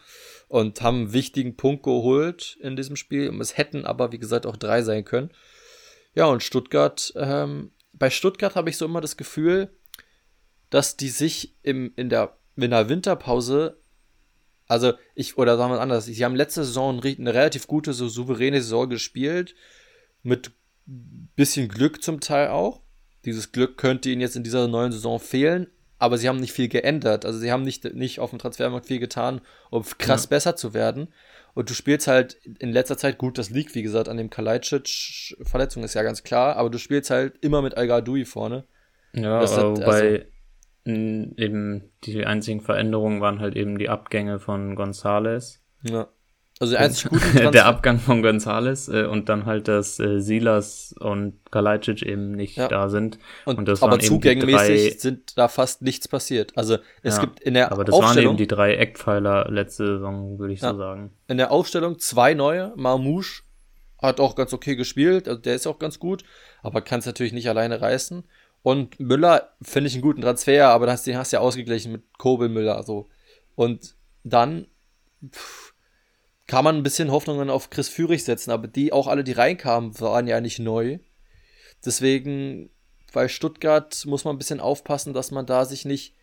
und 0.53 0.83
haben 0.83 0.99
einen 0.99 1.13
wichtigen 1.15 1.57
Punkt 1.57 1.83
geholt 1.83 2.59
in 2.61 2.77
diesem 2.77 2.95
Spiel. 2.97 3.35
Es 3.41 3.57
hätten 3.57 3.87
aber, 3.87 4.13
wie 4.13 4.19
gesagt, 4.19 4.45
auch 4.45 4.59
drei 4.59 4.83
sein 4.83 5.03
können. 5.03 5.31
Ja, 6.15 6.27
und 6.27 6.43
Stuttgart, 6.43 7.11
ähm, 7.17 7.73
bei 7.95 8.11
Stuttgart 8.11 8.55
habe 8.55 8.69
ich 8.69 8.77
so 8.77 8.85
immer 8.85 9.01
das 9.01 9.17
Gefühl, 9.17 9.71
dass 10.69 10.99
die 10.99 11.09
sich 11.09 11.57
im, 11.63 11.95
in, 11.97 12.11
der, 12.11 12.37
in 12.57 12.71
der 12.71 12.91
Winterpause, 12.91 13.81
also 14.67 14.93
ich, 15.15 15.39
oder 15.39 15.57
sagen 15.57 15.71
wir 15.71 15.77
es 15.77 15.81
anders, 15.81 16.05
sie 16.05 16.23
haben 16.23 16.37
letzte 16.37 16.65
Saison 16.65 17.01
eine 17.03 17.33
relativ 17.33 17.67
gute, 17.67 17.95
so 17.95 18.09
souveräne 18.09 18.61
Saison 18.61 18.91
gespielt, 18.91 19.55
mit 20.23 20.53
bisschen 21.35 21.69
Glück 21.69 22.03
zum 22.03 22.21
Teil 22.21 22.49
auch. 22.49 22.83
Dieses 23.25 23.53
Glück 23.53 23.79
könnte 23.79 24.11
ihnen 24.11 24.21
jetzt 24.21 24.37
in 24.37 24.45
dieser 24.45 24.69
neuen 24.69 24.93
Saison 24.93 25.19
fehlen, 25.19 25.69
aber 26.03 26.19
sie 26.19 26.29
haben 26.29 26.41
nicht 26.41 26.53
viel 26.53 26.69
geändert. 26.69 27.25
Also 27.25 27.39
sie 27.39 27.53
haben 27.53 27.63
nicht, 27.63 27.95
nicht 27.95 28.19
auf 28.19 28.31
dem 28.31 28.41
Transfermarkt 28.41 28.87
viel 28.87 28.99
getan, 28.99 29.41
um 29.71 29.85
krass 29.99 30.25
ja. 30.25 30.31
besser 30.31 30.57
zu 30.57 30.75
werden. 30.75 31.15
Und 31.55 31.71
du 31.71 31.75
spielst 31.75 32.09
halt 32.09 32.35
in 32.59 32.73
letzter 32.73 32.97
Zeit 32.97 33.19
gut, 33.19 33.39
das 33.39 33.51
liegt, 33.51 33.77
wie 33.77 33.85
gesagt, 33.85 34.09
an 34.09 34.17
dem 34.17 34.29
Kalajdzic-Verletzung, 34.29 35.85
ist 35.85 35.95
ja 35.95 36.03
ganz 36.03 36.25
klar, 36.25 36.57
aber 36.57 36.71
du 36.71 36.79
spielst 36.79 37.11
halt 37.11 37.39
immer 37.41 37.63
mit 37.63 37.77
al 37.77 38.05
vorne. 38.25 38.65
Ja, 39.13 39.39
das 39.41 39.57
hat, 39.57 39.65
wobei 39.65 40.27
also, 40.85 40.97
eben 41.37 41.93
die 42.03 42.27
einzigen 42.27 42.63
Veränderungen 42.63 43.21
waren 43.21 43.39
halt 43.39 43.55
eben 43.55 43.79
die 43.79 43.89
Abgänge 43.89 44.41
von 44.41 44.75
Gonzales. 44.75 45.63
Ja. 45.83 46.09
Also 46.63 46.77
einzig 46.77 47.11
der 47.53 47.67
Abgang 47.67 47.99
von 47.99 48.23
Gonzales 48.23 48.89
äh, 48.89 49.07
und 49.07 49.29
dann 49.29 49.47
halt, 49.47 49.67
dass 49.67 49.99
äh, 49.99 50.21
Silas 50.21 50.95
und 50.97 51.35
Kalajdzic 51.51 52.03
eben 52.03 52.37
nicht 52.37 52.57
ja. 52.57 52.69
da 52.69 52.89
sind. 52.89 53.19
Und, 53.47 53.59
und 53.59 53.67
das 53.67 53.83
aber 53.83 53.99
zugängemäßig 53.99 55.01
sind 55.01 55.37
da 55.37 55.49
fast 55.49 55.83
nichts 55.83 56.07
passiert. 56.07 56.57
Also 56.57 56.79
es 57.03 57.17
ja, 57.17 57.23
gibt 57.23 57.41
in 57.41 57.55
der 57.55 57.73
Aber 57.73 57.83
das 57.83 57.99
waren 57.99 58.17
eben 58.17 58.37
die 58.37 58.47
drei 58.47 58.77
Eckpfeiler 58.77 59.51
letzte 59.51 59.87
Saison, 59.87 60.39
würde 60.39 60.55
ich 60.55 60.61
ja. 60.61 60.71
so 60.71 60.79
sagen. 60.79 61.11
In 61.27 61.37
der 61.37 61.51
Aufstellung 61.51 61.99
zwei 61.99 62.33
neue. 62.35 62.73
Marmouche 62.77 63.43
hat 64.01 64.21
auch 64.21 64.37
ganz 64.37 64.53
okay 64.53 64.77
gespielt, 64.77 65.27
also 65.27 65.41
der 65.41 65.57
ist 65.57 65.67
auch 65.67 65.81
ganz 65.81 65.99
gut, 65.99 66.23
aber 66.63 66.81
kann 66.81 67.01
es 67.01 67.07
natürlich 67.07 67.33
nicht 67.33 67.49
alleine 67.49 67.81
reißen. 67.81 68.23
Und 68.63 69.01
Müller 69.01 69.51
finde 69.63 69.89
ich 69.89 69.95
einen 69.95 70.03
guten 70.03 70.21
Transfer, 70.21 70.69
aber 70.69 70.87
das, 70.87 71.03
den 71.03 71.17
hast 71.17 71.33
du 71.33 71.39
ja 71.39 71.41
ausgeglichen 71.41 71.91
mit 71.91 72.03
Kobel 72.19 72.49
Müller. 72.49 72.85
So. 72.85 73.09
Und 73.57 73.97
dann 74.23 74.69
pff, 75.29 75.72
kann 76.53 76.65
man 76.65 76.77
ein 76.77 76.83
bisschen 76.83 77.11
Hoffnungen 77.11 77.49
auf 77.49 77.71
Chris 77.71 77.89
Führig 77.89 78.25
setzen, 78.25 78.51
aber 78.51 78.69
die 78.69 78.93
auch 78.93 79.07
alle, 79.07 79.25
die 79.25 79.33
reinkamen, 79.33 79.99
waren 80.01 80.27
ja 80.27 80.39
nicht 80.43 80.59
neu. 80.59 80.99
Deswegen 81.83 82.69
bei 83.11 83.29
Stuttgart 83.29 84.05
muss 84.05 84.27
man 84.27 84.35
ein 84.35 84.39
bisschen 84.39 84.61
aufpassen, 84.61 85.15
dass 85.15 85.31
man 85.31 85.47
da 85.47 85.65
sich 85.65 85.87
nicht 85.87 86.15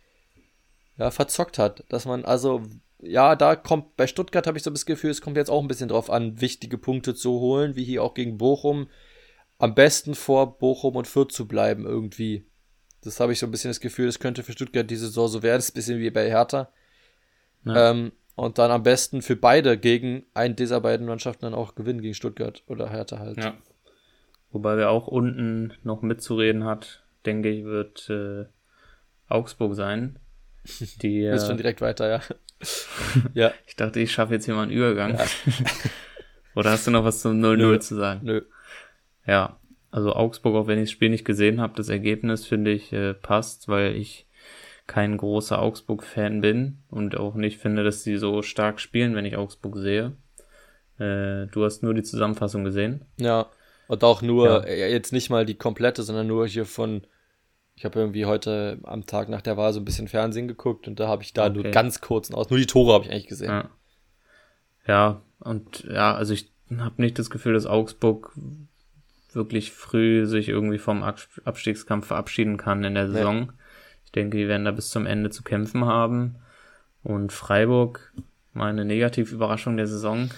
ja, 0.98 1.10
verzockt 1.10 1.58
hat. 1.58 1.82
Dass 1.88 2.04
man 2.04 2.24
also, 2.24 2.62
ja, 3.00 3.34
da 3.34 3.56
kommt, 3.56 3.96
bei 3.96 4.06
Stuttgart 4.06 4.46
habe 4.46 4.56
ich 4.56 4.62
so 4.62 4.70
das 4.70 4.86
Gefühl, 4.86 5.10
es 5.10 5.20
kommt 5.20 5.36
jetzt 5.36 5.50
auch 5.50 5.62
ein 5.62 5.66
bisschen 5.66 5.88
drauf 5.88 6.10
an, 6.10 6.40
wichtige 6.40 6.78
Punkte 6.78 7.16
zu 7.16 7.32
holen, 7.40 7.74
wie 7.74 7.82
hier 7.82 8.04
auch 8.04 8.14
gegen 8.14 8.38
Bochum. 8.38 8.88
Am 9.58 9.74
besten 9.74 10.14
vor 10.14 10.58
Bochum 10.58 10.94
und 10.94 11.08
Fürth 11.08 11.32
zu 11.32 11.48
bleiben 11.48 11.86
irgendwie. 11.86 12.46
Das 13.02 13.18
habe 13.18 13.32
ich 13.32 13.40
so 13.40 13.46
ein 13.46 13.50
bisschen 13.50 13.70
das 13.70 13.80
Gefühl, 13.80 14.06
das 14.06 14.20
könnte 14.20 14.44
für 14.44 14.52
Stuttgart 14.52 14.88
diese 14.88 15.06
Saison 15.06 15.26
so 15.26 15.42
werden. 15.42 15.58
Das 15.58 15.64
ist 15.64 15.72
ein 15.72 15.74
bisschen 15.74 15.98
wie 15.98 16.10
bei 16.10 16.28
Hertha. 16.28 16.72
Ja. 17.64 17.90
Ähm, 17.90 18.12
und 18.40 18.56
dann 18.56 18.70
am 18.70 18.82
besten 18.82 19.20
für 19.20 19.36
beide 19.36 19.76
gegen 19.76 20.24
einen 20.32 20.56
dieser 20.56 20.80
beiden 20.80 21.06
Mannschaften 21.06 21.44
dann 21.44 21.52
auch 21.52 21.74
gewinnen, 21.74 22.00
gegen 22.00 22.14
Stuttgart 22.14 22.62
oder 22.68 22.88
Hertha 22.88 23.18
halt. 23.18 23.36
Ja. 23.36 23.52
Wobei 24.50 24.78
wer 24.78 24.88
auch 24.88 25.08
unten 25.08 25.74
noch 25.82 26.00
mitzureden 26.00 26.64
hat, 26.64 27.04
denke 27.26 27.50
ich, 27.50 27.64
wird 27.64 28.08
äh, 28.08 28.46
Augsburg 29.28 29.74
sein. 29.74 30.18
Die, 31.02 31.22
äh, 31.22 31.32
Bist 31.32 31.48
schon 31.48 31.58
direkt 31.58 31.82
weiter, 31.82 32.08
ja. 32.08 32.20
ja. 33.34 33.52
Ich 33.66 33.76
dachte, 33.76 34.00
ich 34.00 34.10
schaffe 34.10 34.32
jetzt 34.32 34.46
hier 34.46 34.54
mal 34.54 34.62
einen 34.62 34.72
Übergang. 34.72 35.18
Ja. 35.18 35.26
Oder 36.54 36.70
hast 36.70 36.86
du 36.86 36.92
noch 36.92 37.04
was 37.04 37.20
zum 37.20 37.32
0-0 37.42 37.80
zu 37.80 37.96
sagen? 37.96 38.20
Nö. 38.22 38.42
Ja, 39.26 39.60
also 39.90 40.14
Augsburg, 40.14 40.56
auch 40.56 40.66
wenn 40.66 40.78
ich 40.78 40.84
das 40.84 40.92
Spiel 40.92 41.10
nicht 41.10 41.26
gesehen 41.26 41.60
habe, 41.60 41.74
das 41.76 41.90
Ergebnis 41.90 42.46
finde 42.46 42.70
ich 42.70 42.90
äh, 42.94 43.12
passt, 43.12 43.68
weil 43.68 43.96
ich 43.96 44.26
kein 44.90 45.16
großer 45.16 45.62
Augsburg-Fan 45.62 46.40
bin 46.40 46.82
und 46.90 47.16
auch 47.16 47.36
nicht 47.36 47.58
finde, 47.58 47.84
dass 47.84 48.02
sie 48.02 48.16
so 48.16 48.42
stark 48.42 48.80
spielen, 48.80 49.14
wenn 49.14 49.24
ich 49.24 49.36
Augsburg 49.36 49.76
sehe. 49.76 50.16
Äh, 50.98 51.46
du 51.46 51.64
hast 51.64 51.84
nur 51.84 51.94
die 51.94 52.02
Zusammenfassung 52.02 52.64
gesehen. 52.64 53.04
Ja, 53.16 53.46
und 53.86 54.02
auch 54.02 54.20
nur, 54.20 54.46
ja. 54.46 54.58
Äh, 54.64 54.90
jetzt 54.90 55.12
nicht 55.12 55.30
mal 55.30 55.46
die 55.46 55.54
komplette, 55.54 56.02
sondern 56.02 56.26
nur 56.26 56.44
hier 56.44 56.66
von, 56.66 57.06
ich 57.76 57.84
habe 57.84 58.00
irgendwie 58.00 58.26
heute 58.26 58.80
am 58.82 59.06
Tag 59.06 59.28
nach 59.28 59.42
der 59.42 59.56
Wahl 59.56 59.72
so 59.72 59.78
ein 59.78 59.84
bisschen 59.84 60.08
Fernsehen 60.08 60.48
geguckt 60.48 60.88
und 60.88 60.98
da 60.98 61.06
habe 61.06 61.22
ich 61.22 61.32
da 61.34 61.46
okay. 61.46 61.54
nur 61.54 61.70
ganz 61.70 62.00
kurzen 62.00 62.34
aus, 62.34 62.50
nur 62.50 62.58
die 62.58 62.66
Tore 62.66 62.92
habe 62.92 63.04
ich 63.04 63.12
eigentlich 63.12 63.28
gesehen. 63.28 63.48
Ja. 63.48 63.70
ja, 64.88 65.22
und 65.38 65.84
ja, 65.84 66.16
also 66.16 66.34
ich 66.34 66.50
habe 66.76 67.00
nicht 67.00 67.16
das 67.16 67.30
Gefühl, 67.30 67.54
dass 67.54 67.66
Augsburg 67.66 68.32
wirklich 69.32 69.70
früh 69.70 70.26
sich 70.26 70.48
irgendwie 70.48 70.78
vom 70.78 71.04
Abstiegskampf 71.04 72.08
verabschieden 72.08 72.56
kann 72.56 72.82
in 72.82 72.94
der 72.94 73.08
Saison. 73.08 73.38
Ja. 73.38 73.54
Ich 74.10 74.12
denke, 74.12 74.38
die 74.38 74.48
werden 74.48 74.64
da 74.64 74.72
bis 74.72 74.90
zum 74.90 75.06
Ende 75.06 75.30
zu 75.30 75.44
kämpfen 75.44 75.84
haben. 75.84 76.34
Und 77.04 77.32
Freiburg, 77.32 78.12
meine 78.52 78.84
Negativüberraschung 78.84 79.76
der 79.76 79.86
Saison. 79.86 80.30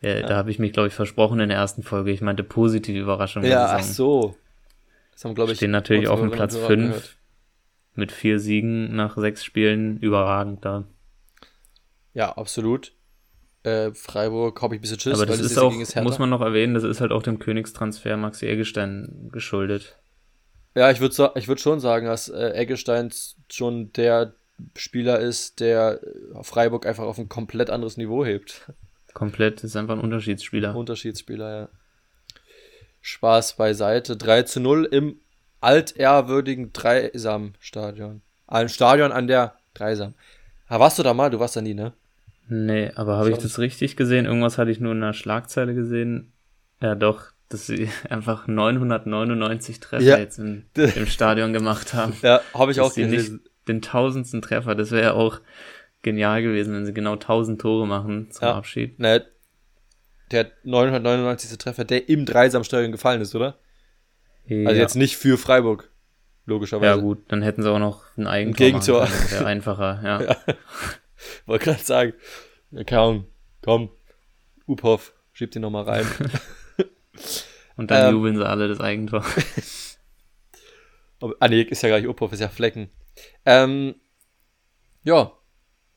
Ja, 0.00 0.16
ja. 0.16 0.26
Da 0.26 0.36
habe 0.36 0.50
ich 0.50 0.58
mich, 0.58 0.72
glaube 0.72 0.88
ich, 0.88 0.94
versprochen 0.94 1.38
in 1.40 1.50
der 1.50 1.58
ersten 1.58 1.82
Folge. 1.82 2.10
Ich 2.10 2.22
meinte 2.22 2.42
positive 2.42 2.98
Überraschung 2.98 3.44
ja, 3.44 3.48
der 3.48 3.58
Saison. 3.60 3.78
Ja, 3.78 3.82
ach 3.82 4.32
so. 4.32 4.36
Das 5.12 5.24
haben, 5.26 5.34
glaube 5.34 5.52
ich, 5.52 5.58
Stehen 5.58 5.70
natürlich 5.70 6.08
auf 6.08 6.18
dem 6.18 6.30
Platz 6.30 6.56
5 6.56 7.16
mit 7.94 8.10
vier 8.10 8.40
Siegen 8.40 8.96
nach 8.96 9.18
sechs 9.18 9.44
Spielen 9.44 9.98
überragend 9.98 10.64
da. 10.64 10.84
Ja, 12.14 12.32
absolut. 12.32 12.92
Äh, 13.64 13.92
Freiburg 13.92 14.60
habe 14.62 14.74
ich 14.74 14.80
ein 14.80 14.82
bisschen 14.82 14.96
Tschüss. 14.96 15.14
Aber 15.14 15.26
das 15.26 15.40
ist 15.40 15.58
auch, 15.58 15.74
muss 16.02 16.18
man 16.18 16.30
noch 16.30 16.40
erwähnen, 16.40 16.72
das 16.72 16.84
ist 16.84 17.02
halt 17.02 17.12
auch 17.12 17.22
dem 17.22 17.38
Königstransfer 17.38 18.16
Maxi 18.16 18.46
Eggestein 18.46 19.28
geschuldet. 19.30 19.98
Ja, 20.74 20.90
ich 20.90 21.00
würde 21.00 21.32
ich 21.34 21.48
würd 21.48 21.60
schon 21.60 21.80
sagen, 21.80 22.06
dass 22.06 22.28
äh, 22.28 22.52
Eggestein 22.52 23.10
schon 23.50 23.92
der 23.92 24.34
Spieler 24.76 25.20
ist, 25.20 25.60
der 25.60 26.00
äh, 26.02 26.42
Freiburg 26.42 26.86
einfach 26.86 27.04
auf 27.04 27.18
ein 27.18 27.28
komplett 27.28 27.70
anderes 27.70 27.96
Niveau 27.96 28.24
hebt. 28.24 28.72
Komplett, 29.12 29.62
ist 29.62 29.76
einfach 29.76 29.94
ein 29.94 30.00
Unterschiedsspieler. 30.00 30.74
Unterschiedsspieler, 30.74 31.60
ja. 31.60 31.68
Spaß 33.02 33.56
beiseite. 33.56 34.16
3 34.16 34.44
zu 34.44 34.60
0 34.60 34.88
im 34.90 35.16
altehrwürdigen 35.60 36.72
Dreisam-Stadion. 36.72 38.22
Ein 38.46 38.68
Stadion 38.68 39.12
an 39.12 39.26
der 39.26 39.56
Dreisam. 39.74 40.14
Ah, 40.68 40.80
warst 40.80 40.98
du 40.98 41.02
da 41.02 41.12
mal? 41.12 41.30
Du 41.30 41.40
warst 41.40 41.56
da 41.56 41.60
nie, 41.60 41.74
ne? 41.74 41.92
Nee, 42.48 42.90
aber 42.94 43.16
habe 43.16 43.30
ich 43.30 43.38
das 43.38 43.58
richtig 43.58 43.96
gesehen? 43.96 44.24
Irgendwas 44.24 44.58
hatte 44.58 44.70
ich 44.70 44.80
nur 44.80 44.92
in 44.92 45.02
einer 45.02 45.12
Schlagzeile 45.12 45.74
gesehen. 45.74 46.32
Ja, 46.80 46.94
doch, 46.94 47.31
dass 47.52 47.66
sie 47.66 47.88
einfach 48.10 48.46
999 48.46 49.80
Treffer 49.80 50.02
Ja. 50.04 50.18
jetzt 50.18 50.38
im, 50.38 50.64
im 50.74 51.06
Stadion 51.06 51.52
gemacht 51.52 51.94
haben. 51.94 52.14
Ja, 52.22 52.40
habe 52.54 52.70
ich 52.72 52.76
Dass 52.78 52.86
auch 52.86 52.92
sie 52.92 53.02
nicht 53.04 53.10
gelesen. 53.12 53.44
den 53.68 53.82
tausendsten 53.82 54.42
Treffer, 54.42 54.74
das 54.74 54.90
wäre 54.90 55.02
ja 55.02 55.12
auch 55.14 55.40
genial 56.02 56.42
gewesen, 56.42 56.74
wenn 56.74 56.84
sie 56.86 56.92
genau 56.94 57.12
1000 57.12 57.60
Tore 57.60 57.86
machen 57.86 58.30
zum 58.30 58.46
Ja. 58.48 58.54
Abschied. 58.54 58.98
Ne, 58.98 59.24
der 60.30 60.50
999. 60.64 61.56
Treffer, 61.58 61.84
der 61.84 62.08
im 62.08 62.24
Dreisamstadion 62.26 62.90
gefallen 62.92 63.20
ist, 63.20 63.34
oder? 63.34 63.58
Ja. 64.46 64.68
Also 64.68 64.80
jetzt 64.80 64.96
nicht 64.96 65.16
für 65.16 65.36
Freiburg, 65.38 65.84
ja 65.84 65.88
logischerweise. 66.46 67.00
gut, 67.00 67.18
dann 67.28 67.42
hätten 67.42 67.62
sie 67.62 67.70
auch 67.70 67.78
noch 67.78 68.04
ein 68.16 68.26
Eigentor 68.26 68.66
Gegentor. 68.66 69.00
machen 69.02 69.12
können. 69.14 69.30
Wäre 69.30 69.46
einfacher, 69.46 70.00
ja. 70.04 70.22
Ja. 70.22 70.36
Wollte 71.46 71.64
gerade 71.66 71.84
sagen, 71.84 72.12
ja, 72.72 72.84
Ahnung, 72.98 73.26
komm, 73.62 73.90
Uphoff, 74.66 75.12
schieb 75.32 75.50
den 75.52 75.62
nochmal 75.62 75.84
rein. 75.84 76.06
Und 77.76 77.90
dann 77.90 78.08
Ähm. 78.08 78.14
jubeln 78.14 78.36
sie 78.36 78.46
alle 78.46 78.68
das 78.68 78.80
Eigentor. 78.80 79.24
Ah 81.38 81.46
nee, 81.46 81.62
ist 81.62 81.82
ja 81.82 81.88
gar 81.88 82.00
nicht 82.00 82.08
Uphoff, 82.08 82.32
ist 82.32 82.40
ja 82.40 82.48
Flecken. 82.48 82.90
Ähm, 83.46 83.94
ja, 85.04 85.30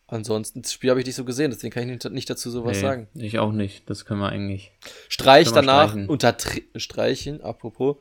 ansonsten, 0.06 0.62
das 0.62 0.72
Spiel 0.72 0.92
habe 0.92 1.00
ich 1.00 1.06
nicht 1.08 1.16
so 1.16 1.26
gesehen, 1.26 1.50
deswegen 1.50 1.74
kann 1.74 1.82
ich 1.84 1.90
nicht, 1.90 2.12
nicht 2.14 2.30
dazu 2.30 2.52
sowas 2.52 2.78
Nee, 2.78 2.82
sagen. 2.84 3.08
Ich 3.16 3.40
auch 3.40 3.52
nicht. 3.52 3.90
Das 3.90 4.06
können 4.06 4.20
wir 4.20 4.30
eigentlich. 4.30 4.72
Streich 5.10 5.52
danach 5.52 5.90
streichen. 5.90 6.10
unter 6.10 6.30
Tr- 6.30 6.62
Streichen, 6.80 7.42
apropos, 7.42 7.98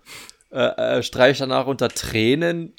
äh, 0.50 0.98
äh, 0.98 1.02
Streich 1.02 1.38
danach 1.38 1.66
unter 1.66 1.88
Tränen 1.88 2.74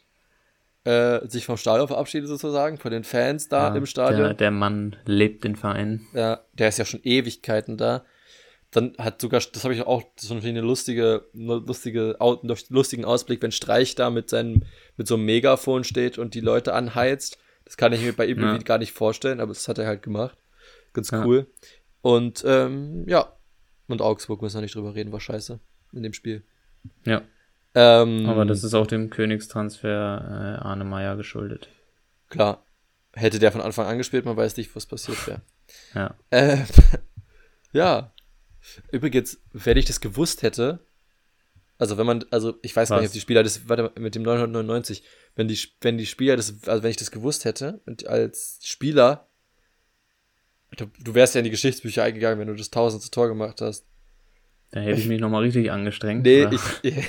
äh, 0.83 1.27
sich 1.27 1.45
vom 1.47 1.57
Stadion 1.57 1.87
verabschiedet 1.87 2.29
sozusagen, 2.29 2.77
von 2.77 2.91
den 2.91 3.03
Fans 3.03 3.47
da 3.49 3.69
ja, 3.69 3.75
im 3.75 3.87
Stadion. 3.87 4.21
Der, 4.25 4.33
der 4.35 4.51
Mann 4.51 4.95
lebt 5.05 5.43
den 5.43 5.55
Verein. 5.55 6.05
Ja, 6.13 6.41
der 6.53 6.69
ist 6.69 6.77
ja 6.77 6.85
schon 6.85 7.01
Ewigkeiten 7.03 7.77
da. 7.77 8.05
Dann 8.75 8.93
hat 8.97 9.21
sogar, 9.21 9.39
das 9.39 9.63
habe 9.63 9.73
ich 9.73 9.81
auch, 9.83 10.03
ich 10.21 10.29
eine 10.31 10.59
lustige, 10.61 11.25
eine 11.33 11.55
lustige, 11.55 12.17
au- 12.19 12.41
lustigen 12.69 13.05
Ausblick, 13.05 13.41
wenn 13.41 13.51
Streich 13.53 13.95
da 13.95 14.09
mit 14.09 14.29
seinem, 14.29 14.63
mit 14.97 15.07
so 15.07 15.15
einem 15.15 15.25
Megafon 15.25 15.83
steht 15.85 16.17
und 16.17 16.33
die 16.33 16.41
Leute 16.41 16.73
anheizt. 16.73 17.37
Das 17.63 17.77
kann 17.77 17.93
ich 17.93 18.01
mir 18.01 18.13
bei 18.13 18.25
ihm 18.25 18.39
Ja. 18.41 18.57
gar 18.59 18.77
nicht 18.77 18.91
vorstellen, 18.91 19.39
aber 19.39 19.53
das 19.53 19.67
hat 19.69 19.77
er 19.77 19.87
halt 19.87 20.03
gemacht. 20.03 20.37
Ganz 20.93 21.09
Ja. 21.11 21.23
cool. 21.25 21.47
Und 22.01 22.43
ähm, 22.45 23.05
ja, 23.07 23.31
und 23.87 24.01
Augsburg 24.01 24.41
müssen 24.41 24.57
wir 24.57 24.61
nicht 24.61 24.75
drüber 24.75 24.93
reden, 24.93 25.11
war 25.13 25.19
scheiße 25.21 25.59
in 25.93 26.03
dem 26.03 26.13
Spiel. 26.13 26.43
Ja, 27.05 27.21
Ähm, 27.73 28.25
aber 28.27 28.45
das 28.45 28.63
ist 28.63 28.73
auch 28.73 28.87
dem 28.87 29.09
Königstransfer 29.09 29.89
äh, 29.89 30.63
Arne 30.63 30.83
Meyer 30.83 31.15
geschuldet. 31.15 31.69
klar. 32.29 32.61
Hätte 33.13 33.39
der 33.39 33.53
von 33.53 33.61
Anfang 33.61 33.87
an 33.87 33.97
gespielt, 33.97 34.25
man 34.25 34.35
weiß 34.35 34.57
nicht, 34.57 34.75
was 34.75 34.85
passiert 34.85 35.25
wäre. 35.25 35.41
Ja. 35.93 36.15
Äh, 36.31 36.57
ja. 37.71 38.11
Übrigens, 38.91 39.39
wenn 39.53 39.77
ich 39.77 39.85
das 39.85 40.01
gewusst 40.01 40.41
hätte, 40.41 40.85
also 41.77 41.97
wenn 41.97 42.05
man, 42.05 42.25
also 42.31 42.55
ich 42.61 42.75
weiß 42.75 42.89
gar 42.89 42.97
nicht, 42.97 43.05
Was? 43.05 43.11
ob 43.11 43.13
die 43.13 43.21
Spieler 43.21 43.43
das, 43.43 43.67
warte, 43.67 43.83
mal, 43.83 43.91
mit 43.99 44.15
dem 44.15 44.23
999, 44.23 45.03
wenn 45.35 45.47
die, 45.47 45.59
wenn 45.81 45.97
die 45.97 46.05
Spieler 46.05 46.37
das, 46.37 46.67
also 46.67 46.83
wenn 46.83 46.91
ich 46.91 46.97
das 46.97 47.11
gewusst 47.11 47.45
hätte, 47.45 47.81
und 47.85 48.07
als 48.07 48.59
Spieler, 48.63 49.27
du, 50.77 50.85
du 50.99 51.13
wärst 51.13 51.35
ja 51.35 51.39
in 51.39 51.45
die 51.45 51.51
Geschichtsbücher 51.51 52.03
eingegangen, 52.03 52.39
wenn 52.39 52.47
du 52.47 52.55
das 52.55 52.71
tausendste 52.71 53.11
Tor 53.11 53.27
gemacht 53.27 53.61
hast. 53.61 53.85
Da 54.71 54.79
hätte 54.79 54.99
ich 54.99 55.07
mich 55.07 55.21
nochmal 55.21 55.43
richtig 55.43 55.71
angestrengt. 55.71 56.23
Nee, 56.23 56.47
ich, 56.51 56.93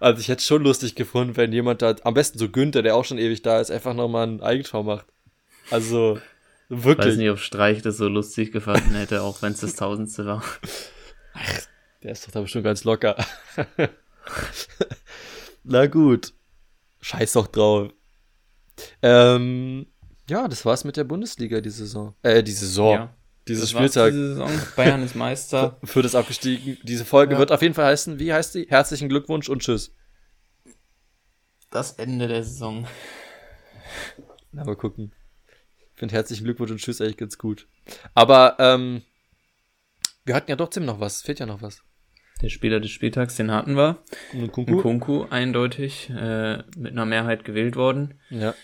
also 0.00 0.20
ich 0.20 0.28
hätte 0.28 0.40
es 0.40 0.46
schon 0.46 0.62
lustig 0.62 0.94
gefunden, 0.94 1.36
wenn 1.36 1.52
jemand 1.52 1.82
da, 1.82 1.94
am 2.02 2.14
besten 2.14 2.38
so 2.38 2.48
Günther, 2.48 2.82
der 2.82 2.96
auch 2.96 3.04
schon 3.04 3.18
ewig 3.18 3.42
da 3.42 3.60
ist, 3.60 3.70
einfach 3.70 3.94
nochmal 3.94 4.26
ein 4.26 4.42
Eigentor 4.42 4.82
macht. 4.82 5.06
Also, 5.70 6.18
Ich 6.70 6.84
wirklich. 6.84 7.08
weiß 7.08 7.16
nicht, 7.16 7.30
ob 7.30 7.38
Streich 7.38 7.82
das 7.82 7.96
so 7.96 8.08
lustig 8.08 8.52
gefunden 8.52 8.94
hätte, 8.94 9.22
auch 9.22 9.42
wenn 9.42 9.52
es 9.52 9.60
das 9.60 9.74
Tausendste 9.74 10.24
war. 10.24 10.42
Der 12.02 12.12
ist 12.12 12.26
doch 12.26 12.30
da 12.32 12.40
bestimmt 12.40 12.64
ganz 12.64 12.84
locker. 12.84 13.16
Na 15.64 15.86
gut. 15.86 16.32
Scheiß 17.00 17.32
doch 17.32 17.48
drauf. 17.48 17.92
Ähm, 19.02 19.86
ja, 20.28 20.48
das 20.48 20.64
war's 20.64 20.84
mit 20.84 20.96
der 20.96 21.04
Bundesliga 21.04 21.60
die 21.60 21.70
Saison. 21.70 22.14
Äh, 22.22 22.42
die 22.42 22.52
Saison. 22.52 22.94
Ja. 22.94 23.14
Dieses 23.48 23.70
Spieltag. 23.70 24.12
diese 24.12 24.28
Saison. 24.36 24.50
Bayern 24.76 25.02
ist 25.02 25.14
Meister. 25.16 25.78
Für 25.84 26.02
das 26.02 26.14
abgestiegen. 26.14 26.78
Diese 26.84 27.04
Folge 27.04 27.34
Ja. 27.34 27.38
wird 27.40 27.52
auf 27.52 27.62
jeden 27.62 27.74
Fall 27.74 27.86
heißen, 27.86 28.18
wie 28.18 28.32
heißt 28.32 28.54
die? 28.54 28.66
Herzlichen 28.68 29.08
Glückwunsch 29.08 29.48
und 29.48 29.60
tschüss. 29.62 29.92
Das 31.70 31.92
Ende 31.92 32.28
der 32.28 32.44
Saison. 32.44 32.86
Na, 34.52 34.64
mal 34.64 34.76
gucken. 34.76 35.12
Ich 36.00 36.02
finde 36.02 36.14
herzlichen 36.14 36.44
Glückwunsch 36.44 36.70
und 36.70 36.78
tschüss 36.78 37.02
eigentlich 37.02 37.18
ganz 37.18 37.36
gut. 37.36 37.66
Aber, 38.14 38.56
ähm, 38.58 39.02
wir 40.24 40.34
hatten 40.34 40.50
ja 40.50 40.56
trotzdem 40.56 40.86
noch 40.86 40.98
was. 40.98 41.20
Fehlt 41.20 41.40
ja 41.40 41.44
noch 41.44 41.60
was. 41.60 41.82
Der 42.40 42.48
Spieler 42.48 42.80
des 42.80 42.90
Spieltags, 42.90 43.36
den 43.36 43.50
hatten 43.50 43.76
wir. 43.76 44.02
Nkunku? 44.32 44.76
Nkunku 44.78 45.24
eindeutig 45.28 46.08
äh, 46.08 46.62
mit 46.74 46.92
einer 46.92 47.04
Mehrheit 47.04 47.44
gewählt 47.44 47.76
worden. 47.76 48.18
Ja. 48.30 48.54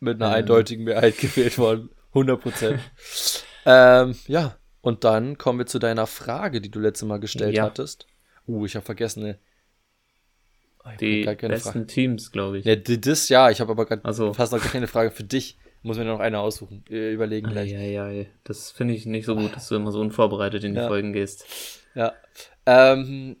Mit 0.00 0.22
einer 0.22 0.30
Ähm. 0.30 0.36
eindeutigen 0.38 0.84
Mehrheit 0.84 1.18
gewählt 1.20 1.58
worden. 1.58 1.90
100 2.14 2.40
Prozent. 2.40 2.80
ähm, 3.66 4.16
ja. 4.26 4.56
Und 4.80 5.04
dann 5.04 5.36
kommen 5.36 5.58
wir 5.58 5.66
zu 5.66 5.78
deiner 5.78 6.06
Frage, 6.06 6.62
die 6.62 6.70
du 6.70 6.80
letztes 6.80 7.06
Mal 7.06 7.20
gestellt 7.20 7.54
Ja. 7.56 7.64
hattest. 7.64 8.06
Uh, 8.46 8.64
ich 8.64 8.74
habe 8.74 8.86
vergessen, 8.86 9.22
ne. 9.22 9.38
Hab 10.82 10.96
Die 10.96 11.24
besten 11.26 11.60
Frage. 11.72 11.86
Teams, 11.86 12.32
glaube 12.32 12.60
ich. 12.60 12.64
Ja, 12.64 12.74
das 12.74 13.28
ja, 13.28 13.50
ich 13.50 13.60
habe 13.60 13.72
aber 13.72 13.84
gerade 13.84 14.00
Ach 14.06 14.14
so. 14.14 14.32
fast 14.32 14.52
noch 14.52 14.62
keine 14.62 14.86
Frage 14.86 15.10
für 15.10 15.24
dich. 15.24 15.58
Muss 15.82 15.96
mir 15.96 16.04
noch 16.04 16.20
eine 16.20 16.40
aussuchen. 16.40 16.84
Äh, 16.90 17.12
Überlegen 17.12 17.48
gleich. 17.48 17.74
Eieiei. 17.74 18.28
Das 18.44 18.70
finde 18.70 18.94
ich 18.94 19.06
nicht 19.06 19.26
so 19.26 19.36
gut, 19.36 19.54
dass 19.54 19.68
du 19.68 19.76
immer 19.76 19.92
so 19.92 20.00
unvorbereitet 20.00 20.64
in 20.64 20.74
die 20.74 20.80
Ja. 20.80 20.88
Folgen 20.88 21.12
gehst. 21.12 21.44
Ja. 21.94 22.14
Ähm, 22.66 23.36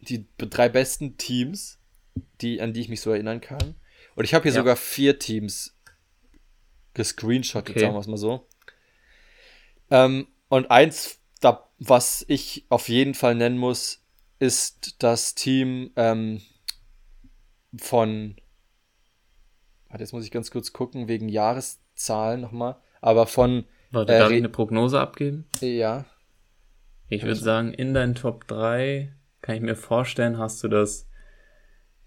die 0.00 0.26
drei 0.36 0.68
besten 0.68 1.16
Teams, 1.16 1.78
die, 2.40 2.60
an 2.60 2.72
die 2.74 2.80
ich 2.80 2.88
mich 2.88 3.00
so 3.00 3.10
erinnern 3.10 3.40
kann. 3.40 3.74
Und 4.14 4.24
ich 4.24 4.34
habe 4.34 4.42
hier 4.42 4.52
Ja. 4.52 4.58
sogar 4.58 4.76
vier 4.76 5.18
Teams 5.18 5.74
gescreenshottet, 6.92 7.70
Okay. 7.76 7.80
sagen 7.80 7.94
wir 7.94 8.00
es 8.00 8.06
mal 8.06 8.16
so. 8.18 8.46
Ähm, 9.90 10.28
und 10.48 10.70
eins, 10.70 11.18
da, 11.40 11.68
was 11.78 12.24
ich 12.28 12.66
auf 12.68 12.88
jeden 12.88 13.14
Fall 13.14 13.34
nennen 13.34 13.58
muss, 13.58 14.02
ist 14.38 15.02
das 15.02 15.34
Team 15.34 15.90
ähm, 15.96 16.42
von. 17.78 18.36
Warte, 19.94 20.02
jetzt 20.02 20.12
muss 20.12 20.24
ich 20.24 20.32
ganz 20.32 20.50
kurz 20.50 20.72
gucken, 20.72 21.06
wegen 21.06 21.28
Jahreszahlen 21.28 22.40
nochmal. 22.40 22.74
Aber 23.00 23.28
von, 23.28 23.64
Warte, 23.92 24.12
Äh, 24.12 24.18
darf 24.18 24.30
ich 24.32 24.38
eine 24.38 24.48
Prognose 24.48 24.98
abgeben? 24.98 25.46
ja, 25.60 26.04
Ich 27.10 27.22
würde 27.22 27.30
Also- 27.34 27.44
sagen, 27.44 27.72
in 27.72 27.94
deinen 27.94 28.16
Top 28.16 28.48
3 28.48 29.12
kann 29.40 29.54
ich 29.54 29.60
mir 29.62 29.76
vorstellen, 29.76 30.36
hast 30.36 30.64
du 30.64 30.68
das 30.68 31.06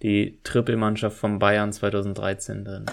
die 0.01 0.41
Trippelmannschaft 0.43 1.15
von 1.17 1.39
Bayern 1.39 1.71
2013 1.71 2.65
drin. 2.65 2.87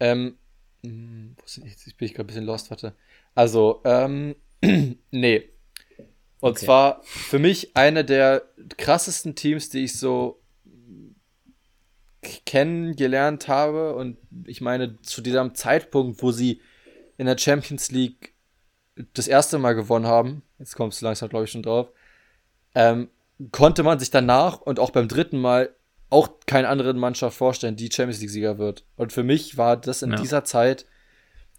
Ähm, 0.00 0.36
sind- 0.82 1.36
jetzt 1.68 1.96
bin 1.96 2.06
ich 2.06 2.14
gerade 2.14 2.24
ein 2.24 2.26
bisschen 2.26 2.44
lost, 2.44 2.70
warte. 2.70 2.94
Also, 3.36 3.82
ähm, 3.84 4.34
nee. 5.12 5.48
Und 6.40 6.52
Okay. 6.56 6.64
zwar 6.64 7.02
für 7.04 7.38
mich 7.38 7.76
eine 7.76 8.04
der 8.04 8.42
krassesten 8.78 9.36
Teams, 9.36 9.68
die 9.68 9.84
ich 9.84 9.96
so 9.96 10.39
kennengelernt 12.44 13.48
habe. 13.48 13.94
Und 13.94 14.16
ich 14.46 14.60
meine, 14.60 15.00
zu 15.02 15.20
diesem 15.22 15.54
Zeitpunkt, 15.54 16.22
wo 16.22 16.32
sie 16.32 16.60
in 17.16 17.26
der 17.26 17.38
Champions 17.38 17.90
League 17.90 18.34
das 19.14 19.28
erste 19.28 19.58
Mal 19.58 19.74
gewonnen 19.74 20.06
haben, 20.06 20.42
jetzt 20.58 20.76
kommst 20.76 21.00
du 21.00 21.06
langsam, 21.06 21.28
glaube 21.28 21.44
ich, 21.46 21.50
schon 21.50 21.62
drauf, 21.62 21.88
ähm, 22.74 23.08
konnte 23.52 23.82
man 23.82 23.98
sich 23.98 24.10
danach 24.10 24.60
und 24.60 24.78
auch 24.78 24.90
beim 24.90 25.08
dritten 25.08 25.40
Mal 25.40 25.70
auch 26.10 26.28
keine 26.46 26.68
andere 26.68 26.92
Mannschaft 26.92 27.36
vorstellen, 27.36 27.76
die 27.76 27.90
Champions 27.90 28.20
League-Sieger 28.20 28.58
wird. 28.58 28.84
Und 28.96 29.12
für 29.12 29.22
mich 29.22 29.56
war 29.56 29.76
das 29.76 30.02
in 30.02 30.10
Ja. 30.10 30.16
dieser 30.20 30.44
Zeit 30.44 30.84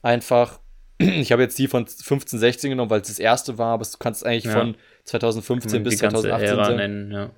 einfach, 0.01 0.59
ich 0.99 1.32
habe 1.32 1.41
jetzt 1.41 1.57
die 1.57 1.68
von 1.68 1.88
15, 1.88 2.38
16 2.38 2.70
genommen, 2.70 2.91
weil 2.91 3.01
es 3.01 3.07
das 3.07 3.18
erste 3.20 3.57
war, 3.57 3.74
aber 3.74 3.86
du 3.86 3.97
kannst 3.97 4.26
eigentlich 4.26 4.43
Ja. 4.45 4.51
von 4.53 4.76
2015 5.05 5.72
Kann 5.72 5.78
man 5.80 5.84
bis 5.86 5.95
die 5.95 6.01
ganze 6.01 6.22
2018 6.22 6.49
Ära 6.57 6.66
sagen. 6.66 6.78
nennen, 6.78 7.12
ja. 7.12 7.30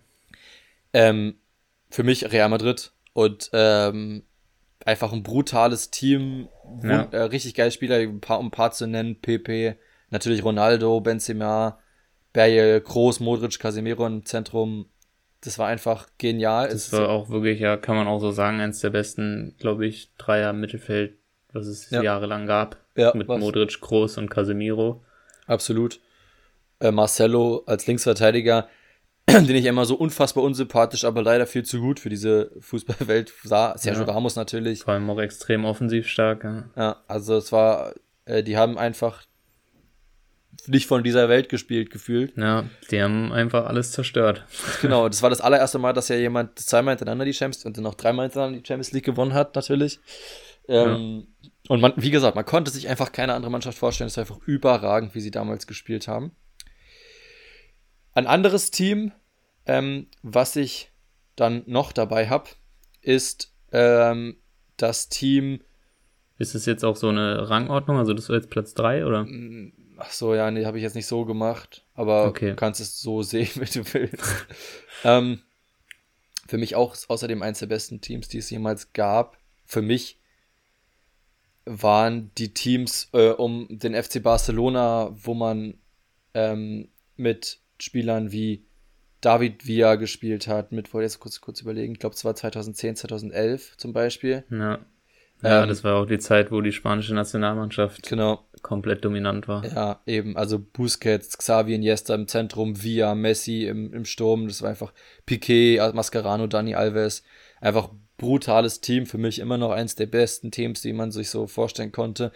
Ähm, 0.93 1.35
für 1.89 2.03
mich 2.03 2.31
Real 2.31 2.49
Madrid 2.49 2.91
und 3.13 3.49
ähm, 3.53 4.23
einfach 4.85 5.13
ein 5.13 5.23
brutales 5.23 5.91
Team, 5.91 6.49
Ja. 6.83 7.03
äh, 7.11 7.21
richtig 7.23 7.55
geile 7.55 7.71
Spieler, 7.71 7.97
ein 7.97 8.19
paar, 8.21 8.39
um 8.39 8.47
ein 8.47 8.51
paar 8.51 8.71
zu 8.71 8.85
nennen, 8.87 9.21
Pepe, 9.21 9.77
natürlich 10.09 10.43
Ronaldo, 10.43 10.99
Benzema, 11.01 11.79
Bale, 12.33 12.81
Kroos, 12.81 13.19
Modric, 13.19 13.59
Casemiro 13.59 14.05
im 14.07 14.25
Zentrum. 14.25 14.87
Das 15.41 15.59
war 15.59 15.67
einfach 15.67 16.07
genial. 16.17 16.67
Das 16.69 16.87
Es- 16.87 16.93
war 16.93 17.09
auch 17.09 17.29
wirklich, 17.29 17.59
ja, 17.59 17.77
kann 17.77 17.95
man 17.95 18.07
auch 18.07 18.19
so 18.19 18.31
sagen, 18.31 18.59
eins 18.59 18.79
der 18.79 18.89
besten, 18.89 19.55
glaube 19.59 19.85
ich, 19.85 20.11
Dreier 20.17 20.53
Mittelfeld, 20.53 21.17
was 21.51 21.67
es 21.67 21.89
Ja. 21.91 22.01
jahrelang 22.01 22.45
gab. 22.47 22.77
Ja, 22.95 23.13
mit 23.15 23.27
was- 23.27 23.39
Modric, 23.39 23.79
Kroos 23.81 24.17
und 24.17 24.29
Casemiro. 24.29 25.03
Absolut. 25.47 25.99
Äh, 26.79 26.91
Marcelo 26.91 27.63
als 27.65 27.87
Linksverteidiger. 27.87 28.67
den 29.27 29.55
ich 29.55 29.65
immer 29.65 29.85
so 29.85 29.95
unfassbar 29.95 30.43
unsympathisch, 30.43 31.05
aber 31.05 31.21
leider 31.21 31.47
viel 31.47 31.63
zu 31.63 31.79
gut 31.79 31.99
für 31.99 32.09
diese 32.09 32.51
Fußballwelt 32.59 33.31
sah. 33.43 33.77
Sergio 33.77 34.03
ja. 34.03 34.11
Ramos 34.11 34.35
natürlich. 34.35 34.83
Vor 34.83 34.93
allem 34.93 35.09
auch 35.09 35.19
extrem 35.19 35.65
offensiv 35.65 36.07
stark. 36.07 36.43
Ja, 36.43 36.63
ja 36.75 36.97
also 37.07 37.37
es 37.37 37.51
war, 37.51 37.93
äh, 38.25 38.43
die 38.43 38.57
haben 38.57 38.77
einfach 38.77 39.23
nicht 40.67 40.87
von 40.87 41.03
dieser 41.03 41.29
Welt 41.29 41.49
gespielt 41.49 41.89
gefühlt. 41.89 42.37
Ja, 42.37 42.65
die 42.91 43.01
haben 43.01 43.31
einfach 43.31 43.65
alles 43.65 43.91
zerstört. 43.91 44.45
Genau, 44.81 45.07
das 45.07 45.21
war 45.21 45.29
das 45.29 45.41
allererste 45.41 45.79
Mal, 45.79 45.93
dass 45.93 46.09
ja 46.09 46.15
jemand 46.15 46.59
zweimal 46.59 46.93
hintereinander 46.93 47.25
die 47.25 47.33
Champions 47.33 47.65
und 47.65 47.77
dann 47.77 47.83
noch 47.83 47.95
dreimal 47.95 48.25
hintereinander 48.25 48.59
die 48.59 48.65
Champions 48.65 48.91
League 48.91 49.05
gewonnen 49.05 49.33
hat, 49.33 49.55
natürlich. 49.55 49.99
Ähm, 50.67 51.27
ja. 51.41 51.49
Und 51.69 51.81
man, 51.81 51.93
wie 51.95 52.11
gesagt, 52.11 52.35
man 52.35 52.45
konnte 52.45 52.71
sich 52.71 52.89
einfach 52.89 53.11
keine 53.11 53.33
andere 53.33 53.51
Mannschaft 53.51 53.77
vorstellen. 53.77 54.07
Es 54.07 54.17
war 54.17 54.23
einfach 54.23 54.39
überragend, 54.45 55.15
wie 55.15 55.21
sie 55.21 55.31
damals 55.31 55.67
gespielt 55.67 56.07
haben. 56.07 56.31
Ein 58.13 58.27
anderes 58.27 58.71
Team, 58.71 59.11
ähm, 59.65 60.07
was 60.21 60.55
ich 60.55 60.91
dann 61.35 61.63
noch 61.65 61.91
dabei 61.91 62.29
habe, 62.29 62.49
ist 63.01 63.53
ähm, 63.71 64.37
das 64.77 65.09
Team. 65.09 65.61
Ist 66.37 66.55
es 66.55 66.65
jetzt 66.65 66.83
auch 66.83 66.95
so 66.95 67.09
eine 67.09 67.49
Rangordnung? 67.49 67.97
Also 67.97 68.13
das 68.13 68.29
war 68.29 68.35
jetzt 68.35 68.49
Platz 68.49 68.73
3 68.73 69.05
oder? 69.05 69.25
Mm, 69.25 69.73
ach 69.97 70.11
so, 70.11 70.35
ja, 70.35 70.51
nee, 70.51 70.65
habe 70.65 70.77
ich 70.77 70.83
jetzt 70.83 70.95
nicht 70.95 71.07
so 71.07 71.25
gemacht. 71.25 71.85
Aber 71.95 72.27
okay. 72.27 72.51
du 72.51 72.55
kannst 72.55 72.81
es 72.81 72.99
so 72.99 73.21
sehen, 73.23 73.49
wie 73.55 73.79
du 73.79 73.93
willst. 73.93 74.47
ähm, 75.03 75.41
für 76.47 76.57
mich 76.57 76.75
auch 76.75 76.95
außerdem 77.07 77.41
eines 77.41 77.59
der 77.59 77.67
besten 77.67 78.01
Teams, 78.01 78.27
die 78.27 78.39
es 78.39 78.49
jemals 78.49 78.93
gab. 78.93 79.37
Für 79.65 79.81
mich 79.81 80.19
waren 81.65 82.31
die 82.37 82.53
Teams 82.53 83.09
äh, 83.13 83.29
um 83.29 83.67
den 83.69 83.95
FC 83.95 84.21
Barcelona, 84.21 85.11
wo 85.15 85.33
man 85.33 85.75
ähm, 86.33 86.89
mit 87.15 87.62
Spielern 87.83 88.31
wie 88.31 88.65
David 89.21 89.67
Villa 89.67 89.95
gespielt 89.95 90.47
hat, 90.47 90.71
mit, 90.71 90.93
wollte 90.93 91.05
jetzt 91.05 91.19
kurz, 91.19 91.39
kurz 91.39 91.61
überlegen, 91.61 91.93
ich 91.93 91.99
glaube, 91.99 92.15
es 92.15 92.25
war 92.25 92.35
2010, 92.35 92.95
2011 92.95 93.77
zum 93.77 93.93
Beispiel. 93.93 94.43
Ja. 94.49 94.79
Ja, 95.41 95.63
ähm, 95.63 95.69
das 95.69 95.83
war 95.83 95.95
auch 95.95 96.05
die 96.05 96.19
Zeit, 96.19 96.51
wo 96.51 96.61
die 96.61 96.71
spanische 96.71 97.13
Nationalmannschaft 97.13 98.03
genau. 98.03 98.45
komplett 98.61 99.03
dominant 99.03 99.49
war. 99.49 99.65
Ja, 99.65 99.99
eben. 100.05 100.37
Also 100.37 100.57
Busquets, 100.57 101.37
Xavi 101.37 101.75
Iniesta 101.75 102.15
im 102.15 102.29
Zentrum, 102.29 102.81
Villa, 102.81 103.13
Messi 103.13 103.65
im, 103.65 103.93
im 103.93 104.05
Sturm. 104.05 104.47
Das 104.47 104.61
war 104.61 104.69
einfach 104.69 104.93
Piquet, 105.25 105.79
Mascherano, 105.93 106.47
Dani 106.47 106.75
Alves. 106.75 107.23
Einfach 107.59 107.89
brutales 108.17 108.79
Team. 108.79 109.05
Für 109.05 109.17
mich 109.17 109.39
immer 109.39 109.57
noch 109.57 109.71
eins 109.71 109.95
der 109.95 110.05
besten 110.05 110.49
Teams, 110.49 110.81
die 110.81 110.93
man 110.93 111.11
sich 111.11 111.29
so 111.29 111.45
vorstellen 111.47 111.91
konnte. 111.91 112.31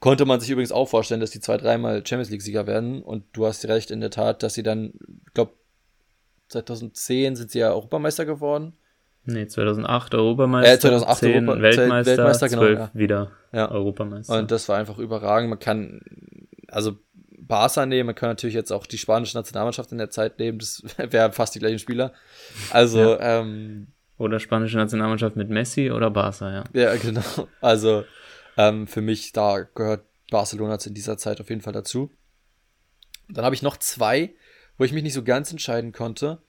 Konnte 0.00 0.24
man 0.26 0.40
sich 0.40 0.50
übrigens 0.50 0.72
auch 0.72 0.88
vorstellen, 0.88 1.20
dass 1.20 1.30
die 1.30 1.40
zwei, 1.40 1.56
dreimal 1.56 2.04
Champions 2.06 2.30
League-Sieger 2.30 2.66
werden. 2.66 3.02
Und 3.02 3.24
du 3.32 3.46
hast 3.46 3.66
recht 3.66 3.90
in 3.90 4.00
der 4.00 4.10
Tat, 4.10 4.42
dass 4.42 4.54
sie 4.54 4.62
dann, 4.62 4.92
ich 5.26 5.34
glaube, 5.34 5.52
2010 6.48 7.36
sind 7.36 7.50
sie 7.50 7.60
ja 7.60 7.70
Europameister 7.70 8.26
geworden. 8.26 8.74
Nee, 9.26 9.46
2008 9.46 10.14
Europameister, 10.14 10.72
äh, 10.72 10.78
2008 10.78 11.18
10 11.18 11.48
Europa 11.48 11.62
Weltmeister, 11.62 12.10
Weltmeister 12.10 12.48
genau, 12.48 12.62
12 12.62 12.78
ja. 12.78 12.90
wieder 12.92 13.30
ja. 13.52 13.70
Europameister. 13.70 14.38
Und 14.38 14.50
das 14.50 14.68
war 14.68 14.76
einfach 14.76 14.98
überragend. 14.98 15.48
Man 15.48 15.58
kann, 15.58 16.02
also 16.68 16.98
Barca 17.38 17.86
nehmen, 17.86 18.06
man 18.06 18.14
kann 18.14 18.28
natürlich 18.28 18.54
jetzt 18.54 18.72
auch 18.72 18.86
die 18.86 18.98
spanische 18.98 19.36
Nationalmannschaft 19.36 19.92
in 19.92 19.98
der 19.98 20.10
Zeit 20.10 20.38
nehmen, 20.38 20.58
das 20.58 20.82
wären 20.98 21.32
fast 21.32 21.54
die 21.54 21.58
gleichen 21.58 21.78
Spieler. 21.78 22.12
Also, 22.70 23.00
ja. 23.00 23.40
ähm, 23.40 23.88
Oder 24.18 24.40
spanische 24.40 24.76
Nationalmannschaft 24.76 25.36
mit 25.36 25.48
Messi 25.48 25.90
oder 25.90 26.10
Barca, 26.10 26.52
ja. 26.52 26.64
Ja, 26.74 26.96
genau. 26.96 27.48
Also, 27.62 28.04
ähm, 28.56 28.86
für 28.86 29.00
mich, 29.00 29.32
da 29.32 29.62
gehört 29.62 30.06
Barcelona 30.30 30.78
in 30.84 30.94
dieser 30.94 31.18
Zeit 31.18 31.40
auf 31.40 31.48
jeden 31.48 31.60
Fall 31.60 31.72
dazu. 31.72 32.10
Dann 33.28 33.44
habe 33.44 33.54
ich 33.54 33.62
noch 33.62 33.76
zwei, 33.76 34.34
wo 34.76 34.84
ich 34.84 34.92
mich 34.92 35.02
nicht 35.02 35.14
so 35.14 35.24
ganz 35.24 35.50
entscheiden 35.50 35.92
konnte. 35.92 36.42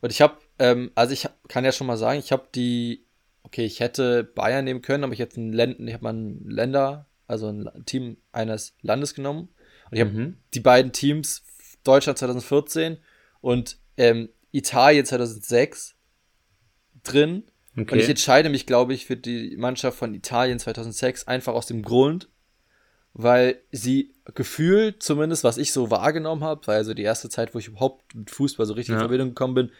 Und 0.00 0.10
ich 0.10 0.20
habe, 0.20 0.36
ähm, 0.58 0.90
also 0.94 1.12
ich 1.12 1.28
kann 1.48 1.64
ja 1.64 1.72
schon 1.72 1.86
mal 1.86 1.96
sagen, 1.96 2.18
ich 2.18 2.32
habe 2.32 2.48
die, 2.54 3.04
okay, 3.42 3.64
ich 3.64 3.80
hätte 3.80 4.24
Bayern 4.24 4.64
nehmen 4.64 4.82
können, 4.82 5.04
aber 5.04 5.12
ich 5.12 5.18
hätte 5.18 5.40
ein 5.40 5.52
Länd, 5.52 5.80
ich 5.80 5.94
habe 5.94 6.04
mal 6.04 6.14
ein 6.14 6.44
Länder, 6.48 7.06
also 7.26 7.48
ein 7.48 7.68
Team 7.86 8.16
eines 8.32 8.74
Landes 8.82 9.14
genommen. 9.14 9.48
Und 9.90 9.96
ich 9.96 10.00
habe 10.00 10.10
mhm. 10.10 10.36
die 10.54 10.60
beiden 10.60 10.92
Teams, 10.92 11.44
Deutschland 11.84 12.18
2014 12.18 12.98
und 13.40 13.78
ähm, 13.96 14.28
Italien 14.52 15.04
2006 15.04 15.96
drin. 17.02 17.44
Okay. 17.76 17.94
Und 17.94 17.98
ich 18.00 18.08
entscheide 18.08 18.48
mich, 18.48 18.66
glaube 18.66 18.94
ich, 18.94 19.06
für 19.06 19.16
die 19.16 19.56
Mannschaft 19.56 19.98
von 19.98 20.14
Italien 20.14 20.58
2006 20.58 21.26
einfach 21.28 21.54
aus 21.54 21.66
dem 21.66 21.82
Grund, 21.82 22.28
weil 23.12 23.60
sie 23.70 24.12
gefühlt, 24.34 25.02
zumindest 25.02 25.44
was 25.44 25.56
ich 25.56 25.72
so 25.72 25.90
wahrgenommen 25.90 26.42
habe, 26.42 26.66
weil 26.66 26.76
also 26.78 26.94
die 26.94 27.02
erste 27.02 27.28
Zeit, 27.28 27.54
wo 27.54 27.58
ich 27.58 27.68
überhaupt 27.68 28.14
mit 28.14 28.30
Fußball 28.30 28.66
so 28.66 28.74
richtig 28.74 28.92
ja. 28.92 28.96
in 28.96 29.00
Verbindung 29.00 29.28
gekommen 29.28 29.54
bin, 29.54 29.70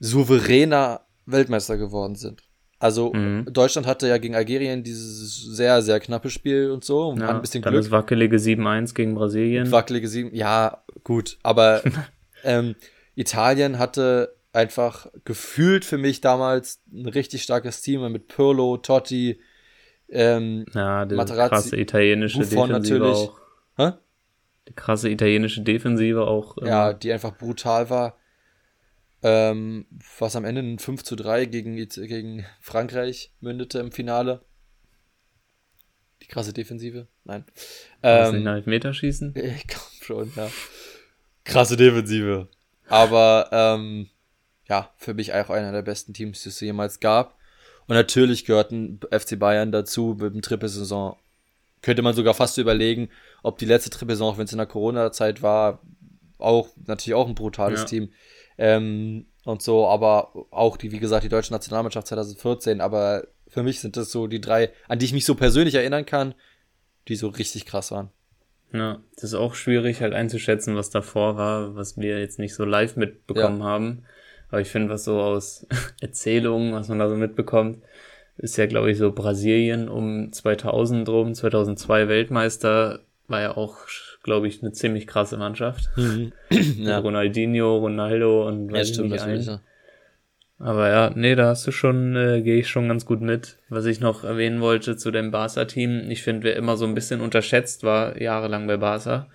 souveräner 0.00 1.02
Weltmeister 1.26 1.76
geworden 1.76 2.14
sind. 2.14 2.42
Also 2.78 3.12
mhm. 3.12 3.46
Deutschland 3.52 3.86
hatte 3.86 4.06
ja 4.06 4.18
gegen 4.18 4.36
Algerien 4.36 4.84
dieses 4.84 5.42
sehr, 5.42 5.82
sehr 5.82 5.98
knappe 5.98 6.30
Spiel 6.30 6.70
und 6.70 6.84
so. 6.84 7.08
Und 7.08 7.20
ja, 7.20 7.30
ein 7.30 7.40
bisschen 7.40 7.62
dann 7.62 7.72
Glück. 7.72 7.84
das 7.84 7.90
wackelige 7.90 8.36
7-1 8.36 8.94
gegen 8.94 9.14
Brasilien. 9.14 9.70
Wackelige 9.72 10.06
7, 10.06 10.34
ja, 10.34 10.84
gut. 11.02 11.38
Aber 11.42 11.82
ähm, 12.44 12.76
Italien 13.16 13.78
hatte 13.80 14.36
einfach 14.58 15.06
gefühlt 15.24 15.84
für 15.84 15.98
mich 15.98 16.20
damals 16.20 16.82
ein 16.92 17.06
richtig 17.06 17.44
starkes 17.44 17.80
Team 17.80 18.10
mit 18.10 18.26
Pirlo, 18.26 18.76
Totti, 18.76 19.40
ähm, 20.08 20.66
ja, 20.74 21.06
die 21.06 21.14
Materazzi, 21.14 21.50
krasse 21.50 21.76
italienische 21.76 22.40
Buffon 22.40 22.68
Defensive 22.68 22.98
natürlich. 22.98 23.16
auch. 23.16 23.40
Hä? 23.76 23.92
Die 24.66 24.72
krasse 24.72 25.10
italienische 25.10 25.62
Defensive 25.62 26.26
auch. 26.26 26.56
Ja, 26.64 26.92
die 26.92 27.12
einfach 27.12 27.36
brutal 27.36 27.88
war. 27.88 28.18
Ähm, 29.22 29.86
was 30.18 30.34
am 30.34 30.44
Ende 30.44 30.60
ein 30.62 30.78
5 30.78 31.04
zu 31.04 31.14
3 31.14 31.46
gegen, 31.46 31.76
gegen 31.76 32.44
Frankreich 32.60 33.32
mündete 33.40 33.78
im 33.78 33.92
Finale. 33.92 34.42
Die 36.22 36.26
krasse 36.26 36.52
Defensive? 36.52 37.06
Nein. 37.24 37.44
Ähm, 38.02 38.34
nicht 38.34 38.44
nach 38.44 38.66
Meterschießen? 38.66 39.34
Ich 39.36 39.66
komm 39.68 40.02
schon, 40.02 40.32
ja. 40.34 40.50
Krasse 41.44 41.76
Defensive. 41.76 42.48
Aber 42.88 43.48
ähm, 43.52 44.08
ja, 44.68 44.90
für 44.96 45.14
mich 45.14 45.32
auch 45.32 45.50
einer 45.50 45.72
der 45.72 45.82
besten 45.82 46.12
Teams, 46.12 46.42
die 46.42 46.50
es 46.50 46.60
jemals 46.60 47.00
gab. 47.00 47.36
Und 47.86 47.96
natürlich 47.96 48.44
gehörten 48.44 49.00
FC 49.10 49.38
Bayern 49.38 49.72
dazu 49.72 50.16
mit 50.20 50.34
dem 50.34 50.42
Triple-Saison. 50.42 51.16
Könnte 51.80 52.02
man 52.02 52.14
sogar 52.14 52.34
fast 52.34 52.58
überlegen, 52.58 53.08
ob 53.42 53.58
die 53.58 53.64
letzte 53.64 53.90
Triple-Saison, 53.90 54.36
wenn 54.36 54.44
es 54.44 54.52
in 54.52 54.58
der 54.58 54.66
Corona-Zeit 54.66 55.42
war, 55.42 55.80
auch 56.38 56.68
natürlich 56.86 57.14
auch 57.14 57.26
ein 57.26 57.34
brutales 57.34 57.80
ja. 57.80 57.86
Team. 57.86 58.12
Ähm, 58.58 59.26
und 59.44 59.62
so, 59.62 59.86
aber 59.86 60.32
auch 60.50 60.76
die, 60.76 60.92
wie 60.92 60.98
gesagt, 60.98 61.24
die 61.24 61.30
deutsche 61.30 61.52
Nationalmannschaft 61.52 62.08
2014. 62.08 62.82
Aber 62.82 63.26
für 63.46 63.62
mich 63.62 63.80
sind 63.80 63.96
das 63.96 64.12
so 64.12 64.26
die 64.26 64.40
drei, 64.40 64.70
an 64.88 64.98
die 64.98 65.06
ich 65.06 65.14
mich 65.14 65.24
so 65.24 65.34
persönlich 65.34 65.74
erinnern 65.74 66.04
kann, 66.04 66.34
die 67.08 67.16
so 67.16 67.28
richtig 67.28 67.64
krass 67.64 67.90
waren. 67.90 68.10
Ja, 68.72 69.00
das 69.14 69.24
ist 69.24 69.34
auch 69.34 69.54
schwierig 69.54 70.02
halt 70.02 70.12
einzuschätzen, 70.12 70.76
was 70.76 70.90
davor 70.90 71.38
war, 71.38 71.74
was 71.74 71.96
wir 71.96 72.20
jetzt 72.20 72.38
nicht 72.38 72.54
so 72.54 72.66
live 72.66 72.96
mitbekommen 72.96 73.60
ja. 73.60 73.64
haben. 73.64 74.04
Aber 74.50 74.60
ich 74.60 74.68
finde, 74.68 74.90
was 74.90 75.04
so 75.04 75.20
aus 75.20 75.66
Erzählungen, 76.00 76.72
was 76.72 76.88
man 76.88 76.98
da 76.98 77.08
so 77.08 77.16
mitbekommt, 77.16 77.82
ist 78.38 78.56
ja, 78.56 78.66
glaube 78.66 78.90
ich, 78.90 78.98
so 78.98 79.12
Brasilien 79.12 79.88
um 79.88 80.32
2000 80.32 81.08
rum, 81.08 81.34
2002 81.34 82.08
Weltmeister, 82.08 83.00
war 83.26 83.40
ja 83.40 83.56
auch, 83.56 83.78
glaube 84.22 84.48
ich, 84.48 84.62
eine 84.62 84.72
ziemlich 84.72 85.06
krasse 85.06 85.36
Mannschaft. 85.36 85.88
Mhm. 85.96 86.32
ja. 86.78 86.98
Ronaldinho, 86.98 87.78
Ronaldo 87.78 88.46
und 88.46 88.72
weiß 88.72 88.88
ja, 88.88 88.94
stimmt, 88.94 89.10
nicht 89.10 89.22
ein. 89.22 89.40
Ja. 89.42 89.60
Aber 90.60 90.88
ja, 90.88 91.12
nee, 91.14 91.36
da 91.36 91.48
hast 91.48 91.66
du 91.66 91.70
schon, 91.70 92.16
äh, 92.16 92.42
gehe 92.42 92.58
ich 92.58 92.68
schon 92.68 92.88
ganz 92.88 93.06
gut 93.06 93.20
mit. 93.20 93.58
Was 93.68 93.86
ich 93.86 94.00
noch 94.00 94.24
erwähnen 94.24 94.60
wollte 94.60 94.96
zu 94.96 95.12
dem 95.12 95.30
Barca-Team, 95.30 96.10
ich 96.10 96.22
finde, 96.22 96.44
wer 96.44 96.56
immer 96.56 96.76
so 96.76 96.84
ein 96.84 96.94
bisschen 96.94 97.20
unterschätzt 97.20 97.84
war, 97.84 98.20
jahrelang 98.20 98.66
bei 98.66 98.76
Barca, 98.76 99.28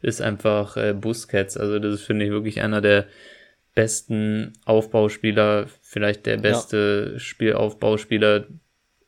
ist 0.00 0.22
einfach 0.22 0.78
äh, 0.78 0.94
Busquets. 0.94 1.58
Also 1.58 1.78
das 1.78 1.96
ist, 1.96 2.02
finde 2.04 2.24
ich, 2.24 2.30
wirklich 2.30 2.62
einer 2.62 2.80
der 2.80 3.06
besten 3.74 4.52
Aufbauspieler, 4.64 5.66
vielleicht 5.80 6.26
der 6.26 6.38
beste 6.38 7.10
ja. 7.12 7.18
Spielaufbauspieler, 7.18 8.46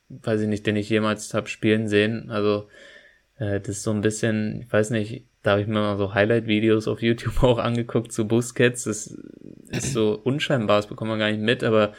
weiß 0.09 0.41
ich 0.41 0.47
nicht, 0.47 0.65
den 0.65 0.75
ich 0.75 0.89
jemals 0.89 1.33
habe 1.33 1.47
spielen 1.47 1.87
sehen. 1.87 2.29
Also 2.29 2.67
äh, 3.37 3.59
das 3.59 3.69
ist 3.69 3.83
so 3.83 3.91
ein 3.91 4.01
bisschen, 4.01 4.61
ich 4.61 4.71
weiß 4.71 4.91
nicht, 4.91 5.25
da 5.41 5.51
habe 5.51 5.61
ich 5.61 5.67
mir 5.67 5.73
mal 5.73 5.97
so 5.97 6.13
Highlight-Videos 6.13 6.87
auf 6.87 7.01
YouTube 7.01 7.43
auch 7.43 7.59
angeguckt 7.59 8.11
zu 8.11 8.27
Busquets. 8.27 8.85
Das 8.85 9.17
ist 9.69 9.93
so 9.93 10.19
unscheinbar, 10.23 10.77
das 10.77 10.87
bekommt 10.87 11.09
man 11.09 11.19
gar 11.19 11.29
nicht 11.29 11.41
mit, 11.41 11.63
aber 11.63 11.93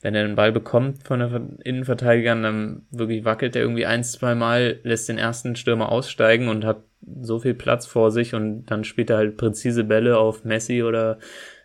wenn 0.00 0.14
er 0.14 0.24
den 0.24 0.36
Ball 0.36 0.52
bekommt 0.52 1.04
von 1.04 1.20
den 1.20 1.58
Innenverteidigern, 1.58 2.42
dann 2.42 2.86
wirklich 2.90 3.24
wackelt 3.24 3.56
er 3.56 3.62
irgendwie 3.62 3.86
ein, 3.86 4.04
zwei 4.04 4.34
Mal, 4.34 4.78
lässt 4.84 5.08
den 5.08 5.18
ersten 5.18 5.56
Stürmer 5.56 5.90
aussteigen 5.90 6.48
und 6.48 6.64
hat 6.64 6.82
so 7.20 7.40
viel 7.40 7.54
Platz 7.54 7.86
vor 7.86 8.10
sich 8.10 8.34
und 8.34 8.66
dann 8.66 8.84
spielt 8.84 9.10
er 9.10 9.16
halt 9.16 9.36
präzise 9.36 9.84
Bälle 9.84 10.18
auf 10.18 10.44
Messi 10.44 10.82
oder 10.82 11.18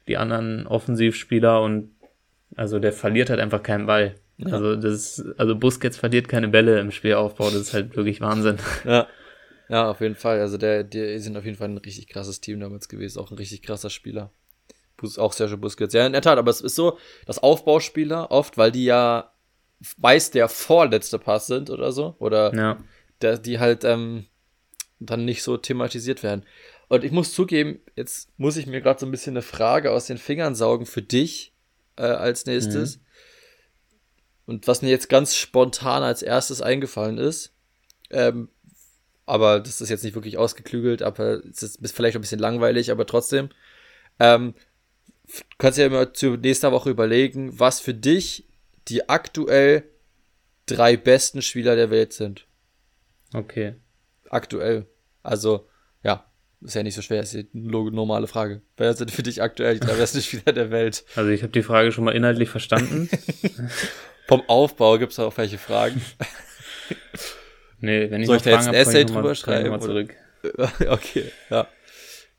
die 0.08 0.18
anderen 0.18 0.68
Offensivspieler 0.68 1.62
und 1.62 1.92
also 2.56 2.80
der 2.80 2.94
verliert 2.94 3.30
halt 3.30 3.40
einfach 3.40 3.64
keinen 3.64 3.86
Ball. 3.88 4.16
Ja. 4.38 4.54
Also 4.54 4.76
das, 4.76 5.24
also 5.38 5.56
Busquets 5.56 5.98
verliert 5.98 6.28
keine 6.28 6.48
Bälle 6.48 6.80
im 6.80 6.92
Spielaufbau, 6.92 7.46
das 7.46 7.56
ist 7.62 7.74
halt 7.74 7.96
wirklich 7.96 8.22
Wahnsinn. 8.22 8.58
Ja. 8.86 9.08
Ja, 9.70 9.90
auf 9.90 10.02
jeden 10.02 10.16
Fall. 10.16 10.40
Also 10.42 10.58
der, 10.58 10.84
die 10.84 11.18
sind 11.20 11.38
auf 11.38 11.46
jeden 11.46 11.58
Fall 11.58 11.70
ein 11.70 11.78
richtig 11.78 12.08
krasses 12.10 12.42
Team 12.42 12.60
damals 12.60 12.90
gewesen, 12.90 13.20
auch 13.20 13.32
ein 13.32 13.38
richtig 13.38 13.62
krasser 13.64 13.90
Spieler. 13.90 14.30
auch 15.18 15.34
Sergio 15.34 15.58
Busquets. 15.58 15.94
Ja, 15.94 16.06
in 16.06 16.12
der 16.14 16.22
Tat, 16.22 16.38
aber 16.38 16.52
es 16.52 16.62
ist 16.62 16.76
so, 16.76 16.98
dass 17.26 17.40
Aufbauspieler 17.42 18.30
oft, 18.30 18.58
weil 18.58 18.72
die 18.72 18.84
ja 18.86 19.32
meist 19.98 20.36
der 20.36 20.50
vorletzte 20.50 21.18
Pass 21.18 21.48
sind 21.48 21.70
oder 21.70 21.92
so, 21.92 22.16
oder 22.20 22.54
Ja. 22.54 22.78
der, 23.22 23.38
die 23.38 23.60
halt 23.60 23.84
ähm, 23.86 24.26
dann 25.00 25.26
nicht 25.26 25.44
so 25.44 25.58
thematisiert 25.58 26.24
werden. 26.24 26.44
Und 26.90 27.04
ich 27.04 27.12
muss 27.12 27.34
zugeben, 27.34 27.80
jetzt 27.96 28.30
muss 28.38 28.58
ich 28.58 28.68
mir 28.68 28.82
gerade 28.82 29.00
so 29.00 29.06
ein 29.06 29.12
bisschen 29.12 29.34
eine 29.34 29.42
Frage 29.42 29.92
aus 29.92 30.08
den 30.08 30.18
Fingern 30.18 30.56
saugen 30.56 30.86
für 30.86 31.02
dich 31.02 31.54
äh, 31.98 32.04
als 32.04 32.46
nächstes. 32.46 33.00
Und 34.46 34.68
was 34.68 34.82
mir 34.82 34.90
jetzt 34.90 35.10
ganz 35.10 35.36
spontan 35.36 36.04
als 36.04 36.22
erstes 36.22 36.62
eingefallen 36.62 37.18
ist, 37.18 37.54
ähm, 38.10 38.50
aber 39.26 39.60
das 39.60 39.80
ist 39.82 39.90
jetzt 39.90 40.04
nicht 40.04 40.16
wirklich 40.16 40.38
ausgeklügelt, 40.38 41.02
aber 41.02 41.44
es 41.46 41.64
ist 41.64 41.96
vielleicht 41.96 42.16
ein 42.16 42.22
bisschen 42.22 42.40
langweilig, 42.40 42.92
aber 42.92 43.06
trotzdem. 43.06 43.50
Ähm, 44.20 44.54
kannst 45.58 45.80
ja 45.80 45.86
immer 45.86 46.14
zu 46.14 46.36
nächster 46.36 46.72
Woche 46.72 46.90
überlegen, 46.90 47.58
was 47.58 47.80
für 47.80 47.94
dich 47.94 48.46
die 48.90 49.08
aktuell 49.10 49.84
drei 50.66 50.98
besten 50.98 51.42
Spieler 51.42 51.76
der 51.76 51.90
Welt 51.90 52.14
sind. 52.14 52.48
Okay. 53.34 53.76
Aktuell. 54.30 54.86
Also, 55.24 55.68
ist 56.64 56.74
ja 56.76 56.84
nicht 56.84 56.96
so 56.96 57.02
schwer, 57.02 57.22
ist 57.22 57.36
eine 57.36 57.46
normale 57.54 58.28
Frage. 58.28 58.62
Wer 58.78 58.94
sind 58.94 59.12
für 59.12 59.24
dich 59.24 59.42
aktuell 59.42 59.76
die 59.80 59.86
drei 59.86 59.94
besten 59.96 60.22
Spieler 60.22 60.54
der 60.54 60.72
Welt? 60.72 61.04
Also 61.16 61.30
ich 61.30 61.42
habe 61.44 61.52
die 61.52 61.64
Frage 61.64 61.92
schon 61.92 62.04
mal 62.04 62.12
inhaltlich 62.16 62.50
verstanden. 62.50 63.10
Vom 64.28 64.42
Aufbau 64.48 64.98
gibt 64.98 65.12
es 65.12 65.20
auch 65.20 65.38
welche 65.38 65.58
Fragen. 65.58 66.02
Nee, 67.80 68.10
wenn 68.12 68.22
ich 68.22 68.28
Soll 68.28 68.38
ich 68.38 68.44
da 68.44 68.52
jetzt 68.52 68.68
ein 68.70 68.74
Essay 68.74 69.04
mal- 69.04 69.12
drüber 69.14 69.36
schreiben, 69.36 69.70
mal 69.70 69.76
oder? 69.76 69.86
zurück. 69.86 70.16
okay, 70.88 71.32
ja. 71.50 71.68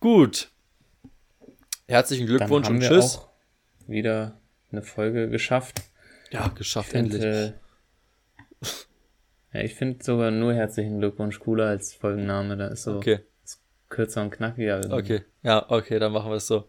Gut. 0.00 0.48
Herzlichen 1.86 2.26
Glückwunsch 2.26 2.66
und 2.70 2.80
tschüss. 2.80 3.20
wieder 3.86 4.40
eine 4.72 4.80
Folge 4.80 5.28
geschafft. 5.28 5.82
Ja, 6.30 6.48
geschafft, 6.48 6.90
Ich 6.90 6.94
endlich. 6.94 7.22
äh, 7.22 7.52
ja, 9.52 9.60
ich 9.60 9.74
finde 9.74 10.02
sogar 10.02 10.30
nur 10.30 10.54
herzlichen 10.54 10.98
Glückwunsch 10.98 11.38
cooler 11.40 11.66
als 11.66 11.92
Folgenname. 11.92 12.56
Da 12.56 12.68
ist 12.68 12.84
so 12.84 12.96
Okay, 12.96 13.20
kürzer 13.94 14.22
und 14.22 14.30
knackiger. 14.30 14.76
irgendwie. 14.82 14.94
okay. 14.94 15.24
Ja, 15.42 15.64
okay, 15.70 15.98
dann 15.98 16.12
machen 16.12 16.30
wir 16.30 16.36
es 16.36 16.46
so. 16.46 16.68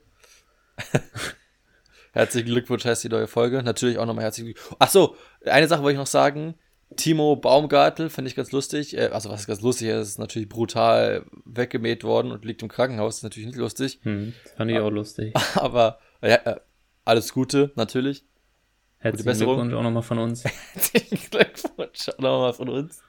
herzlichen 2.14 2.48
Glückwunsch 2.48 2.86
heißt 2.86 3.04
die 3.04 3.10
neue 3.10 3.28
Folge. 3.28 3.62
Natürlich 3.64 3.98
auch 3.98 4.06
nochmal 4.06 4.24
herzlichen 4.24 4.54
Glückwunsch. 4.54 4.76
Ach 4.80 4.90
so, 4.90 5.16
eine 5.46 5.68
Sache 5.68 5.82
wollte 5.84 5.94
ich 5.94 6.00
noch 6.00 6.08
sagen. 6.08 6.56
Timo 6.96 7.36
Baumgartel 7.36 8.10
finde 8.10 8.30
ich 8.30 8.36
ganz 8.36 8.52
lustig. 8.52 8.96
Äh, 8.96 9.08
Also 9.08 9.30
was 9.30 9.42
ist 9.42 9.48
ganz 9.48 9.62
lustig, 9.62 9.88
er 9.88 10.00
ist 10.00 10.20
natürlich 10.20 10.48
brutal 10.48 11.26
weggemäht 11.46 12.04
worden 12.04 12.32
und 12.32 12.46
liegt 12.46 12.62
im 12.62 12.70
Krankenhaus. 12.70 13.18
ist 13.18 13.24
natürlich 13.24 13.48
nicht 13.48 13.58
lustig. 13.58 14.00
Hm, 14.04 14.34
fand 14.56 14.72
ich 14.72 14.80
auch 14.80 14.92
lustig. 14.92 15.34
Aber 15.56 16.00
ja, 16.22 16.36
äh, 16.36 16.56
alles 17.04 17.34
Gute, 17.34 17.72
natürlich. 17.76 18.24
Herzlichen. 19.00 19.38
Glückwunsch 19.46 19.74
auch 19.74 19.84
nochmal 19.84 20.04
von 20.04 20.20
uns. 20.20 20.44
Herzlichen 20.74 21.30
Glückwunsch 21.32 22.10
auch 22.10 22.20
nochmal 22.20 22.54
von 22.54 22.70
uns. 22.70 23.02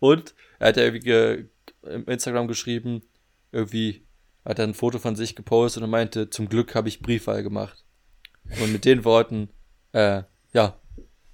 Und 0.00 0.34
er 0.58 0.68
hat 0.68 0.76
ja 0.76 0.84
irgendwie 0.84 1.04
ge 1.04 1.44
im 1.82 2.06
Instagram 2.06 2.48
geschrieben, 2.48 3.02
irgendwie 3.54 4.06
hat 4.44 4.58
er 4.58 4.66
ein 4.66 4.74
Foto 4.74 4.98
von 4.98 5.16
sich 5.16 5.34
gepostet 5.34 5.82
und 5.82 5.90
meinte, 5.90 6.28
zum 6.28 6.48
Glück 6.48 6.74
habe 6.74 6.88
ich 6.88 7.00
Briefwahl 7.00 7.42
gemacht. 7.42 7.84
Und 8.60 8.72
mit 8.72 8.84
den 8.84 9.04
Worten, 9.04 9.48
äh, 9.92 10.22
ja, 10.52 10.78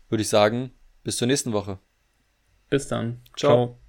würde 0.09 0.23
ich 0.23 0.29
sagen, 0.29 0.71
bis 1.03 1.17
zur 1.17 1.27
nächsten 1.27 1.53
Woche. 1.53 1.79
Bis 2.69 2.87
dann. 2.87 3.21
Ciao. 3.37 3.67
Ciao. 3.67 3.81